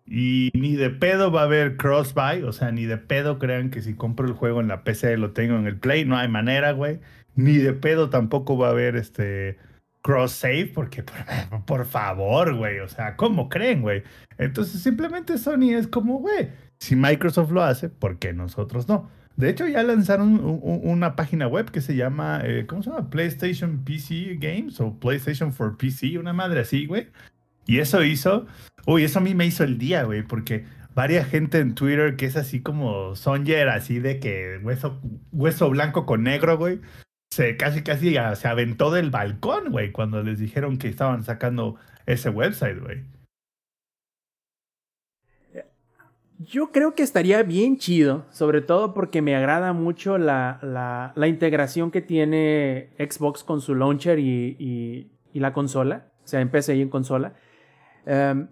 [0.07, 3.81] Y ni de pedo va a haber cross-buy, o sea, ni de pedo crean que
[3.81, 6.73] si compro el juego en la PC lo tengo en el Play, no hay manera,
[6.73, 6.99] güey.
[7.37, 9.57] Ni de pedo tampoco va a haber este
[10.03, 14.03] cross-save, porque por, por favor, güey, o sea, ¿cómo creen, güey?
[14.39, 16.49] Entonces simplemente Sony es como, güey,
[16.79, 19.11] si Microsoft lo hace, ¿por qué nosotros no?
[19.37, 22.91] De hecho, ya lanzaron un- un- una página web que se llama, eh, ¿cómo se
[22.91, 23.09] llama?
[23.11, 27.09] PlayStation PC Games o PlayStation for PC, una madre así, güey.
[27.67, 28.47] Y eso hizo,
[28.87, 30.65] uy, eso a mí me hizo el día, güey, porque
[30.95, 35.01] varia gente en Twitter que es así como Songer, así de que hueso,
[35.33, 36.81] hueso blanco con negro, güey,
[37.31, 41.77] se casi, casi se aventó del balcón, güey, cuando les dijeron que estaban sacando
[42.07, 43.05] ese website, güey.
[46.39, 51.27] Yo creo que estaría bien chido, sobre todo porque me agrada mucho la, la- la
[51.27, 56.49] integración que tiene Xbox con su launcher y, y- y la consola, o sea, en
[56.51, 57.35] PC y en consola.
[58.07, 58.49] Em,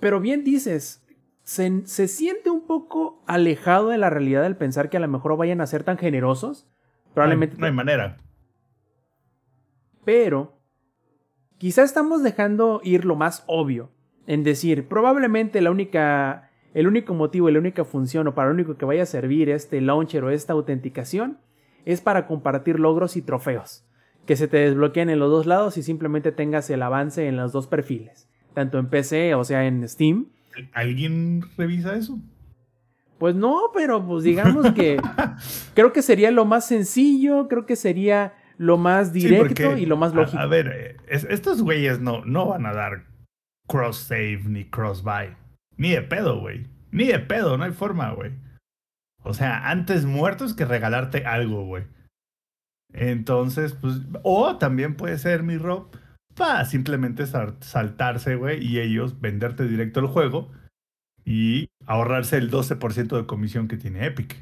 [0.00, 1.06] pero bien dices,
[1.44, 5.36] se, se siente un poco alejado de la realidad el pensar que a lo mejor
[5.36, 6.68] vayan a ser tan generosos.
[7.14, 7.56] Probablemente.
[7.56, 8.16] No hay, no hay manera.
[10.04, 10.58] Pero
[11.58, 13.90] quizá estamos dejando ir lo más obvio
[14.26, 18.54] en decir, probablemente la única, el único motivo y la única función o para lo
[18.54, 21.38] único que vaya a servir este launcher o esta autenticación
[21.84, 23.84] es para compartir logros y trofeos
[24.26, 27.50] que se te desbloqueen en los dos lados y simplemente tengas el avance en los
[27.52, 30.26] dos perfiles, tanto en PC, o sea, en Steam.
[30.72, 32.20] ¿Alguien revisa eso?
[33.18, 34.96] Pues no, pero pues digamos que
[35.74, 39.86] creo que sería lo más sencillo, creo que sería lo más Sí, directo porque, y
[39.86, 40.38] lo más lógico.
[40.38, 43.04] A, ver, eh, es- estos güeyes no, no van a dar
[43.66, 45.34] cross save ni cross buy.
[45.82, 46.68] Ni de pedo, güey.
[46.92, 48.30] Ni de pedo, no hay forma, güey.
[49.24, 51.86] O sea, antes muertos que regalarte algo, güey.
[52.92, 55.88] Entonces, pues, o también puede ser mi Rob,
[56.36, 60.52] para simplemente sal- saltarse, güey, y ellos venderte directo el juego
[61.24, 64.36] y ahorrarse el 12% de comisión que tiene Epic.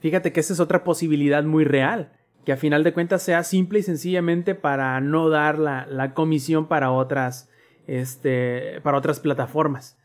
[0.00, 2.10] Fíjate que esa es otra posibilidad muy real,
[2.44, 6.66] que a final de cuentas sea simple y sencillamente para no dar la, la comisión
[6.66, 7.48] para otras,
[7.86, 9.98] este, para otras plataformas.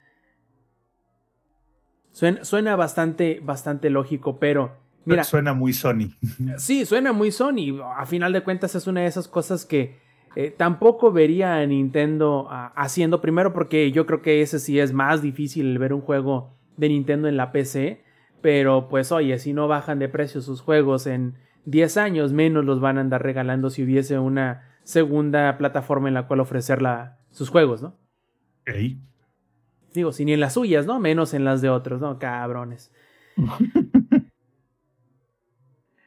[2.12, 6.10] Suena, suena bastante, bastante lógico, pero Mira, Suena muy Sony.
[6.58, 7.80] Sí, suena muy Sony.
[7.96, 10.00] A final de cuentas es una de esas cosas que
[10.36, 14.92] eh, tampoco vería a Nintendo ah, haciendo primero porque yo creo que ese sí es
[14.92, 18.04] más difícil el ver un juego de Nintendo en la PC.
[18.42, 22.82] Pero pues oye, si no bajan de precio sus juegos en 10 años, menos los
[22.82, 27.50] van a andar regalando si hubiese una segunda plataforma en la cual ofrecer la- sus
[27.50, 27.96] juegos, ¿no?
[28.66, 29.00] Ey.
[29.94, 31.00] Digo, si ni en las suyas, ¿no?
[31.00, 32.18] Menos en las de otros, ¿no?
[32.20, 32.92] Cabrones.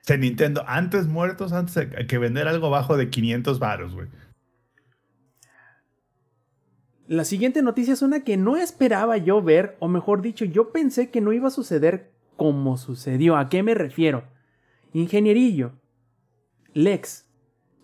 [0.07, 4.09] De Nintendo, antes muertos, antes de- que vender algo bajo de 500 varos, güey.
[7.07, 11.11] La siguiente noticia es una que no esperaba yo ver, o mejor dicho, yo pensé
[11.11, 13.37] que no iba a suceder como sucedió.
[13.37, 14.25] ¿A qué me refiero?
[14.93, 15.73] Ingenierillo,
[16.75, 17.29] Lex,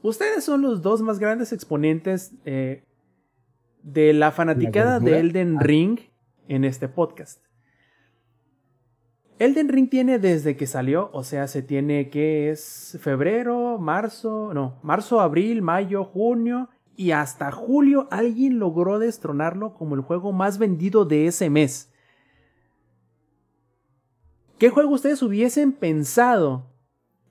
[0.02, 2.82] ustedes son los dos más grandes exponentes eh,
[3.86, 5.18] de la fanaticada de?
[5.20, 6.00] Elden Ring
[6.48, 7.40] en este podcast.
[9.38, 14.80] Elden Ring tiene desde que salió, o sea, se tiene que es febrero, marzo, no,
[14.82, 21.04] marzo, abril, mayo, junio y hasta julio alguien logró destronarlo como el juego más vendido
[21.04, 21.92] de ese mes.
[24.58, 26.72] ¿Qué juego ustedes hubiesen pensado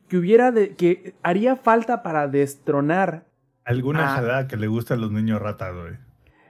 [0.08, 3.26] que hubiera de- que haría falta para destronar?
[3.64, 4.16] Alguna Ah.
[4.18, 6.05] jalada que le gusta a los niños ratas, güey.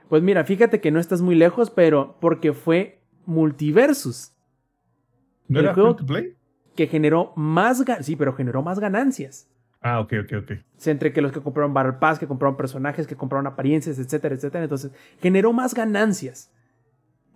[0.08, 4.32] Pues mira, fíjate que no estás muy lejos, pero porque fue Multiversus
[5.48, 6.36] ¿No El era juego- free to play?
[6.74, 9.48] que generó más sí, pero generó más ganancias.
[9.80, 10.50] Ah, ok, ok, ok.
[10.86, 14.64] Entre que los que compraron Battle Pass, que compraron personajes, que compraron apariencias, etcétera, etcétera.
[14.64, 16.52] Entonces, generó más ganancias.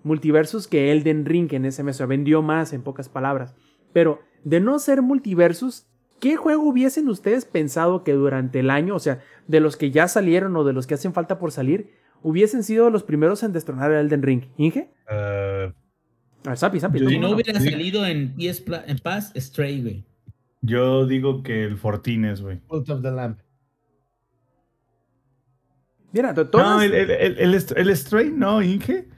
[0.03, 1.97] Multiversus que Elden Ring en ese mes.
[1.97, 3.55] O sea, vendió más, en pocas palabras.
[3.93, 5.87] Pero, de no ser Multiversus,
[6.19, 10.09] ¿qué juego hubiesen ustedes pensado que durante el año, o sea, de los que ya
[10.09, 11.93] salieron o de los que hacen falta por salir,
[12.23, 14.45] hubiesen sido los primeros en destronar a Elden Ring?
[14.57, 14.91] ¿Inge?
[15.11, 15.73] Eh,
[16.45, 16.99] A ver, Sapi, Sapi.
[16.99, 17.71] Yo tú, Si no hubiera Sí.
[17.71, 20.05] salido en PS en Paz, Stray, güey.
[20.63, 22.61] yo digo que el Fortines, güey.
[22.67, 23.39] Cult of the Lamp.
[26.13, 29.09] Mira, No, el, el, el, el, el Stray no, Inge.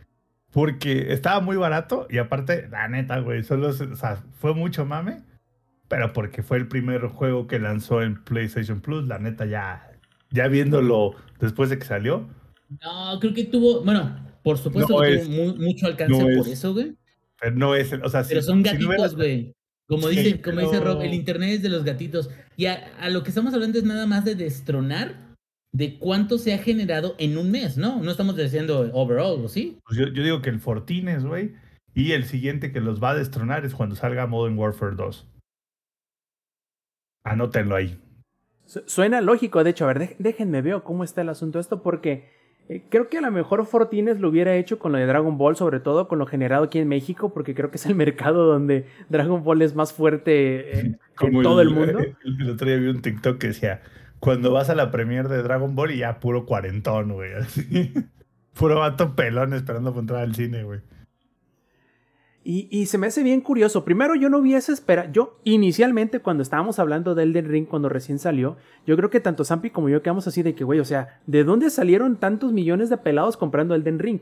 [0.50, 4.84] Porque estaba muy barato y aparte, la neta, güey, solo, se- o sea, fue mucho
[4.84, 5.22] mame.
[5.88, 9.90] Pero porque fue el primer juego que lanzó en PlayStation Plus, la neta, ya,
[10.30, 12.28] ya viéndolo después de que salió.
[12.82, 16.20] No, creo que tuvo, bueno, por supuesto No que es- tuvo mu- mucho alcance no
[16.38, 16.96] por es- eso, güey.
[17.40, 19.52] Pero no es, o sea, Pero si- son si no gatitos, güey.
[19.88, 22.30] Como Sí, dice, como dice Rob, el internet es de los gatitos.
[22.56, 25.34] Y a, a lo que estamos hablando es nada más de destronar
[25.72, 28.00] de cuánto se ha generado en un mes, ¿no?
[28.02, 29.78] No estamos diciendo overall, ¿o sí?
[29.84, 31.54] Pues yo, yo digo que el Fortines, güey.
[31.94, 35.26] Y el siguiente que los va a destronar es cuando salga Modern Warfare 2.
[37.24, 37.98] Anótenlo ahí.
[38.66, 42.30] Su- Suena lógico, de hecho, a ver, déjenme ver cómo está el asunto esto, porque
[42.68, 45.56] eh, creo que a lo mejor Fortines lo hubiera hecho con lo de Dragon Ball,
[45.56, 48.86] sobre todo con lo generado aquí en México, porque creo que es el mercado donde
[49.08, 50.98] Dragon Ball es más fuerte eh, en
[51.42, 51.98] todo el, mundo.
[51.98, 53.82] El, el otro día vi un TikTok que decía,
[54.22, 57.32] cuando vas a la premiere de Dragon Ball y ya puro cuarentón, güey.
[57.40, 57.92] así.
[58.54, 60.78] Puro vato pelón esperando para entrar al cine, güey.
[62.44, 63.84] Y, y se me hace bien curioso.
[63.84, 65.12] Primero, yo no hubiese esperado.
[65.12, 69.44] Yo, inicialmente, cuando estábamos hablando de Elden Ring, cuando recién salió, yo creo que tanto
[69.44, 72.90] Zampi como yo quedamos así de que, güey, o sea, ¿de dónde salieron tantos millones
[72.90, 74.20] de pelados comprando Elden Ring?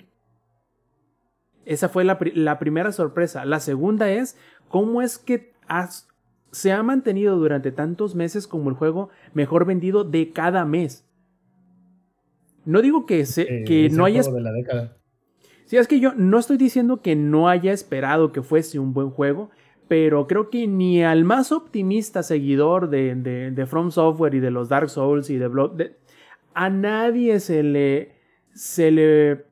[1.65, 3.45] Esa fue la, pri- la primera sorpresa.
[3.47, 4.37] La segunda es,
[4.69, 6.07] ¿cómo es que has-
[6.53, 11.07] se ha mantenido durante tantos meses como el juego mejor vendido de cada mes?
[12.67, 14.97] No digo que, se, Eh, que el no haya juego de la década.
[15.71, 19.11] Sí, es que yo no estoy diciendo que no haya esperado que fuese un buen
[19.11, 19.51] juego,
[19.87, 24.51] pero creo que ni al más optimista seguidor de, de, de From Software y de
[24.51, 25.97] los Dark Souls y de Blood, de-
[26.55, 28.17] a nadie se le,
[28.53, 29.45] se le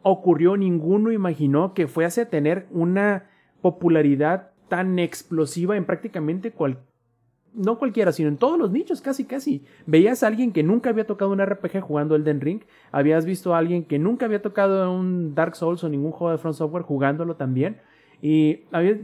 [0.00, 3.28] ocurrió, ninguno imaginó que fuese a tener una
[3.60, 6.78] popularidad tan explosiva en prácticamente cual,
[7.54, 9.64] no cualquiera, sino en todos los nichos, casi, casi.
[9.86, 13.58] Veías a alguien que nunca había tocado un RPG jugando Elden Ring, habías visto a
[13.58, 17.36] alguien que nunca había tocado un Dark Souls o ningún juego de Front Software jugándolo
[17.36, 17.80] también,
[18.20, 18.96] y había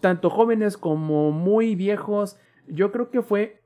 [0.00, 3.60] tanto jóvenes como muy viejos, yo creo que fue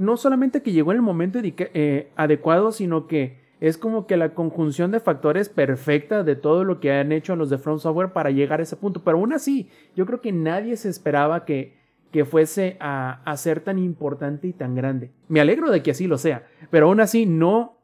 [0.00, 4.34] no solamente que llegó en el momento eh, adecuado, sino que es como que la
[4.34, 8.30] conjunción de factores perfecta de todo lo que han hecho los de From Software para
[8.30, 9.02] llegar a ese punto.
[9.04, 11.76] Pero aún así, yo creo que nadie se esperaba que,
[12.10, 15.10] que fuese a, ser tan importante y tan grande.
[15.28, 17.76] Me alegro de que así lo sea, pero aún así no,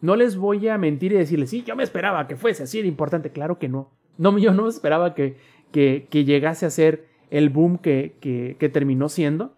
[0.00, 2.88] no les voy a mentir y decirles, sí, yo me esperaba que fuese así de
[2.88, 3.30] importante.
[3.30, 3.90] Claro que no.
[4.18, 5.36] No, yo no esperaba que,
[5.72, 9.56] que, llegase a ser el boom que, que, que terminó siendo.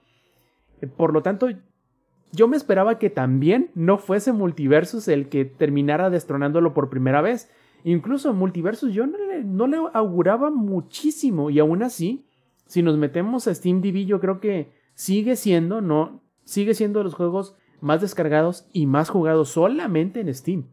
[0.96, 1.48] Por lo tanto,
[2.32, 7.50] yo me esperaba que también no fuese Multiversus el que terminara destronándolo por primera vez.
[7.84, 12.26] Incluso Multiversus yo no le, no le auguraba muchísimo y aún así,
[12.66, 17.04] si nos metemos a Steam DB, yo creo que sigue siendo, no, sigue siendo de
[17.04, 20.66] los juegos más descargados y más jugados solamente en Steam.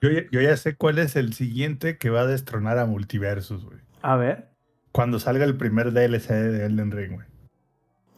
[0.00, 3.78] Yo, yo ya sé cuál es el siguiente que va a destronar a Multiversus, güey.
[4.02, 4.50] A ver.
[4.92, 7.26] Cuando salga el primer DLC de Elden Ring, güey.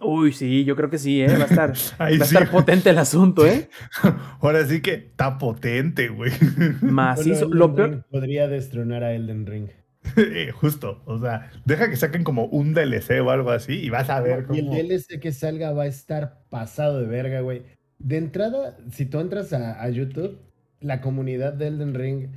[0.00, 1.28] Uy, sí, yo creo que sí, ¿eh?
[1.28, 2.34] Va a estar, Ahí va a sí.
[2.34, 3.68] estar potente el asunto, ¿eh?
[4.40, 6.32] Ahora sí que está potente, güey.
[6.80, 7.48] Macizo.
[7.48, 9.68] Bueno, Lo peor, Ring podría destronar a Elden Ring.
[10.16, 14.08] Eh, Justo, o sea, deja que saquen como un DLC o algo así y vas
[14.08, 14.76] a ver Y el cómo...
[14.78, 17.62] DLC que salga va a estar pasado de verga, güey.
[17.98, 20.38] De entrada, si tú entras a, a YouTube,
[20.80, 22.28] la comunidad de Elden Ring,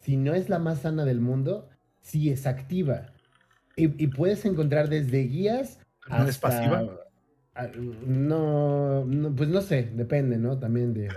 [0.00, 1.70] si no es la más sana del mundo,
[2.02, 3.06] sí es activa.
[3.76, 6.84] Y, y puedes encontrar desde guías ¿No es hasta- pasiva?
[7.56, 7.68] A-
[8.06, 10.58] no, no, pues no sé, depende, ¿no?
[10.58, 11.08] También de,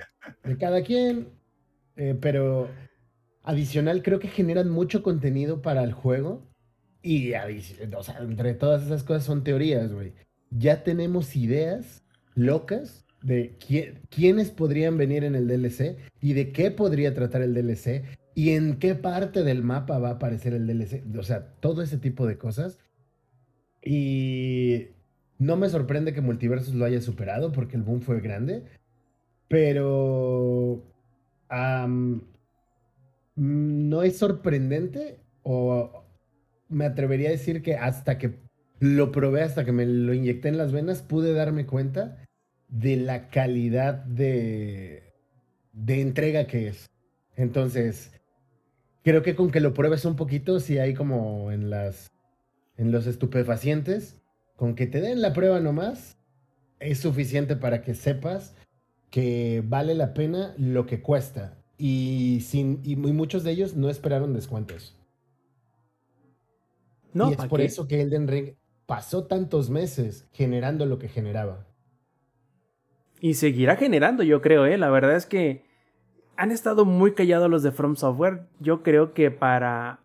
[0.44, 1.28] de cada quien.
[1.96, 2.70] Eh, pero
[3.44, 6.48] adicional, creo que generan mucho contenido para el juego.
[7.02, 10.14] Y o sea, entre todas esas cosas son teorías, güey.
[10.52, 12.04] Ya tenemos ideas
[12.36, 17.54] locas de qui- quiénes podrían venir en el DLC y de qué podría tratar el
[17.54, 18.04] DLC
[18.36, 21.04] y en qué parte del mapa va a aparecer el DLC.
[21.18, 22.80] O sea, todo ese tipo de cosas.
[23.84, 24.88] Y
[25.40, 28.66] no me sorprende que Multiversus lo haya superado porque el boom fue grande.
[29.48, 30.84] Pero
[33.36, 36.04] no es sorprendente o
[36.68, 38.36] me atrevería a decir que hasta que
[38.80, 42.18] lo probé, hasta que me lo inyecté en las venas, pude darme cuenta
[42.68, 45.14] de la calidad de,
[45.74, 46.90] de entrega que es.
[47.36, 48.12] Entonces,
[49.04, 52.12] creo que con que lo pruebes un poquito, si hay como en las
[52.78, 54.19] en los estupefacientes,
[54.60, 56.18] con que te den la prueba nomás,
[56.82, 58.58] es suficiente para que sepas
[59.10, 61.58] que vale la pena lo que cuesta.
[61.78, 65.00] Y, sin, y muchos de ellos no esperaron descuentos.
[67.14, 67.68] no, y es ¿pa' por qué?
[67.68, 68.56] eso que Elden Ring
[68.86, 71.66] pasó tantos meses generando lo que generaba.
[73.22, 74.78] Y seguirá generando, yo creo, ¿eh?
[74.78, 75.64] La verdad es que
[76.36, 78.50] han estado muy callados los de From Software.
[78.60, 80.02] Yo creo que para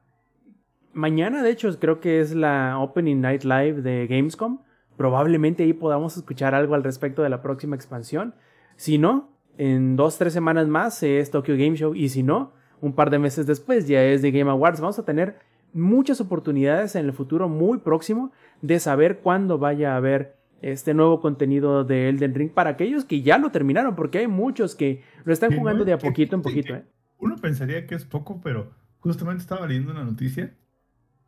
[0.95, 4.61] mañana, de hecho, creo que es la Opening Night Live de Gamescom.
[4.97, 8.35] Probablemente ahí podamos escuchar algo al respecto de la próxima expansión.
[8.77, 11.95] Si no, en dos, tres semanas más es Tokyo Game Show.
[11.95, 14.81] Y si no, un par de meses después ya es de Game Awards.
[14.81, 15.39] Vamos a tener
[15.73, 21.21] muchas oportunidades en el futuro muy próximo de saber cuándo vaya a haber este nuevo
[21.21, 25.33] contenido de Elden Ring para aquellos que ya lo terminaron, porque hay muchos que lo
[25.33, 26.75] están jugando de a poquito en poquito.
[26.75, 26.85] ¿eh?
[27.19, 30.55] Uno pensaría que es poco, pero justamente estaba leyendo una noticia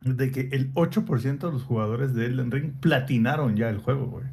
[0.01, 4.25] de que el 8% de los jugadores de Elden Ring platinaron ya el juego, güey.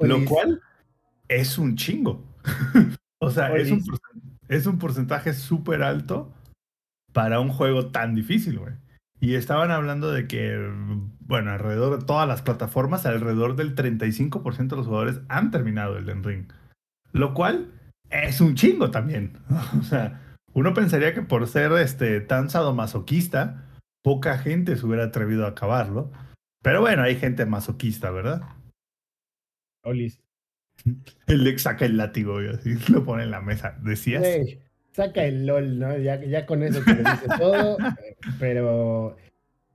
[0.00, 0.60] Lo cual
[1.28, 2.24] es un chingo.
[3.18, 3.82] o sea, es un,
[4.48, 6.32] es un porcentaje súper alto
[7.12, 8.74] para un juego tan difícil, güey.
[9.20, 10.72] Y estaban hablando de que,
[11.20, 16.24] bueno, alrededor de todas las plataformas, alrededor del 35% de los jugadores han terminado Elden
[16.24, 16.46] Ring.
[17.12, 17.70] Lo cual
[18.08, 19.38] es un chingo también.
[19.78, 23.66] o sea, uno pensaría que por ser este, tan sadomasoquista,
[24.02, 26.10] poca gente se hubiera atrevido a acabarlo.
[26.62, 28.42] Pero bueno, hay gente masoquista, ¿verdad?
[29.82, 30.20] Olis.
[31.26, 33.76] El Lex saca el látigo y así lo pone en la mesa.
[33.82, 34.26] ¿Decías?
[34.92, 35.96] Saca el LOL, ¿no?
[35.98, 37.76] Ya, ya con eso te lo dice todo.
[38.38, 39.16] Pero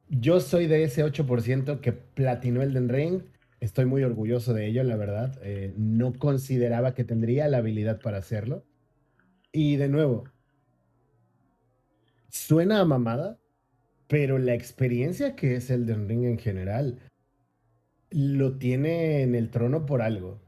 [0.10, 3.22] yo soy de ese 8% que platinó Elden Ring.
[3.61, 5.39] Estoy muy orgulloso de ello, la verdad.
[5.41, 8.65] Eh, no consideraba que tendría la habilidad para hacerlo.
[9.53, 10.26] Y de nuevo,
[12.27, 13.39] suena a mamada,
[14.07, 16.99] pero la experiencia que es Elden Ring en general
[18.11, 20.41] lo tiene en el trono por algo.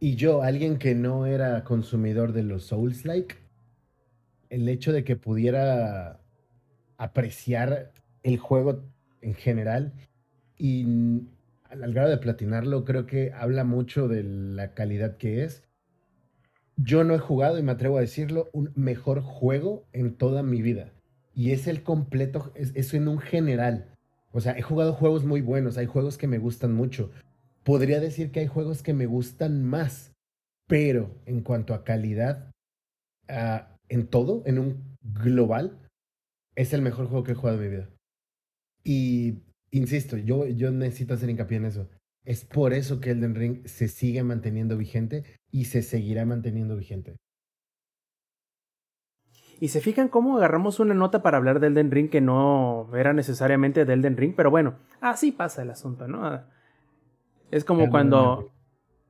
[0.00, 3.36] Y yo, alguien que no era consumidor de los Souls-like,
[4.48, 6.20] el hecho de que pudiera
[6.96, 7.92] apreciar
[8.22, 8.84] el juego
[9.20, 9.92] en general
[10.56, 10.86] y
[11.70, 15.64] al grado de platinarlo, creo que habla mucho de la calidad que es.
[16.76, 20.62] Yo no he jugado, y me atrevo a decirlo, un mejor juego en toda mi
[20.62, 20.92] vida.
[21.38, 23.94] Y es el completo, es, es en un general.
[24.32, 27.12] O sea, he jugado juegos muy buenos, hay juegos que me gustan mucho.
[27.62, 30.10] Podría decir que hay juegos que me gustan más,
[30.66, 32.50] pero en cuanto a calidad,
[33.28, 35.78] ah, en todo, en un global,
[36.56, 37.88] es el mejor juego que he jugado en mi vida.
[38.82, 41.88] Y insisto, yo, yo necesito hacer hincapié en eso.
[42.24, 47.14] Es por eso que Elden Ring se sigue manteniendo vigente y se seguirá manteniendo vigente.
[49.60, 53.12] Y se fijan cómo agarramos una nota para hablar de Elden Ring que no era
[53.12, 56.40] necesariamente de Elden Ring, pero bueno, así pasa el asunto, ¿no?
[57.50, 58.36] Es como cuando...
[58.40, 58.48] Ring.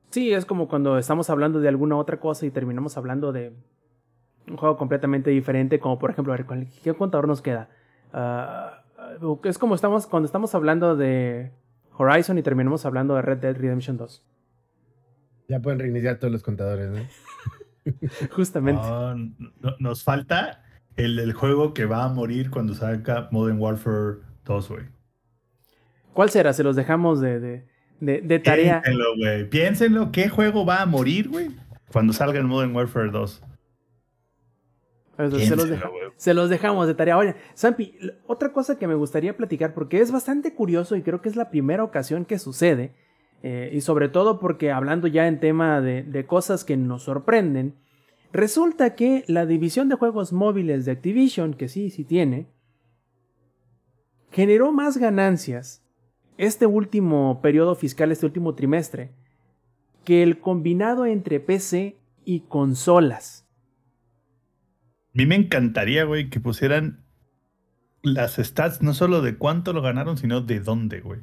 [0.09, 3.53] Sí, es como cuando estamos hablando de alguna otra cosa y terminamos hablando de
[4.47, 7.69] un juego completamente diferente, como por ejemplo, a ver, ¿cuál- ¿qué contador nos queda?
[8.11, 8.81] Ah,
[9.43, 11.51] es como estamos cuando estamos hablando de
[11.95, 14.25] Horizon y terminamos hablando de Red Dead Redemption 2.
[15.47, 16.97] Ya pueden reiniciar todos los contadores, ¿no?
[18.31, 18.81] Justamente.
[18.81, 20.63] No, no- nos falta
[20.95, 24.83] el del juego que va a morir cuando salga Modern Warfare 2, güey.
[26.13, 26.51] ¿Cuál será?
[26.53, 27.67] Se los dejamos de, de,
[27.99, 28.81] de- de tarea.
[28.81, 29.49] Piénsenlo, güey.
[29.49, 30.11] Piénsenlo.
[30.11, 31.49] ¿Qué juego va a morir, güey?
[31.91, 33.43] Cuando salga el Modern Warfare 2.
[35.15, 37.17] Pues, se, los deja- se los dejamos de tarea.
[37.17, 41.21] Oye, Zampi, l- otra cosa que me gustaría platicar, porque es bastante curioso y creo
[41.21, 42.95] que es la primera ocasión que sucede,
[43.41, 47.75] eh, y sobre todo porque hablando ya en tema de, de cosas que nos sorprenden,
[48.33, 52.47] resulta que la división de juegos móviles de Activision, que sí, sí tiene,
[54.31, 55.83] generó más ganancias
[56.37, 59.11] este último periodo fiscal, este último trimestre,
[60.05, 63.45] que el combinado entre PC y consolas.
[65.07, 67.03] A mí me encantaría, güey, que pusieran
[68.01, 71.21] las stats no solo de cuánto lo ganaron, sino de dónde, güey.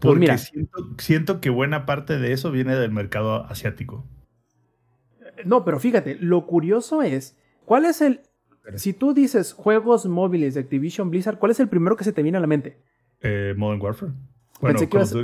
[0.00, 0.38] Pues Porque mira.
[0.38, 4.06] siento, siento que buena parte de eso viene del mercado asiático.
[5.44, 8.20] No, pero fíjate, lo curioso es, ¿cuál es el...
[8.76, 12.22] Si tú dices juegos móviles de Activision Blizzard, ¿cuál es el primero que se te
[12.22, 12.78] viene a la mente?
[13.20, 14.12] Eh, Modern Warfare.
[14.60, 15.14] Bueno, Pensé que ibas-.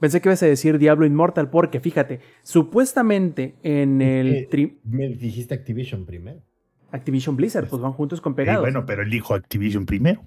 [0.00, 5.08] Pensé que ibas a decir Diablo Immortal porque fíjate, supuestamente en el Eh, tri- Me
[5.08, 6.40] dijiste Activision primero.
[6.90, 8.62] Activision Blizzard, pues van juntos con Eh, pegados.
[8.62, 10.22] bueno, pero él dijo Activision primero.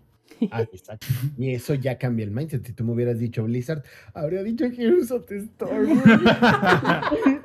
[0.52, 1.08] Ah, exacto.
[1.38, 2.66] Y eso ya cambia el mindset.
[2.66, 3.84] Si tú me hubieras dicho Blizzard,
[4.14, 6.02] habría dicho Heroes of the Storm.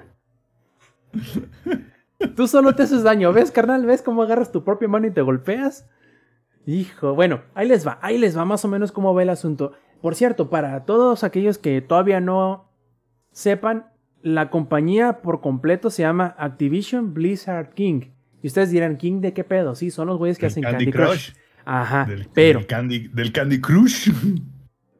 [2.37, 3.87] Tú solo te haces daño, ¿ves, carnal?
[3.87, 5.89] ¿Ves cómo agarras tu propia mano y te golpeas?
[6.67, 9.73] Hijo, bueno, ahí les va, ahí les va más o menos cómo va el asunto.
[10.03, 12.71] Por cierto, para todos aquellos que todavía no
[13.33, 13.87] sepan,
[14.23, 18.11] la compañía por completo se llama Activision Blizzard King.
[18.43, 19.75] Y ustedes dirán, ¿King de qué pedo?
[19.75, 21.33] Sí, son los güeyes que hacen Candy Candy, Crush.
[21.33, 21.37] Crush.
[21.65, 24.11] Ajá, Del, pero, del Candy, del Candy Crush.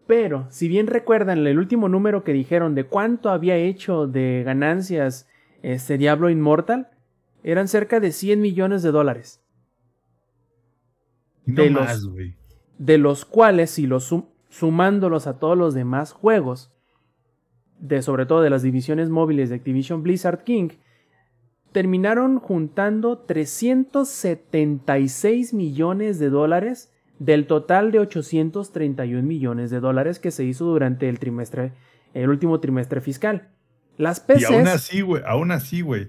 [0.07, 5.27] pero, si bien recuerdan el último número que dijeron de cuánto había hecho de ganancias
[5.63, 6.89] este Diablo Immortal,
[7.43, 9.41] eran cerca de 100 millones de dólares.
[11.47, 12.11] No De los-
[12.79, 16.73] de cuales, si los sum- sumándolos a todos los demás juegos,
[17.79, 20.69] de sobre todo de las divisiones móviles de Activision Blizzard King,
[21.73, 30.45] terminaron juntando 376 millones de dólares del total de 831 millones de dólares que se
[30.45, 31.73] hizo durante el trimestre,
[32.15, 33.49] el último trimestre fiscal.
[33.99, 36.09] Las Y aún PCs, así, güey, aún así, güey,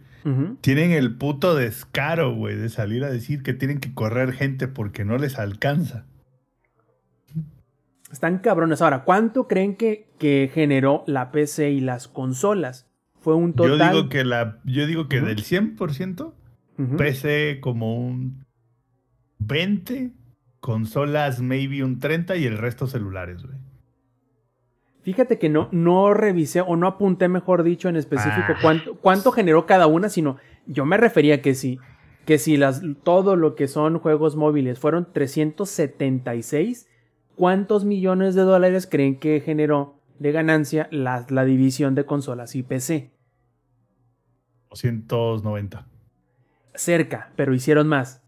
[0.61, 5.03] tienen el puto descaro, güey, de salir a decir que tienen que correr gente porque
[5.03, 6.05] no les alcanza.
[8.09, 8.81] están cabrones.
[8.81, 12.88] Ahora, ¿cuánto creen que, que generó la PC y las consolas?
[13.22, 13.77] Fue un total.
[13.80, 16.34] Yo digo que la, yo digo que del 100%,
[16.77, 16.98] Ujú.
[16.98, 18.45] PC como un
[19.39, 20.11] 20,
[20.60, 23.57] consolas maybe un 30 y el resto celulares, güey.
[25.03, 28.60] Fíjate que no, no revisé o no apunté, mejor dicho, en específico Ah.
[28.61, 30.38] cuánto, cuánto generó cada una, sino
[30.68, 31.80] yo me refería que si,
[32.26, 36.88] que si las, todo lo que son juegos móviles fueron 376,
[37.35, 42.61] ¿cuántos millones de dólares creen que generó de ganancia la, la división de consolas y
[42.61, 43.11] PC?
[44.69, 45.85] 290.
[46.76, 48.22] Cerca, pero hicieron más.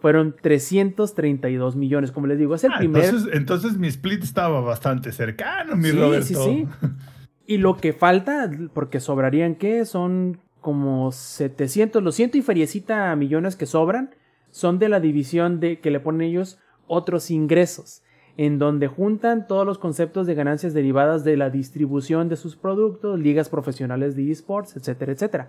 [0.00, 3.04] Fueron 332 millones, como les digo, es el Ah, primer...
[3.04, 6.26] entonces, entonces mi split estaba bastante cercano, mi Sí, Roberto.
[6.26, 6.66] sí, sí.
[7.48, 9.84] Y lo que falta, porque sobrarían, ¿qué?
[9.84, 14.10] Son como 700, los ciento y feriecita millones que sobran,
[14.50, 16.58] son de la división de que le ponen ellos
[16.88, 18.02] otros ingresos,
[18.36, 23.18] en donde juntan todos los conceptos de ganancias derivadas de la distribución de sus productos,
[23.18, 25.48] ligas profesionales de esports, etcétera, etcétera.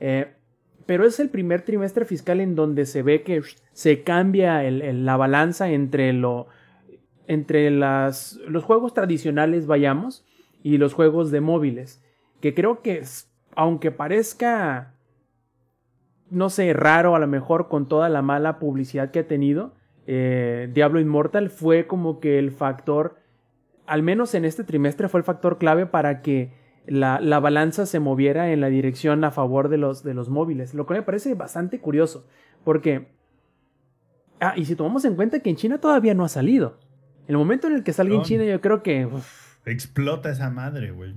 [0.00, 0.32] Eh,
[0.86, 3.42] pero es el primer trimestre fiscal en donde se ve que
[3.72, 6.46] se cambia la balanza entre lo
[7.28, 10.24] entre las, los juegos tradicionales, vayamos,
[10.62, 12.02] y los juegos de móviles.
[12.40, 13.02] Que creo que,
[13.54, 14.94] aunque parezca,
[16.30, 19.74] no sé, raro a lo mejor con toda la mala publicidad que ha tenido,
[20.10, 23.18] eh, Diablo Immortal fue como que el factor,
[23.86, 26.50] al menos en este trimestre, fue el factor clave para que
[26.86, 30.72] la, la balanza se moviera en la dirección a favor de los, de los móviles.
[30.72, 32.26] Lo que me parece bastante curioso,
[32.64, 33.08] porque...
[34.40, 36.78] Ah, y si tomamos en cuenta que en China todavía no ha salido.
[37.26, 38.22] En el momento en el que salga en.
[38.22, 39.04] China, yo creo que...
[39.04, 41.14] uf, Explota esa madre, güey.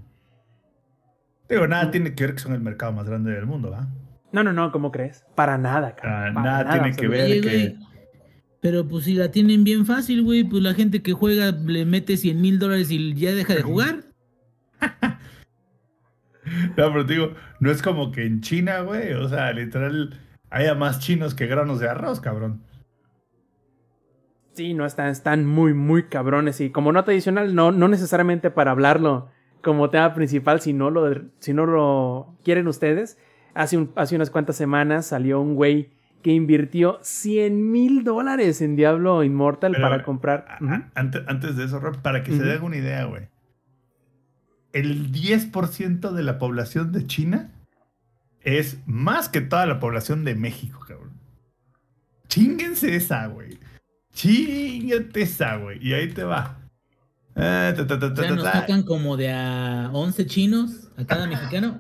[1.48, 3.88] Digo, nada tiene que ver que son el mercado más grande del mundo, ¿va?
[4.32, 5.26] No, no, no, ¿cómo crees?
[5.36, 6.32] Para nada, Ah, cara.
[6.34, 7.42] nada tiene que ver.
[7.42, 7.76] Que-
[8.62, 12.16] Pero pues si la tienen bien fácil, güey, pues la gente que juega le mete
[12.16, 14.04] 100 mil dólares y ya deja de jugar.
[16.76, 20.20] No, pero te digo, no es como que en China, güey, o sea, literal,
[20.50, 22.62] haya más chinos que granos de arroz, cabrón.
[24.54, 26.60] Sí, no, están, están muy, muy cabrones.
[26.60, 29.30] Y como nota adicional, no, no necesariamente para hablarlo
[29.62, 33.18] como tema principal, si no lo, si no lo quieren ustedes.
[33.54, 35.92] Hace, un- hace unas cuantas semanas salió un güey
[36.22, 40.46] que invirtió 100 mil dólares en Diablo Immortal Pero, para comprar.
[40.48, 43.28] a- antes, antes de eso, Rob, para que se den una idea, güey.
[44.74, 47.52] El 10% de la población de China
[48.42, 51.12] es más que toda la población de México, cabrón.
[52.28, 53.60] Chinguense esa, güey.
[54.14, 55.86] Chingate esa, güey.
[55.86, 56.58] Y ahí te va.
[57.36, 58.62] Ah, ta, ta, ta, O ta, sea, ta, nos ta.
[58.62, 61.80] tocan como de a 11 chinos a cada mexicano.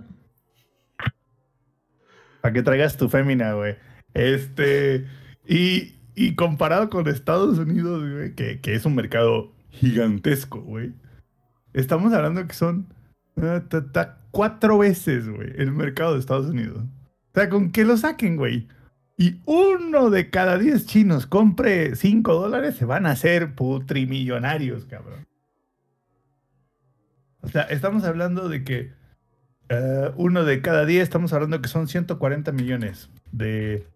[2.41, 3.75] Para que traigas tu fémina, güey.
[4.13, 5.07] Este.
[5.47, 10.93] Y, y comparado con Estados Unidos, güey, que, que es un mercado gigantesco, güey.
[11.73, 12.93] Estamos hablando que son
[13.37, 16.83] ah, ta, ta, cuatro veces, güey, el mercado de Estados Unidos.
[17.31, 18.67] O sea, con que lo saquen, güey.
[19.17, 25.27] Y uno de cada diez chinos compre cinco dólares, se van a hacer putrimillonarios, cabrón.
[27.41, 28.93] O sea, estamos hablando de que
[29.69, 33.87] eh, uno de cada diez, estamos hablando que son 140 millones de,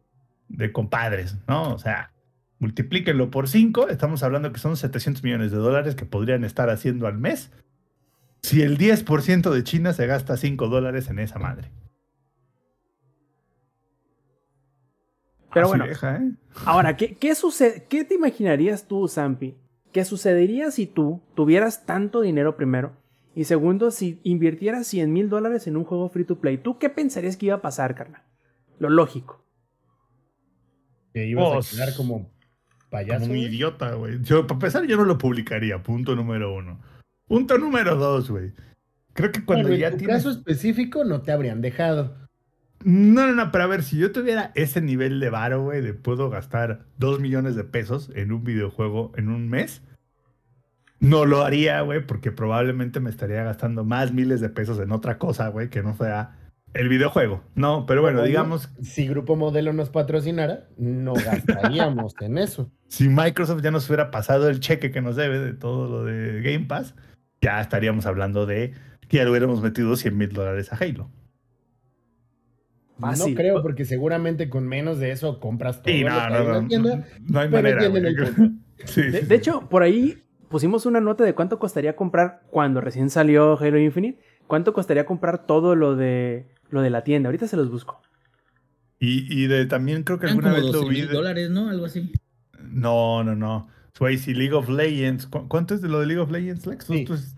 [0.48, 1.74] de compadres, ¿no?
[1.74, 2.12] O sea,
[2.60, 7.08] multiplíquenlo por 5, estamos hablando que son 700 millones de dólares que podrían estar haciendo
[7.08, 7.52] al mes
[8.42, 11.72] si el 10% de China se gasta 5 dólares en esa madre.
[15.54, 15.88] Pero Así bueno.
[15.88, 16.32] deja, ¿eh?
[16.66, 19.56] Ahora, ¿qué, qué, sucede, ¿qué te imaginarías tú, Zampi?
[19.92, 22.94] ¿Qué sucedería si tú tuvieras tanto dinero primero?
[23.34, 26.90] Y segundo, si invirtieras 100 mil dólares en un juego free to play, ¿tú qué
[26.90, 28.24] pensarías que iba a pasar, carnal?
[28.80, 29.45] Lo lógico.
[31.16, 32.30] Que ibas a quedar como
[32.90, 33.22] payaso.
[33.22, 33.46] Como un güey.
[33.46, 34.22] idiota, güey.
[34.22, 36.82] Yo, para empezar, yo no lo publicaría, punto número uno.
[37.26, 38.52] Punto número dos, güey.
[39.14, 40.18] Creo que cuando Bueno, ya en tu tienes...
[40.18, 42.18] caso específico no te habrían dejado.
[42.84, 45.94] No, no, no, pero a ver, si yo tuviera ese nivel de varo, güey, de
[45.94, 49.82] puedo gastar dos millones de pesos en un videojuego en un mes,
[51.00, 55.18] no lo haría, güey, porque probablemente me estaría gastando más miles de pesos en otra
[55.18, 56.45] cosa, güey, que no sea
[56.76, 57.42] el videojuego.
[57.56, 62.70] No, pero bueno, digamos, Si Grupo Modelo nos patrocinara, no gastaríamos en eso.
[62.88, 66.42] si Microsoft ya nos hubiera pasado el cheque que nos debe de todo lo de
[66.42, 66.94] Game Pass,
[67.42, 68.74] ya estaríamos hablando de
[69.08, 71.10] que ya le hubiéramos metido 100 mil dólares a Halo.
[73.00, 73.34] Fácil.
[73.34, 76.96] No creo, porque seguramente con menos de eso compras todo Sí, no, no, no, tienda.
[76.98, 77.82] no, no hay manera.
[78.86, 79.34] Sí, De, sí, de sí.
[79.34, 84.20] hecho, por ahí pusimos una nota de cuánto costaría comprar cuando recién salió Halo Infinite.
[84.48, 87.28] ¿Cuánto costaría comprar todo lo de lo de la tienda?
[87.30, 88.02] Ahorita se los busco.
[89.00, 90.96] Y, y de, también creo que alguna como vez lo 12 vi.
[90.98, 91.70] mil de- dólares, ¿no?
[91.70, 92.12] Algo así.
[92.62, 93.68] No, no, no.
[94.00, 95.28] Güey, si League of Legends.
[95.28, 96.86] ¿cu- ¿Cuánto es de lo de League of Legends, Lex?
[96.86, 97.06] Sí.
[97.08, 97.36] Pues-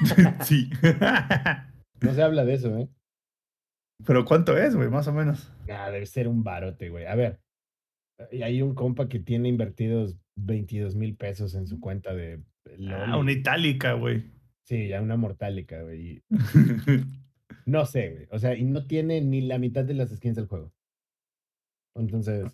[0.44, 0.70] sí.
[2.00, 2.88] No se habla de eso, ¿eh?
[4.04, 4.88] Pero ¿cuánto es, güey?
[4.90, 5.50] Más o menos.
[5.66, 7.06] Nah, debe ser un barote, güey.
[7.06, 7.40] A ver,
[8.30, 12.42] y hay un compa que tiene invertidos 22 mil pesos en su cuenta de
[12.78, 12.92] LOL.
[13.10, 14.30] Ah, una itálica, güey.
[14.64, 16.22] Sí, ya una mortálica, güey.
[17.66, 18.28] No sé, güey.
[18.30, 20.72] O sea, y no tiene ni la mitad de las skins del juego.
[21.96, 22.52] Entonces,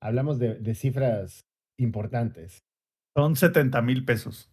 [0.00, 1.44] hablamos de, de cifras
[1.78, 2.58] importantes.
[3.16, 4.50] Son 70 mil pesos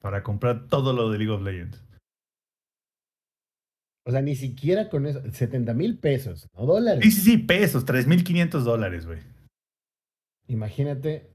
[0.00, 1.84] para comprar todo lo de League of Legends.
[4.06, 7.02] O sea, ni siquiera con eso, 70 mil pesos, no dólares.
[7.04, 9.20] Sí, sí, sí, pesos, 3.500 dólares, güey.
[10.46, 11.32] Imagínate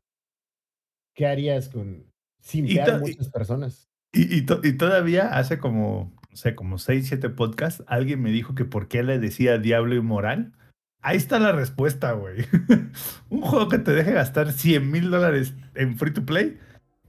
[1.15, 2.05] qué harías con
[2.41, 3.89] sin muchas personas.
[4.13, 8.31] Y, y to- y todavía hace como, no sé, como 6, 7 podcasts, alguien me
[8.31, 10.53] dijo que por qué le decía Diablo Inmoral.
[11.01, 12.45] Ahí está la respuesta, güey.
[13.29, 16.57] Un juego que te deje gastar 100 mil dólares en free to play,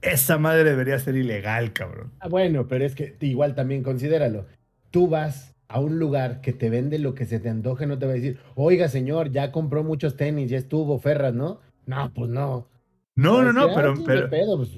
[0.01, 2.11] esa madre debería ser ilegal, cabrón.
[2.19, 4.47] Ah, bueno, pero es que igual también considéralo.
[4.89, 8.05] Tú vas a un lugar que te vende lo que se te antoje, no te
[8.05, 11.59] va a decir, oiga, señor, ya compró muchos tenis, ya estuvo Ferras, ¿no?
[11.85, 12.67] No, pues no.
[13.15, 14.69] No, no, no, decir, "Ah, pero, pero, no pues,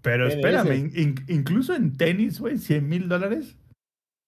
[0.00, 3.56] pero espérame, in- in- incluso en tenis, güey, 100 mil dólares,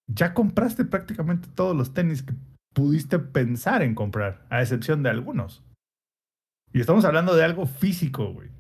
[0.07, 2.35] ya compraste prácticamente todos los tenis que
[2.75, 5.63] pudiste pensar en comprar, a excepción de algunos.
[6.73, 8.51] Y estamos hablando de algo físico, güey,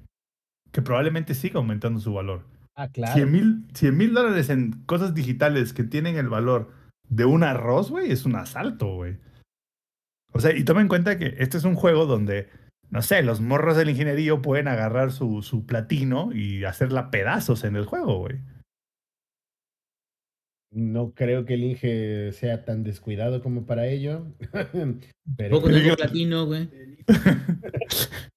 [0.72, 2.44] que probablemente siga aumentando su valor.
[2.76, 3.14] Ah, claro.
[3.14, 6.72] 100 mil 100 mil dólares en cosas digitales que tienen el valor
[7.08, 9.18] de un arroz, güey, es un asalto, güey.
[10.32, 12.50] O sea, y toma en cuenta que este es un juego donde,
[12.90, 17.76] no sé, los morros del ingeniería pueden agarrar su, su platino y hacerla pedazos en
[17.76, 18.40] el juego, güey.
[20.74, 24.26] No creo que el Inge sea tan descuidado como para ello.
[25.36, 26.68] pero Poco tengo platino, güey.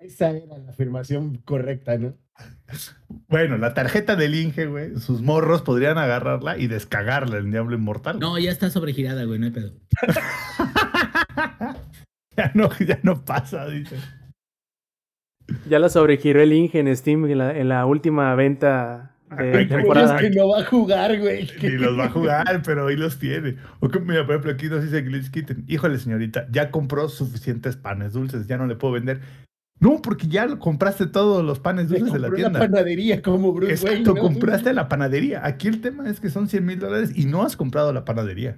[0.00, 2.16] esa era la afirmación correcta, ¿no?
[3.28, 8.18] Bueno, la tarjeta del Inge, güey, sus morros podrían agarrarla y descagarla en Diablo Inmortal.
[8.18, 9.72] No, ya está sobregirada, güey, no hay pedo.
[12.36, 13.96] Ya no, ya no pasa, dice.
[15.68, 19.68] Ya la sobregiró el Inge en Steam en la, en la última venta de Ay,
[19.68, 20.16] temporada.
[20.16, 21.48] Es que no va a jugar, güey.
[21.62, 23.56] Ni los va a jugar, pero ahí los tiene.
[23.80, 25.64] O que, mira, por ejemplo, aquí nos dice Glitch Kitten.
[25.68, 29.20] Híjole, señorita, ya compró suficientes panes dulces, ya no le puedo vender.
[29.80, 32.58] No, porque ya compraste todos los panes dulces de la tienda.
[32.58, 34.14] panadería como Bruce Exacto, Wayne.
[34.14, 34.20] ¿no?
[34.20, 35.46] compraste la panadería.
[35.46, 38.56] Aquí el tema es que son 100 mil dólares y no has comprado la panadería.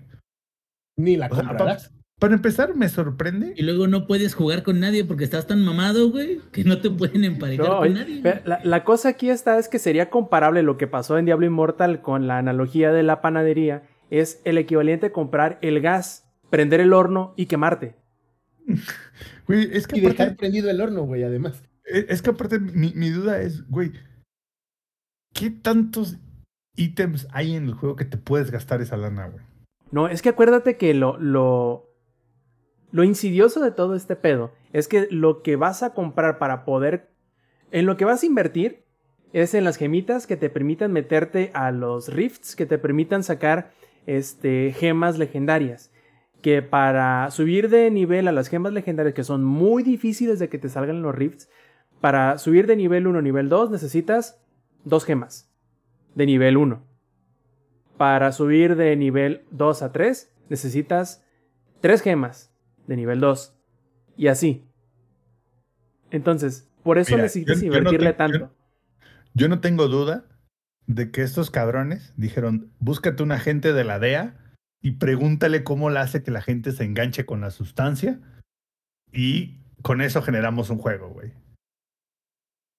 [0.97, 1.93] Ni la O sea, comprarás.
[2.21, 3.55] Para empezar, me sorprende.
[3.57, 6.91] Y luego no puedes jugar con nadie porque estás tan mamado, güey, que no te
[6.91, 8.23] pueden emparejar No, con nadie.
[8.45, 12.03] la, la cosa aquí está es que sería comparable lo que pasó en Diablo Immortal
[12.03, 13.83] con la analogía de la panadería.
[14.11, 17.97] Es el equivalente a comprar el gas, prender el horno y quemarte.
[19.47, 21.65] Güey, es que Y dejar aparte, prendido el horno, güey, además.
[21.85, 23.93] es es que aparte mi, mi duda es, güey,
[25.35, 26.19] ¿qué tantos
[26.77, 29.45] ítems hay en el juego que te puedes gastar esa lana, güey?
[29.91, 31.90] No, es que acuérdate que lo, lo,
[32.93, 37.09] lo insidioso de todo este pedo es que lo que vas a comprar para poder...
[37.71, 38.83] En lo que vas a invertir
[39.33, 43.71] es en las gemitas que te permitan meterte a los rifts, que te permitan sacar
[44.07, 45.93] este, gemas legendarias.
[46.43, 50.59] Que para subir de nivel a las gemas legendarias, que son muy difíciles de que
[50.59, 51.49] te salgan los rifts,
[52.01, 54.41] para subir de nivel 1 a nivel 2 necesitas
[54.85, 55.53] dos gemas
[56.15, 56.83] de nivel 1.
[57.99, 61.25] Para subir de nivel 2 a 3 necesitas
[61.83, 62.50] 3 gemas
[62.87, 63.55] de nivel 2.
[64.17, 64.65] Y así.
[66.11, 68.39] Entonces, por eso Mira, necesitas yo- yo no invertirle te- tanto.
[68.39, 68.51] yo-
[69.35, 70.25] Yo no tengo duda
[70.87, 74.37] de que estos cabrones dijeron, búscate un agente de la DEA
[74.83, 78.19] y pregúntale cómo le hace que la gente se enganche con la sustancia
[79.13, 81.33] y con eso generamos un juego, güey.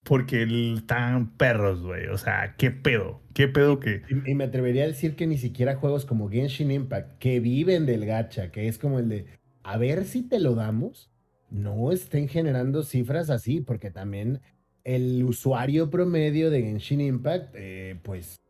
[0.04, 2.08] Porque el- están perros, güey.
[2.08, 3.22] O sea, qué pedo.
[3.34, 4.02] Qué pedo que...
[4.10, 7.86] Y, y me atrevería a decir que ni siquiera juegos como Genshin Impact, que viven
[7.86, 9.26] del gacha, que es como el de,
[9.72, 11.10] a ver si te lo damos,
[11.50, 14.42] no estén generando cifras así, porque también
[14.84, 18.42] el usuario promedio de Genshin Impact, eh, pues,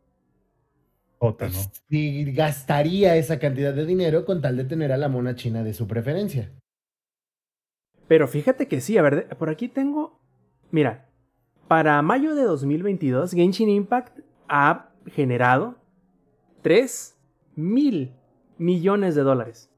[1.20, 1.32] ¿no?
[2.32, 5.86] gastaría esa cantidad de dinero con tal de tener a la mona china de su
[5.86, 6.50] preferencia.
[8.08, 10.20] Pero fíjate que sí, a ver, por aquí tengo.
[10.72, 11.08] Mira,
[11.68, 14.18] para mayo de 2022, Genshin Impact
[14.48, 15.76] ha generado
[16.62, 17.16] 3
[17.54, 18.12] mil
[18.58, 19.71] millones de dólares.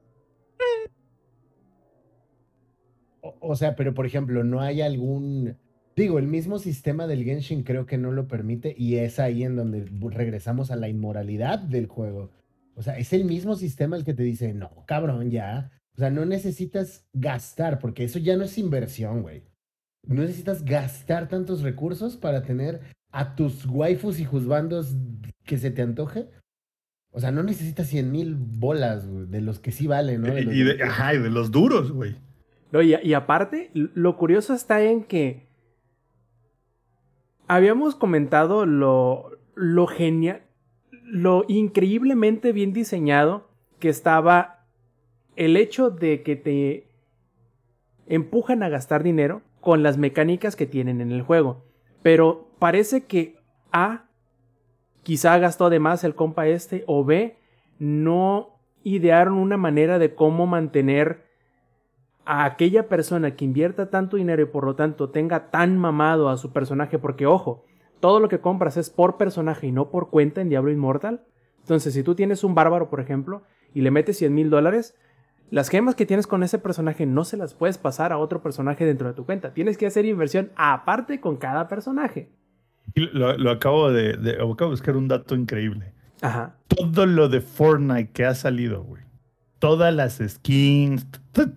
[3.25, 5.57] O, o sea, pero por ejemplo, no hay algún...
[5.95, 9.55] Digo, el mismo sistema del Genshin creo que no lo permite y es ahí en
[9.55, 12.31] donde regresamos a la inmoralidad del juego.
[12.75, 15.71] O sea, es el mismo sistema el que te dice, no, cabrón, ya.
[15.95, 19.43] O sea, no necesitas gastar, porque eso ya no es inversión, güey.
[20.05, 22.81] No necesitas gastar tantos recursos para tener
[23.11, 24.93] a tus waifus y juzbandos
[25.45, 26.29] que se te antoje.
[27.11, 30.33] O sea, no necesitas 100 mil bolas, güey, de los que sí valen, ¿no?
[30.33, 32.17] De Y de, de- ajá, y de los duros, güey.
[32.81, 35.47] Y, aparte, lo curioso está en que
[37.47, 40.41] habíamos comentado lo, lo genial,
[41.03, 43.49] lo increíblemente bien diseñado
[43.79, 44.65] que estaba
[45.35, 46.87] el hecho de que te
[48.07, 51.65] empujan a gastar dinero con las mecánicas que tienen en el juego.
[52.01, 53.37] Pero parece que
[53.71, 54.05] A,
[55.03, 57.37] quizá gastó de más el compa este, o B,
[57.79, 61.24] no idearon una manera de cómo mantener
[62.25, 66.37] a aquella persona que invierta tanto dinero y por lo tanto tenga tan mamado a
[66.37, 67.65] su personaje, porque ojo,
[67.99, 71.23] todo lo que compras es por personaje y no por cuenta en Diablo Immortal.
[71.61, 73.43] Entonces, si tú tienes un bárbaro, por ejemplo,
[73.73, 74.95] y le metes 100 mil dólares,
[75.51, 78.85] las gemas que tienes con ese personaje no se las puedes pasar a otro personaje
[78.85, 79.53] dentro de tu cuenta.
[79.53, 82.29] Tienes que hacer inversión aparte con cada personaje.
[82.93, 85.93] Lo, lo acabo de, de- acabo de buscar un dato increíble.
[86.21, 86.55] Ajá.
[86.67, 89.03] Todo lo de Fortnite que ha salido, güey.
[89.59, 91.07] Todas las skins,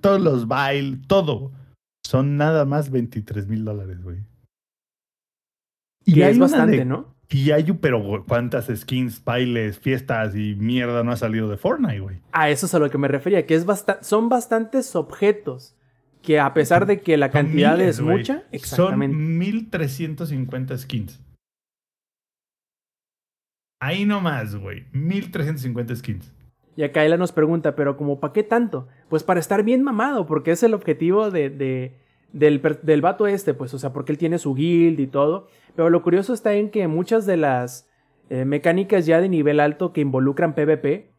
[0.00, 1.52] todos los bailes, todo.
[2.04, 4.18] Son nada más 23 mil dólares, güey.
[6.04, 7.14] Y es una bastante, de- ¿no?
[7.30, 12.20] Y hay, pero cuántas skins, bailes, fiestas y mierda no ha salido de Fortnite, güey.
[12.32, 15.74] A eso es a lo que me refería, que es basta- son bastantes objetos
[16.22, 18.16] que a pesar de que la cantidad miles, es güey.
[18.18, 19.14] mucha, exactamente.
[19.14, 21.20] Son 1350 skins.
[23.80, 24.86] Ahí nomás, güey.
[24.92, 26.32] 1350 skins.
[26.78, 28.86] Y acá Ela nos pregunta, pero como para qué tanto?
[29.08, 31.96] Pues para estar bien mamado, porque es el objetivo de, de-
[32.32, 35.48] del, del vato este, pues, o sea, porque él tiene su guild y todo.
[35.74, 37.88] Pero lo curioso está en que muchas de las
[38.30, 41.10] eh, mecánicas ya de nivel alto que involucran PvP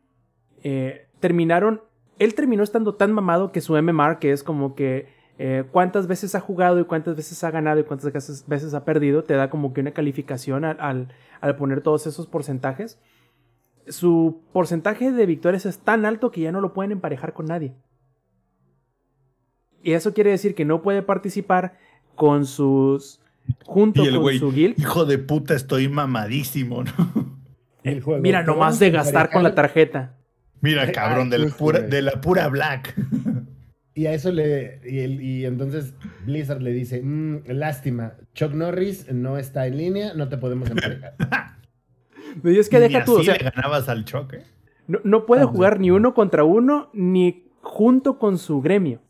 [0.63, 1.81] eh, terminaron.
[2.19, 5.07] Él terminó estando tan mamado que su MMR, que es como que
[5.39, 8.13] eh, cuántas veces ha jugado y cuántas veces ha ganado y cuántas
[8.47, 11.07] veces, ha perdido, te da como que una calificación al, al-
[11.41, 12.97] al poner todos esos porcentajes.
[13.89, 17.73] Su porcentaje de victorias es tan alto que ya no lo pueden emparejar con nadie.
[19.81, 21.77] Y eso quiere decir que no puede participar
[22.15, 23.21] con sus.
[23.65, 24.77] junto Y el con su guild.
[24.79, 27.39] hijo de puta, estoy mamadísimo, ¿no?
[27.83, 30.17] El juego, Mira, nomás de gastar con la tarjeta.
[30.61, 31.89] Mira, cabrón, de la, justo, pura, güey.
[31.91, 32.93] de la pura black.
[33.93, 34.81] Y a eso le.
[34.85, 35.93] Y, el- y entonces
[36.25, 41.15] Blizzard le dice: "Mm, Lástima, Chuck Norris no está en línea, no te podemos emparejar.
[42.43, 44.43] Y es que Ni deja tú, o sea, le ganabas al choque.
[44.87, 49.01] no, no puede jugar ni uno contra uno ni junto con su gremio.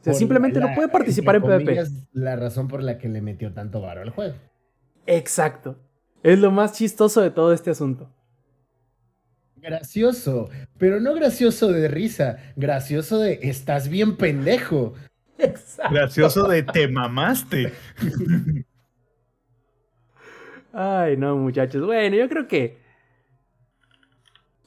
[0.00, 1.64] O sea, Por simplemente la- no puede participar en PvP.
[1.64, 4.34] comillas, La razón por la que le metió tanto varo al juego.
[5.06, 5.78] Exacto.
[6.22, 8.10] Es lo más chistoso de todo este asunto.
[9.56, 14.92] Gracioso, pero no gracioso de risa, gracioso de estás bien pendejo.
[15.38, 15.94] Exacto.
[15.94, 17.72] Gracioso de te mamaste.
[20.74, 21.84] Ay, no, muchachos.
[21.86, 22.78] Bueno, yo creo que.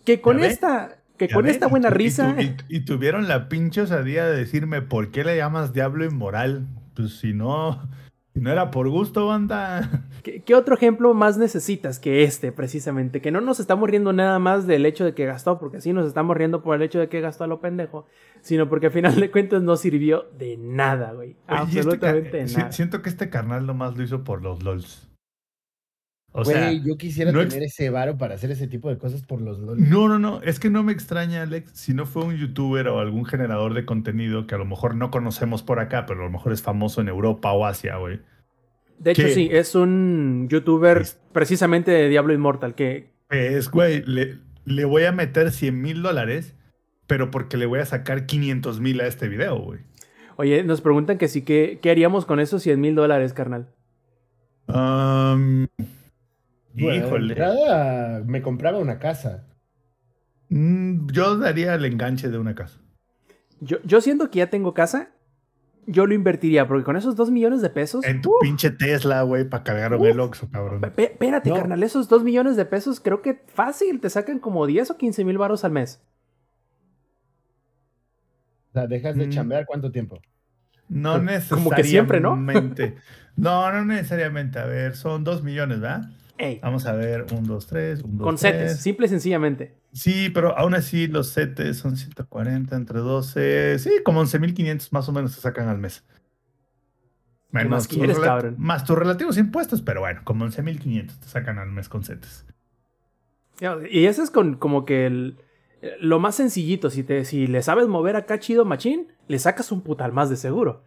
[0.06, 1.00] Que con esta.
[1.18, 2.36] Que con ves, esta buena y risa.
[2.36, 6.68] tu- Y, y tuvieron la pinche osadía de decirme, ¿por qué le llamas diablo inmoral?
[6.96, 7.90] Pues si no,
[8.34, 10.04] si no era por gusto, banda.
[10.24, 13.20] ¿Qué, qué otro ejemplo más necesitas que este, precisamente?
[13.20, 16.08] Que no nos estamos riendo nada más del hecho de que gastó, porque sí nos
[16.08, 18.06] estamos riendo por el hecho de que gastó a lo pendejo,
[18.42, 21.32] sino porque al final de cuentas no sirvió de nada, güey.
[21.32, 22.72] Este Absolutamente de si- nada.
[22.72, 25.07] Siento que este carnal nomás lo hizo por los LOLs.
[26.40, 29.24] O sea, Güey, yo quisiera no tener ese varo para hacer ese tipo de cosas
[29.24, 29.90] por los LOL.
[29.90, 33.00] No, no, no, es que no me extraña, Alex, si no fue un youtuber o
[33.00, 36.30] algún generador de contenido que a lo mejor no conocemos por acá, pero a lo
[36.30, 38.20] mejor es famoso en Europa o Asia, güey.
[39.00, 39.34] De hecho, ¿Qué?
[39.34, 45.06] sí, es un youtuber Es- precisamente de Diablo Inmortal, que Es, güey, le, le voy
[45.06, 46.54] a meter 100 mil dólares,
[47.08, 49.80] pero porque le voy a sacar 500 mil a este video, güey.
[50.36, 53.70] Oye, nos preguntan que sí, ¿qué, qué haríamos con esos 100 mil dólares, carnal?
[54.68, 55.68] De
[56.78, 57.34] híjole.
[57.34, 59.46] entrada, me compraba una casa.
[60.50, 62.80] Mm, yo daría el enganche de una casa.
[63.60, 65.10] Yo, yo siento que ya tengo casa,
[65.88, 68.06] yo lo invertiría, porque con esos 2 millones de pesos...
[68.06, 68.40] En tu ¡uh!
[68.42, 70.82] pinche Tesla, güey, para cargar el Oxxo, cabrón.
[70.96, 71.56] Espérate, No.
[71.56, 75.24] carnal, esos 2 millones de pesos creo que fácil te sacan como 10 o 15
[75.26, 76.02] mil baros al mes.
[78.70, 79.32] O sea, dejas de Mm.
[79.32, 80.22] chambear cuánto tiempo.
[80.90, 81.76] No Como necesariamente.
[81.76, 82.36] que siempre, ¿no?
[83.36, 84.60] no, no necesariamente.
[84.60, 86.10] A ver, son 2 millones, ¿verdad?
[86.40, 89.76] Ey, Vamos a ver, 1, 2, 3, 1, 2, con setes, simple y sencillamente.
[89.92, 93.80] Sí, pero aún así los setes son 140 entre 12.
[93.80, 96.04] Sí, como 11.500 más o menos se sacan al mes.
[97.52, 98.56] ¿Qué más quieres, cabrón?
[98.60, 102.46] Más tus relativos impuestos, pero bueno, como 11.500 te sacan al mes con setes.
[103.90, 105.38] Y ese es con como que el-
[106.00, 106.90] lo más sencillito.
[106.92, 110.36] Si, te, si le sabes mover acá chido machín, le sacas un putal más de
[110.36, 110.84] seguro.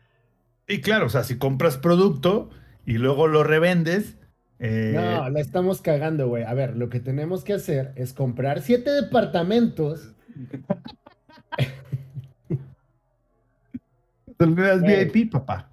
[0.68, 2.50] Y claro, o sea, si compras producto
[2.86, 4.16] y luego lo revendes.
[4.60, 6.44] Eh, No, la estamos cagando, güey.
[6.44, 10.14] A ver, lo que tenemos que hacer es comprar siete departamentos.
[14.38, 15.12] gasolineras.
[15.12, 15.70] VIP, papá.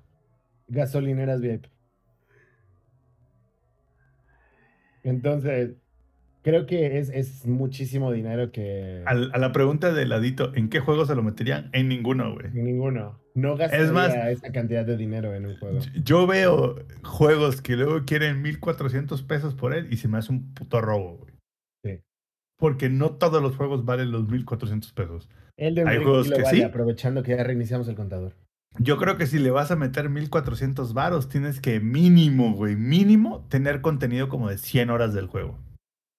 [0.68, 1.68] gasolineras VIP.
[5.04, 5.76] Entonces,
[6.48, 10.80] creo que es, es muchísimo dinero que Al- a la pregunta de ladito, ¿en qué
[10.80, 11.70] juego se lo meterían?
[11.74, 12.50] En ninguno, güey.
[12.54, 13.20] ninguno.
[13.36, 15.80] No gastaría más- esa cantidad de dinero en un juego.
[16.04, 20.54] Yo veo juegos que luego quieren 1400 pesos por él y se me hace un
[20.54, 21.34] puto robo, güey.
[21.84, 22.02] Sí.
[22.58, 25.30] Porque no todos los juegos valen los 1400 pesos.
[25.58, 26.64] El de Hay juegos que vale, sí.
[26.64, 28.34] aprovechando que ya reiniciamos el contador.
[28.80, 33.46] Yo creo que si le vas a meter 1400 varos, tienes que mínimo, güey, mínimo
[33.50, 35.58] tener contenido como de 100 horas del juego.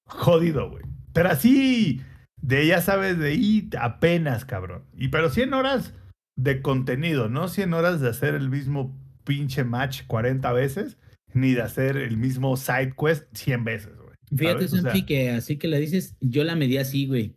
[0.09, 0.85] Jodido, güey.
[1.13, 2.01] Pero así,
[2.41, 4.85] de ya sabes, de ahí apenas, cabrón.
[4.97, 5.95] Y pero 100 horas
[6.37, 10.99] de contenido, no 100 horas de hacer el mismo pinche match 40 veces,
[11.35, 14.17] ni de hacer el mismo side quest 100 veces, güey.
[14.35, 14.73] Fíjate, ¿sabes?
[14.73, 17.37] O sea, Santi, que así que la dices, yo la medí así, güey.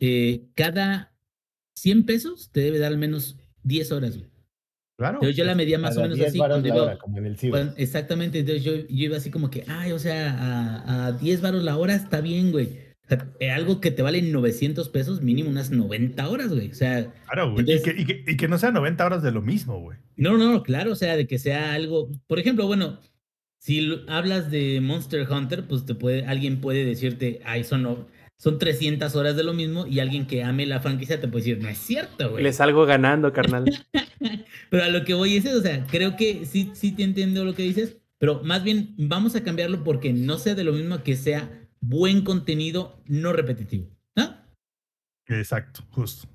[0.00, 1.14] Eh, cada
[1.76, 4.31] 100 pesos te debe dar al menos 10 horas, güey.
[5.02, 5.16] Claro.
[5.18, 6.38] Entonces yo la medía más o menos 10 así.
[6.38, 9.64] cuando iba- hora, como en el cuando- exactamente, entonces yo, yo iba así como que,
[9.68, 12.66] ay, o sea, a, a 10 varos la hora está bien, güey.
[13.04, 16.70] O sea, eh, algo que te vale 900 pesos, mínimo unas 90 horas, güey.
[16.70, 17.64] O sea, Claro, güey.
[17.70, 19.98] Y que, y que- y que no sea 90 horas de lo mismo, güey.
[20.16, 22.10] No, no, no, claro, o sea, de que sea algo.
[22.26, 23.00] Por ejemplo, bueno,
[23.58, 28.06] si hablas de Monster Hunter, pues te puede, alguien puede decirte, ay, son, no-
[28.42, 31.62] son 300 horas de lo mismo, y alguien que ame la franquicia te puede decir,
[31.62, 32.42] no es cierto, güey.
[32.42, 33.66] Le salgo ganando, carnal.
[34.70, 37.44] Pero a lo que voy es, eso, o sea, creo que sí, sí te entiendo
[37.44, 41.04] lo que dices, pero más bien vamos a cambiarlo porque no sea de lo mismo
[41.04, 43.86] que sea buen contenido no repetitivo.
[44.16, 44.34] ¿no?
[45.28, 46.26] Exacto, justo.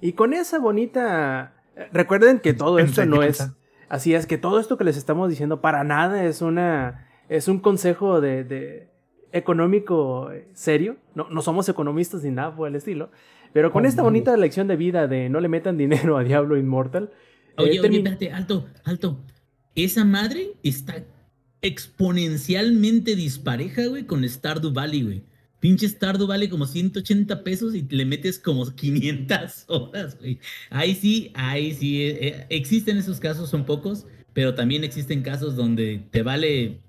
[0.00, 1.62] Y con esa bonita...
[1.92, 3.48] Recuerden que todo esto no ¿qué es...
[3.88, 7.08] Así es que todo esto que les estamos diciendo para nada es una...
[7.28, 8.42] Es un consejo de...
[8.42, 8.89] de-
[9.32, 10.96] económico eh, serio.
[11.14, 13.10] No, no somos economistas ni nada por el estilo.
[13.52, 14.06] Pero con Oh, esta no.
[14.06, 17.10] bonita lección de vida de no le metan dinero a Diablo Immortal.
[17.12, 19.18] eh, Oye, oye, termin- espérate, alto, alto.
[19.74, 21.04] Esa madre está
[21.62, 25.22] exponencialmente dispareja, güey, con Stardew Valley, güey.
[25.60, 30.38] Pinche Stardew vale como 180 pesos y le metes como 500 horas, güey.
[30.70, 32.02] Ahí sí, ahí sí.
[32.02, 36.80] eh, eh, existen esos casos, son pocos, pero también existen casos donde te vale.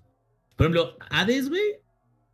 [0.56, 1.62] Por ejemplo, Hades, güey.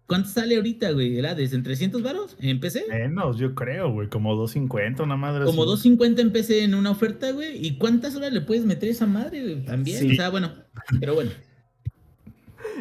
[0.08, 1.20] ¿Cuánto sale ahorita, güey?
[1.20, 1.52] ¿El Hades?
[1.52, 2.86] ¿En 300 varos en PC?
[2.90, 4.08] Menos, yo creo, güey.
[4.08, 5.72] Como 250, una madre Como así.
[5.72, 7.66] 250 en PC en una oferta, güey.
[7.66, 9.66] ¿Y cuántas horas le puedes meter a esa madre, güey?
[9.66, 10.00] También.
[10.00, 10.14] Sí.
[10.14, 10.54] O sea, bueno,
[11.02, 11.32] pero bueno.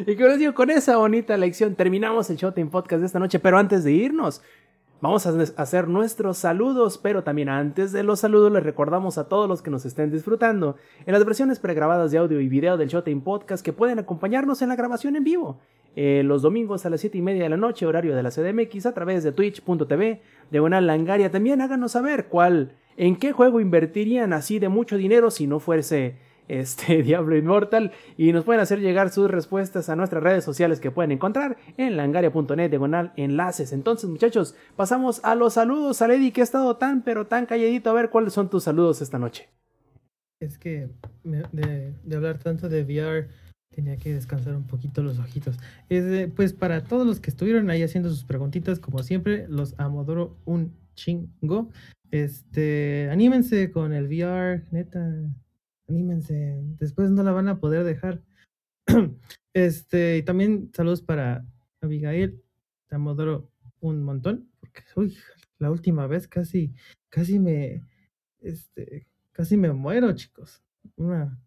[0.05, 3.39] Y que les digo, con esa bonita lección terminamos el Showtime Podcast de esta noche.
[3.39, 4.41] Pero antes de irnos,
[5.01, 6.97] vamos a hacer nuestros saludos.
[6.97, 10.75] Pero también antes de los saludos, les recordamos a todos los que nos estén disfrutando
[11.05, 14.69] en las versiones pregrabadas de audio y video del Showtime Podcast que pueden acompañarnos en
[14.69, 15.59] la grabación en vivo.
[15.99, 18.85] eh, los domingos a las 7 y media de la noche, horario de la CDMX,
[18.85, 20.21] a través de twitch.tv,
[20.51, 21.31] diagonal langaria.
[21.31, 26.17] También háganos saber cuál, en qué juego invertirían así de mucho dinero si no fuese
[26.47, 30.91] este Diablo Immortal y nos pueden hacer llegar sus respuestas a nuestras redes sociales que
[30.91, 33.73] pueden encontrar en langaria.net diagonal enlaces.
[33.73, 37.89] Entonces, muchachos, pasamos a los saludos a Lady que ha estado tan pero tan calladito.
[37.89, 39.49] A ver cuáles son tus saludos esta noche.
[40.39, 40.89] Es que
[41.23, 43.27] de, hablar tanto de VR
[43.69, 45.57] tenía que descansar un poquito los ojitos.
[45.89, 50.37] Es pues para todos los que estuvieron ahí haciendo sus preguntitas, como siempre, los amodoro
[50.45, 51.69] un chingo.
[52.11, 55.11] Este, anímense con el VR, neta,
[55.87, 56.59] anímense.
[56.79, 58.21] Después no la van a poder dejar.
[59.53, 61.43] Este, y también saludos para
[61.81, 62.43] Abigail,
[62.87, 63.49] te amodoro
[63.79, 65.17] un montón, porque uy,
[65.57, 66.75] la última vez casi,
[67.09, 67.83] casi me,
[68.39, 70.61] este, casi me muero, chicos.
[70.95, 71.41] Una,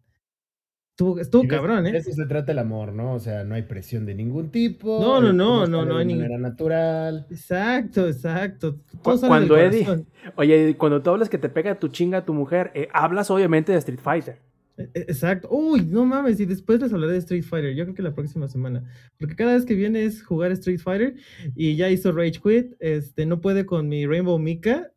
[1.01, 1.97] estuvo, estuvo de- cabrón, De ¿eh?
[1.97, 3.13] eso se trata el amor, ¿no?
[3.13, 4.99] O sea, no hay presión de ningún tipo.
[5.01, 7.25] No, no, no, no, no de hay ni- manera natural.
[7.29, 8.79] Exacto, exacto.
[9.01, 10.05] Cuando Eddie-.
[10.35, 13.71] Oye, cuando tú hablas que te pega tu chinga a tu mujer, eh, hablas obviamente
[13.71, 14.39] de Street Fighter.
[14.77, 15.49] E- e- Exacto.
[15.51, 17.75] Uy, no mames, y después les hablaré de Street Fighter.
[17.75, 18.83] Yo creo que la próxima semana.
[19.19, 21.15] Porque cada vez que viene es jugar Street Fighter
[21.55, 22.73] y ya hizo Rage Quit.
[22.79, 24.89] Este, no puede con mi Rainbow Mika.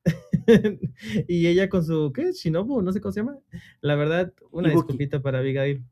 [1.29, 2.33] y ella con su, ¿qué?
[2.33, 3.39] Shinobu, no sé cómo se llama.
[3.81, 4.83] La verdad, una Ibuki.
[4.83, 5.83] disculpita para Abigail.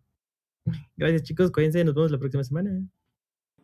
[0.97, 1.51] Gracias, chicos.
[1.51, 2.83] Cuídense, nos vemos la próxima semana.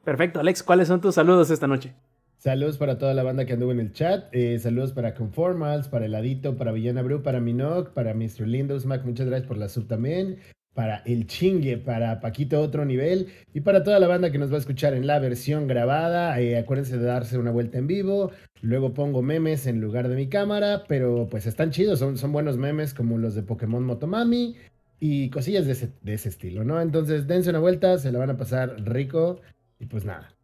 [0.05, 1.95] Perfecto, Alex, ¿cuáles son tus saludos esta noche?
[2.39, 4.29] Saludos para toda la banda que anduvo en el chat.
[4.33, 8.47] eh, saludos para Conformals, para Heladito, para Villana Bru, para Minoc, para Mr.
[8.47, 9.05] Lindos Mac.
[9.05, 10.39] Muchas gracias por la sub también.
[10.73, 13.27] Para El Chingue, para Paquito Otro Nivel.
[13.53, 16.41] Y para toda la banda que nos va a escuchar en la versión grabada.
[16.41, 18.31] eh, acuérdense de darse una vuelta en vivo.
[18.63, 20.85] Luego pongo memes en lugar de mi cámara.
[20.87, 21.99] Pero pues están chidos.
[21.99, 24.55] Son, son buenos memes como los de Pokémon Motomami.
[25.01, 26.81] Y cosillas de ese, de ese estilo, ¿no?
[26.81, 27.99] Entonces dense una vuelta.
[27.99, 29.41] Se la van a pasar rico.
[29.79, 30.35] Y pues nada.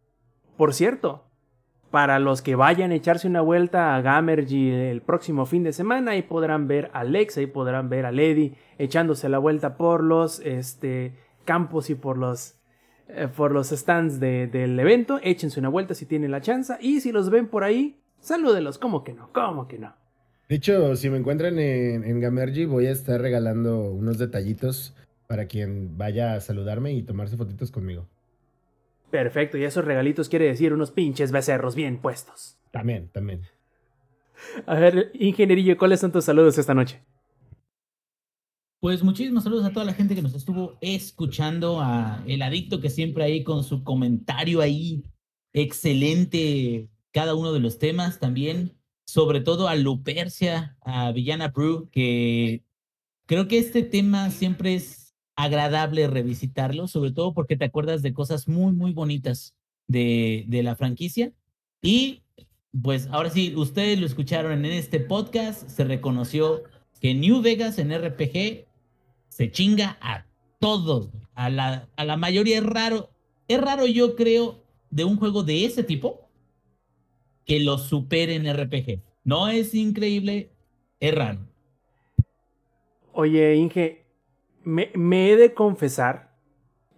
[0.57, 1.25] Por cierto,
[1.91, 6.11] para los que vayan a echarse una vuelta a Gamergy el próximo fin de semana,
[6.11, 10.39] ahí podrán ver a Alex, ahí podrán ver a Lady echándose la vuelta por los
[10.39, 11.13] este,
[11.43, 12.57] campos y por los,
[13.09, 15.19] eh, por los stands de- del evento.
[15.21, 16.75] Échense una vuelta si tienen la chance.
[16.79, 18.77] Y si los ven por ahí, salúdelos.
[18.77, 19.29] ¿Cómo que no?
[19.33, 19.93] ¿Cómo que no?
[20.47, 24.93] De hecho, si me encuentran en, en Gamergy, voy a estar regalando unos detallitos
[25.27, 28.07] para quien vaya a saludarme y tomarse fotitos conmigo.
[29.09, 32.57] Perfecto, y esos regalitos quiere decir unos pinches becerros bien puestos.
[32.71, 33.41] También, también.
[34.65, 37.01] A ver, ingenierillo, ¿cuáles son tus saludos esta noche?
[38.79, 42.89] Pues muchísimos saludos a toda la gente que nos estuvo escuchando, a el adicto que
[42.89, 45.03] siempre ahí con su comentario ahí
[45.53, 48.73] excelente cada uno de los temas también,
[49.15, 52.65] sobre todo a Lupercia, a Villana Brew, que
[53.25, 58.49] creo que este tema siempre es agradable revisitarlo, sobre todo porque te acuerdas de cosas
[58.49, 59.55] muy, muy bonitas
[59.87, 61.31] de, de la franquicia.
[61.81, 62.23] Y
[62.83, 66.63] pues ahora sí, ustedes lo escucharon en este podcast, se reconoció
[66.99, 68.65] que New Vegas en RPG
[69.29, 70.25] se chinga a
[70.59, 73.11] todos, a la, a la mayoría es raro,
[73.47, 76.24] es raro yo creo de un juego de ese tipo
[77.45, 79.01] que lo supere en RPG.
[79.23, 80.51] No es increíble,
[80.99, 81.39] es raro.
[83.13, 84.05] Oye, Inge,
[84.63, 86.35] me, me he de confesar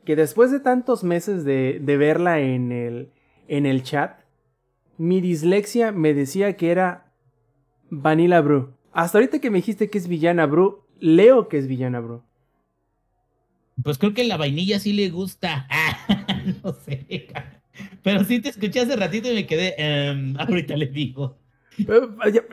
[0.05, 3.11] que después de tantos meses de, de verla en el,
[3.47, 4.21] en el chat,
[4.97, 7.13] mi dislexia me decía que era
[7.89, 8.73] Vanilla Brew.
[8.93, 12.23] Hasta ahorita que me dijiste que es Villana Brew, leo que es Villana Brew.
[13.83, 15.67] Pues creo que la vainilla sí le gusta.
[16.63, 17.27] no sé.
[18.03, 19.75] Pero sí te escuché hace ratito y me quedé.
[19.77, 21.37] em, ahorita le digo.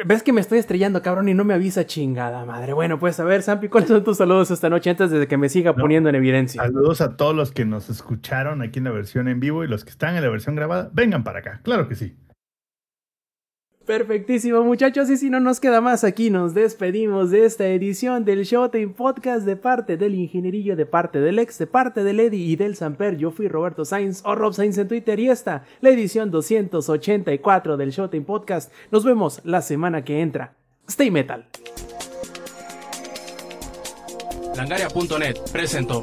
[0.04, 2.74] Ves que me estoy estrellando, cabrón, y no me avisa chingada madre.
[2.74, 5.48] Bueno, pues a ver, Sampi, ¿cuáles son tus saludos esta noche antes de que me
[5.48, 5.78] siga No.
[5.78, 6.62] poniendo en evidencia?
[6.62, 9.84] Saludos a todos los que nos escucharon aquí en la versión en vivo y los
[9.84, 10.90] que están en la versión grabada.
[10.92, 12.14] Vengan para acá, claro que sí.
[13.86, 15.11] Perfectísimo, muchachos.
[15.11, 19.44] Y si no nos queda más aquí, nos despedimos de esta edición del Showtime Podcast
[19.44, 23.19] de parte del Ingenierillo, de parte del ex, de parte del Eddie y del Samper.
[23.19, 27.90] Yo fui Roberto Sainz o Rob Sainz en Twitter y esta, la edición 284 del
[27.90, 28.73] Showtime Podcast.
[28.90, 30.55] Nos vemos la semana que entra.
[30.89, 31.47] Stay Metal.
[34.56, 36.02] Langaria.net presentó.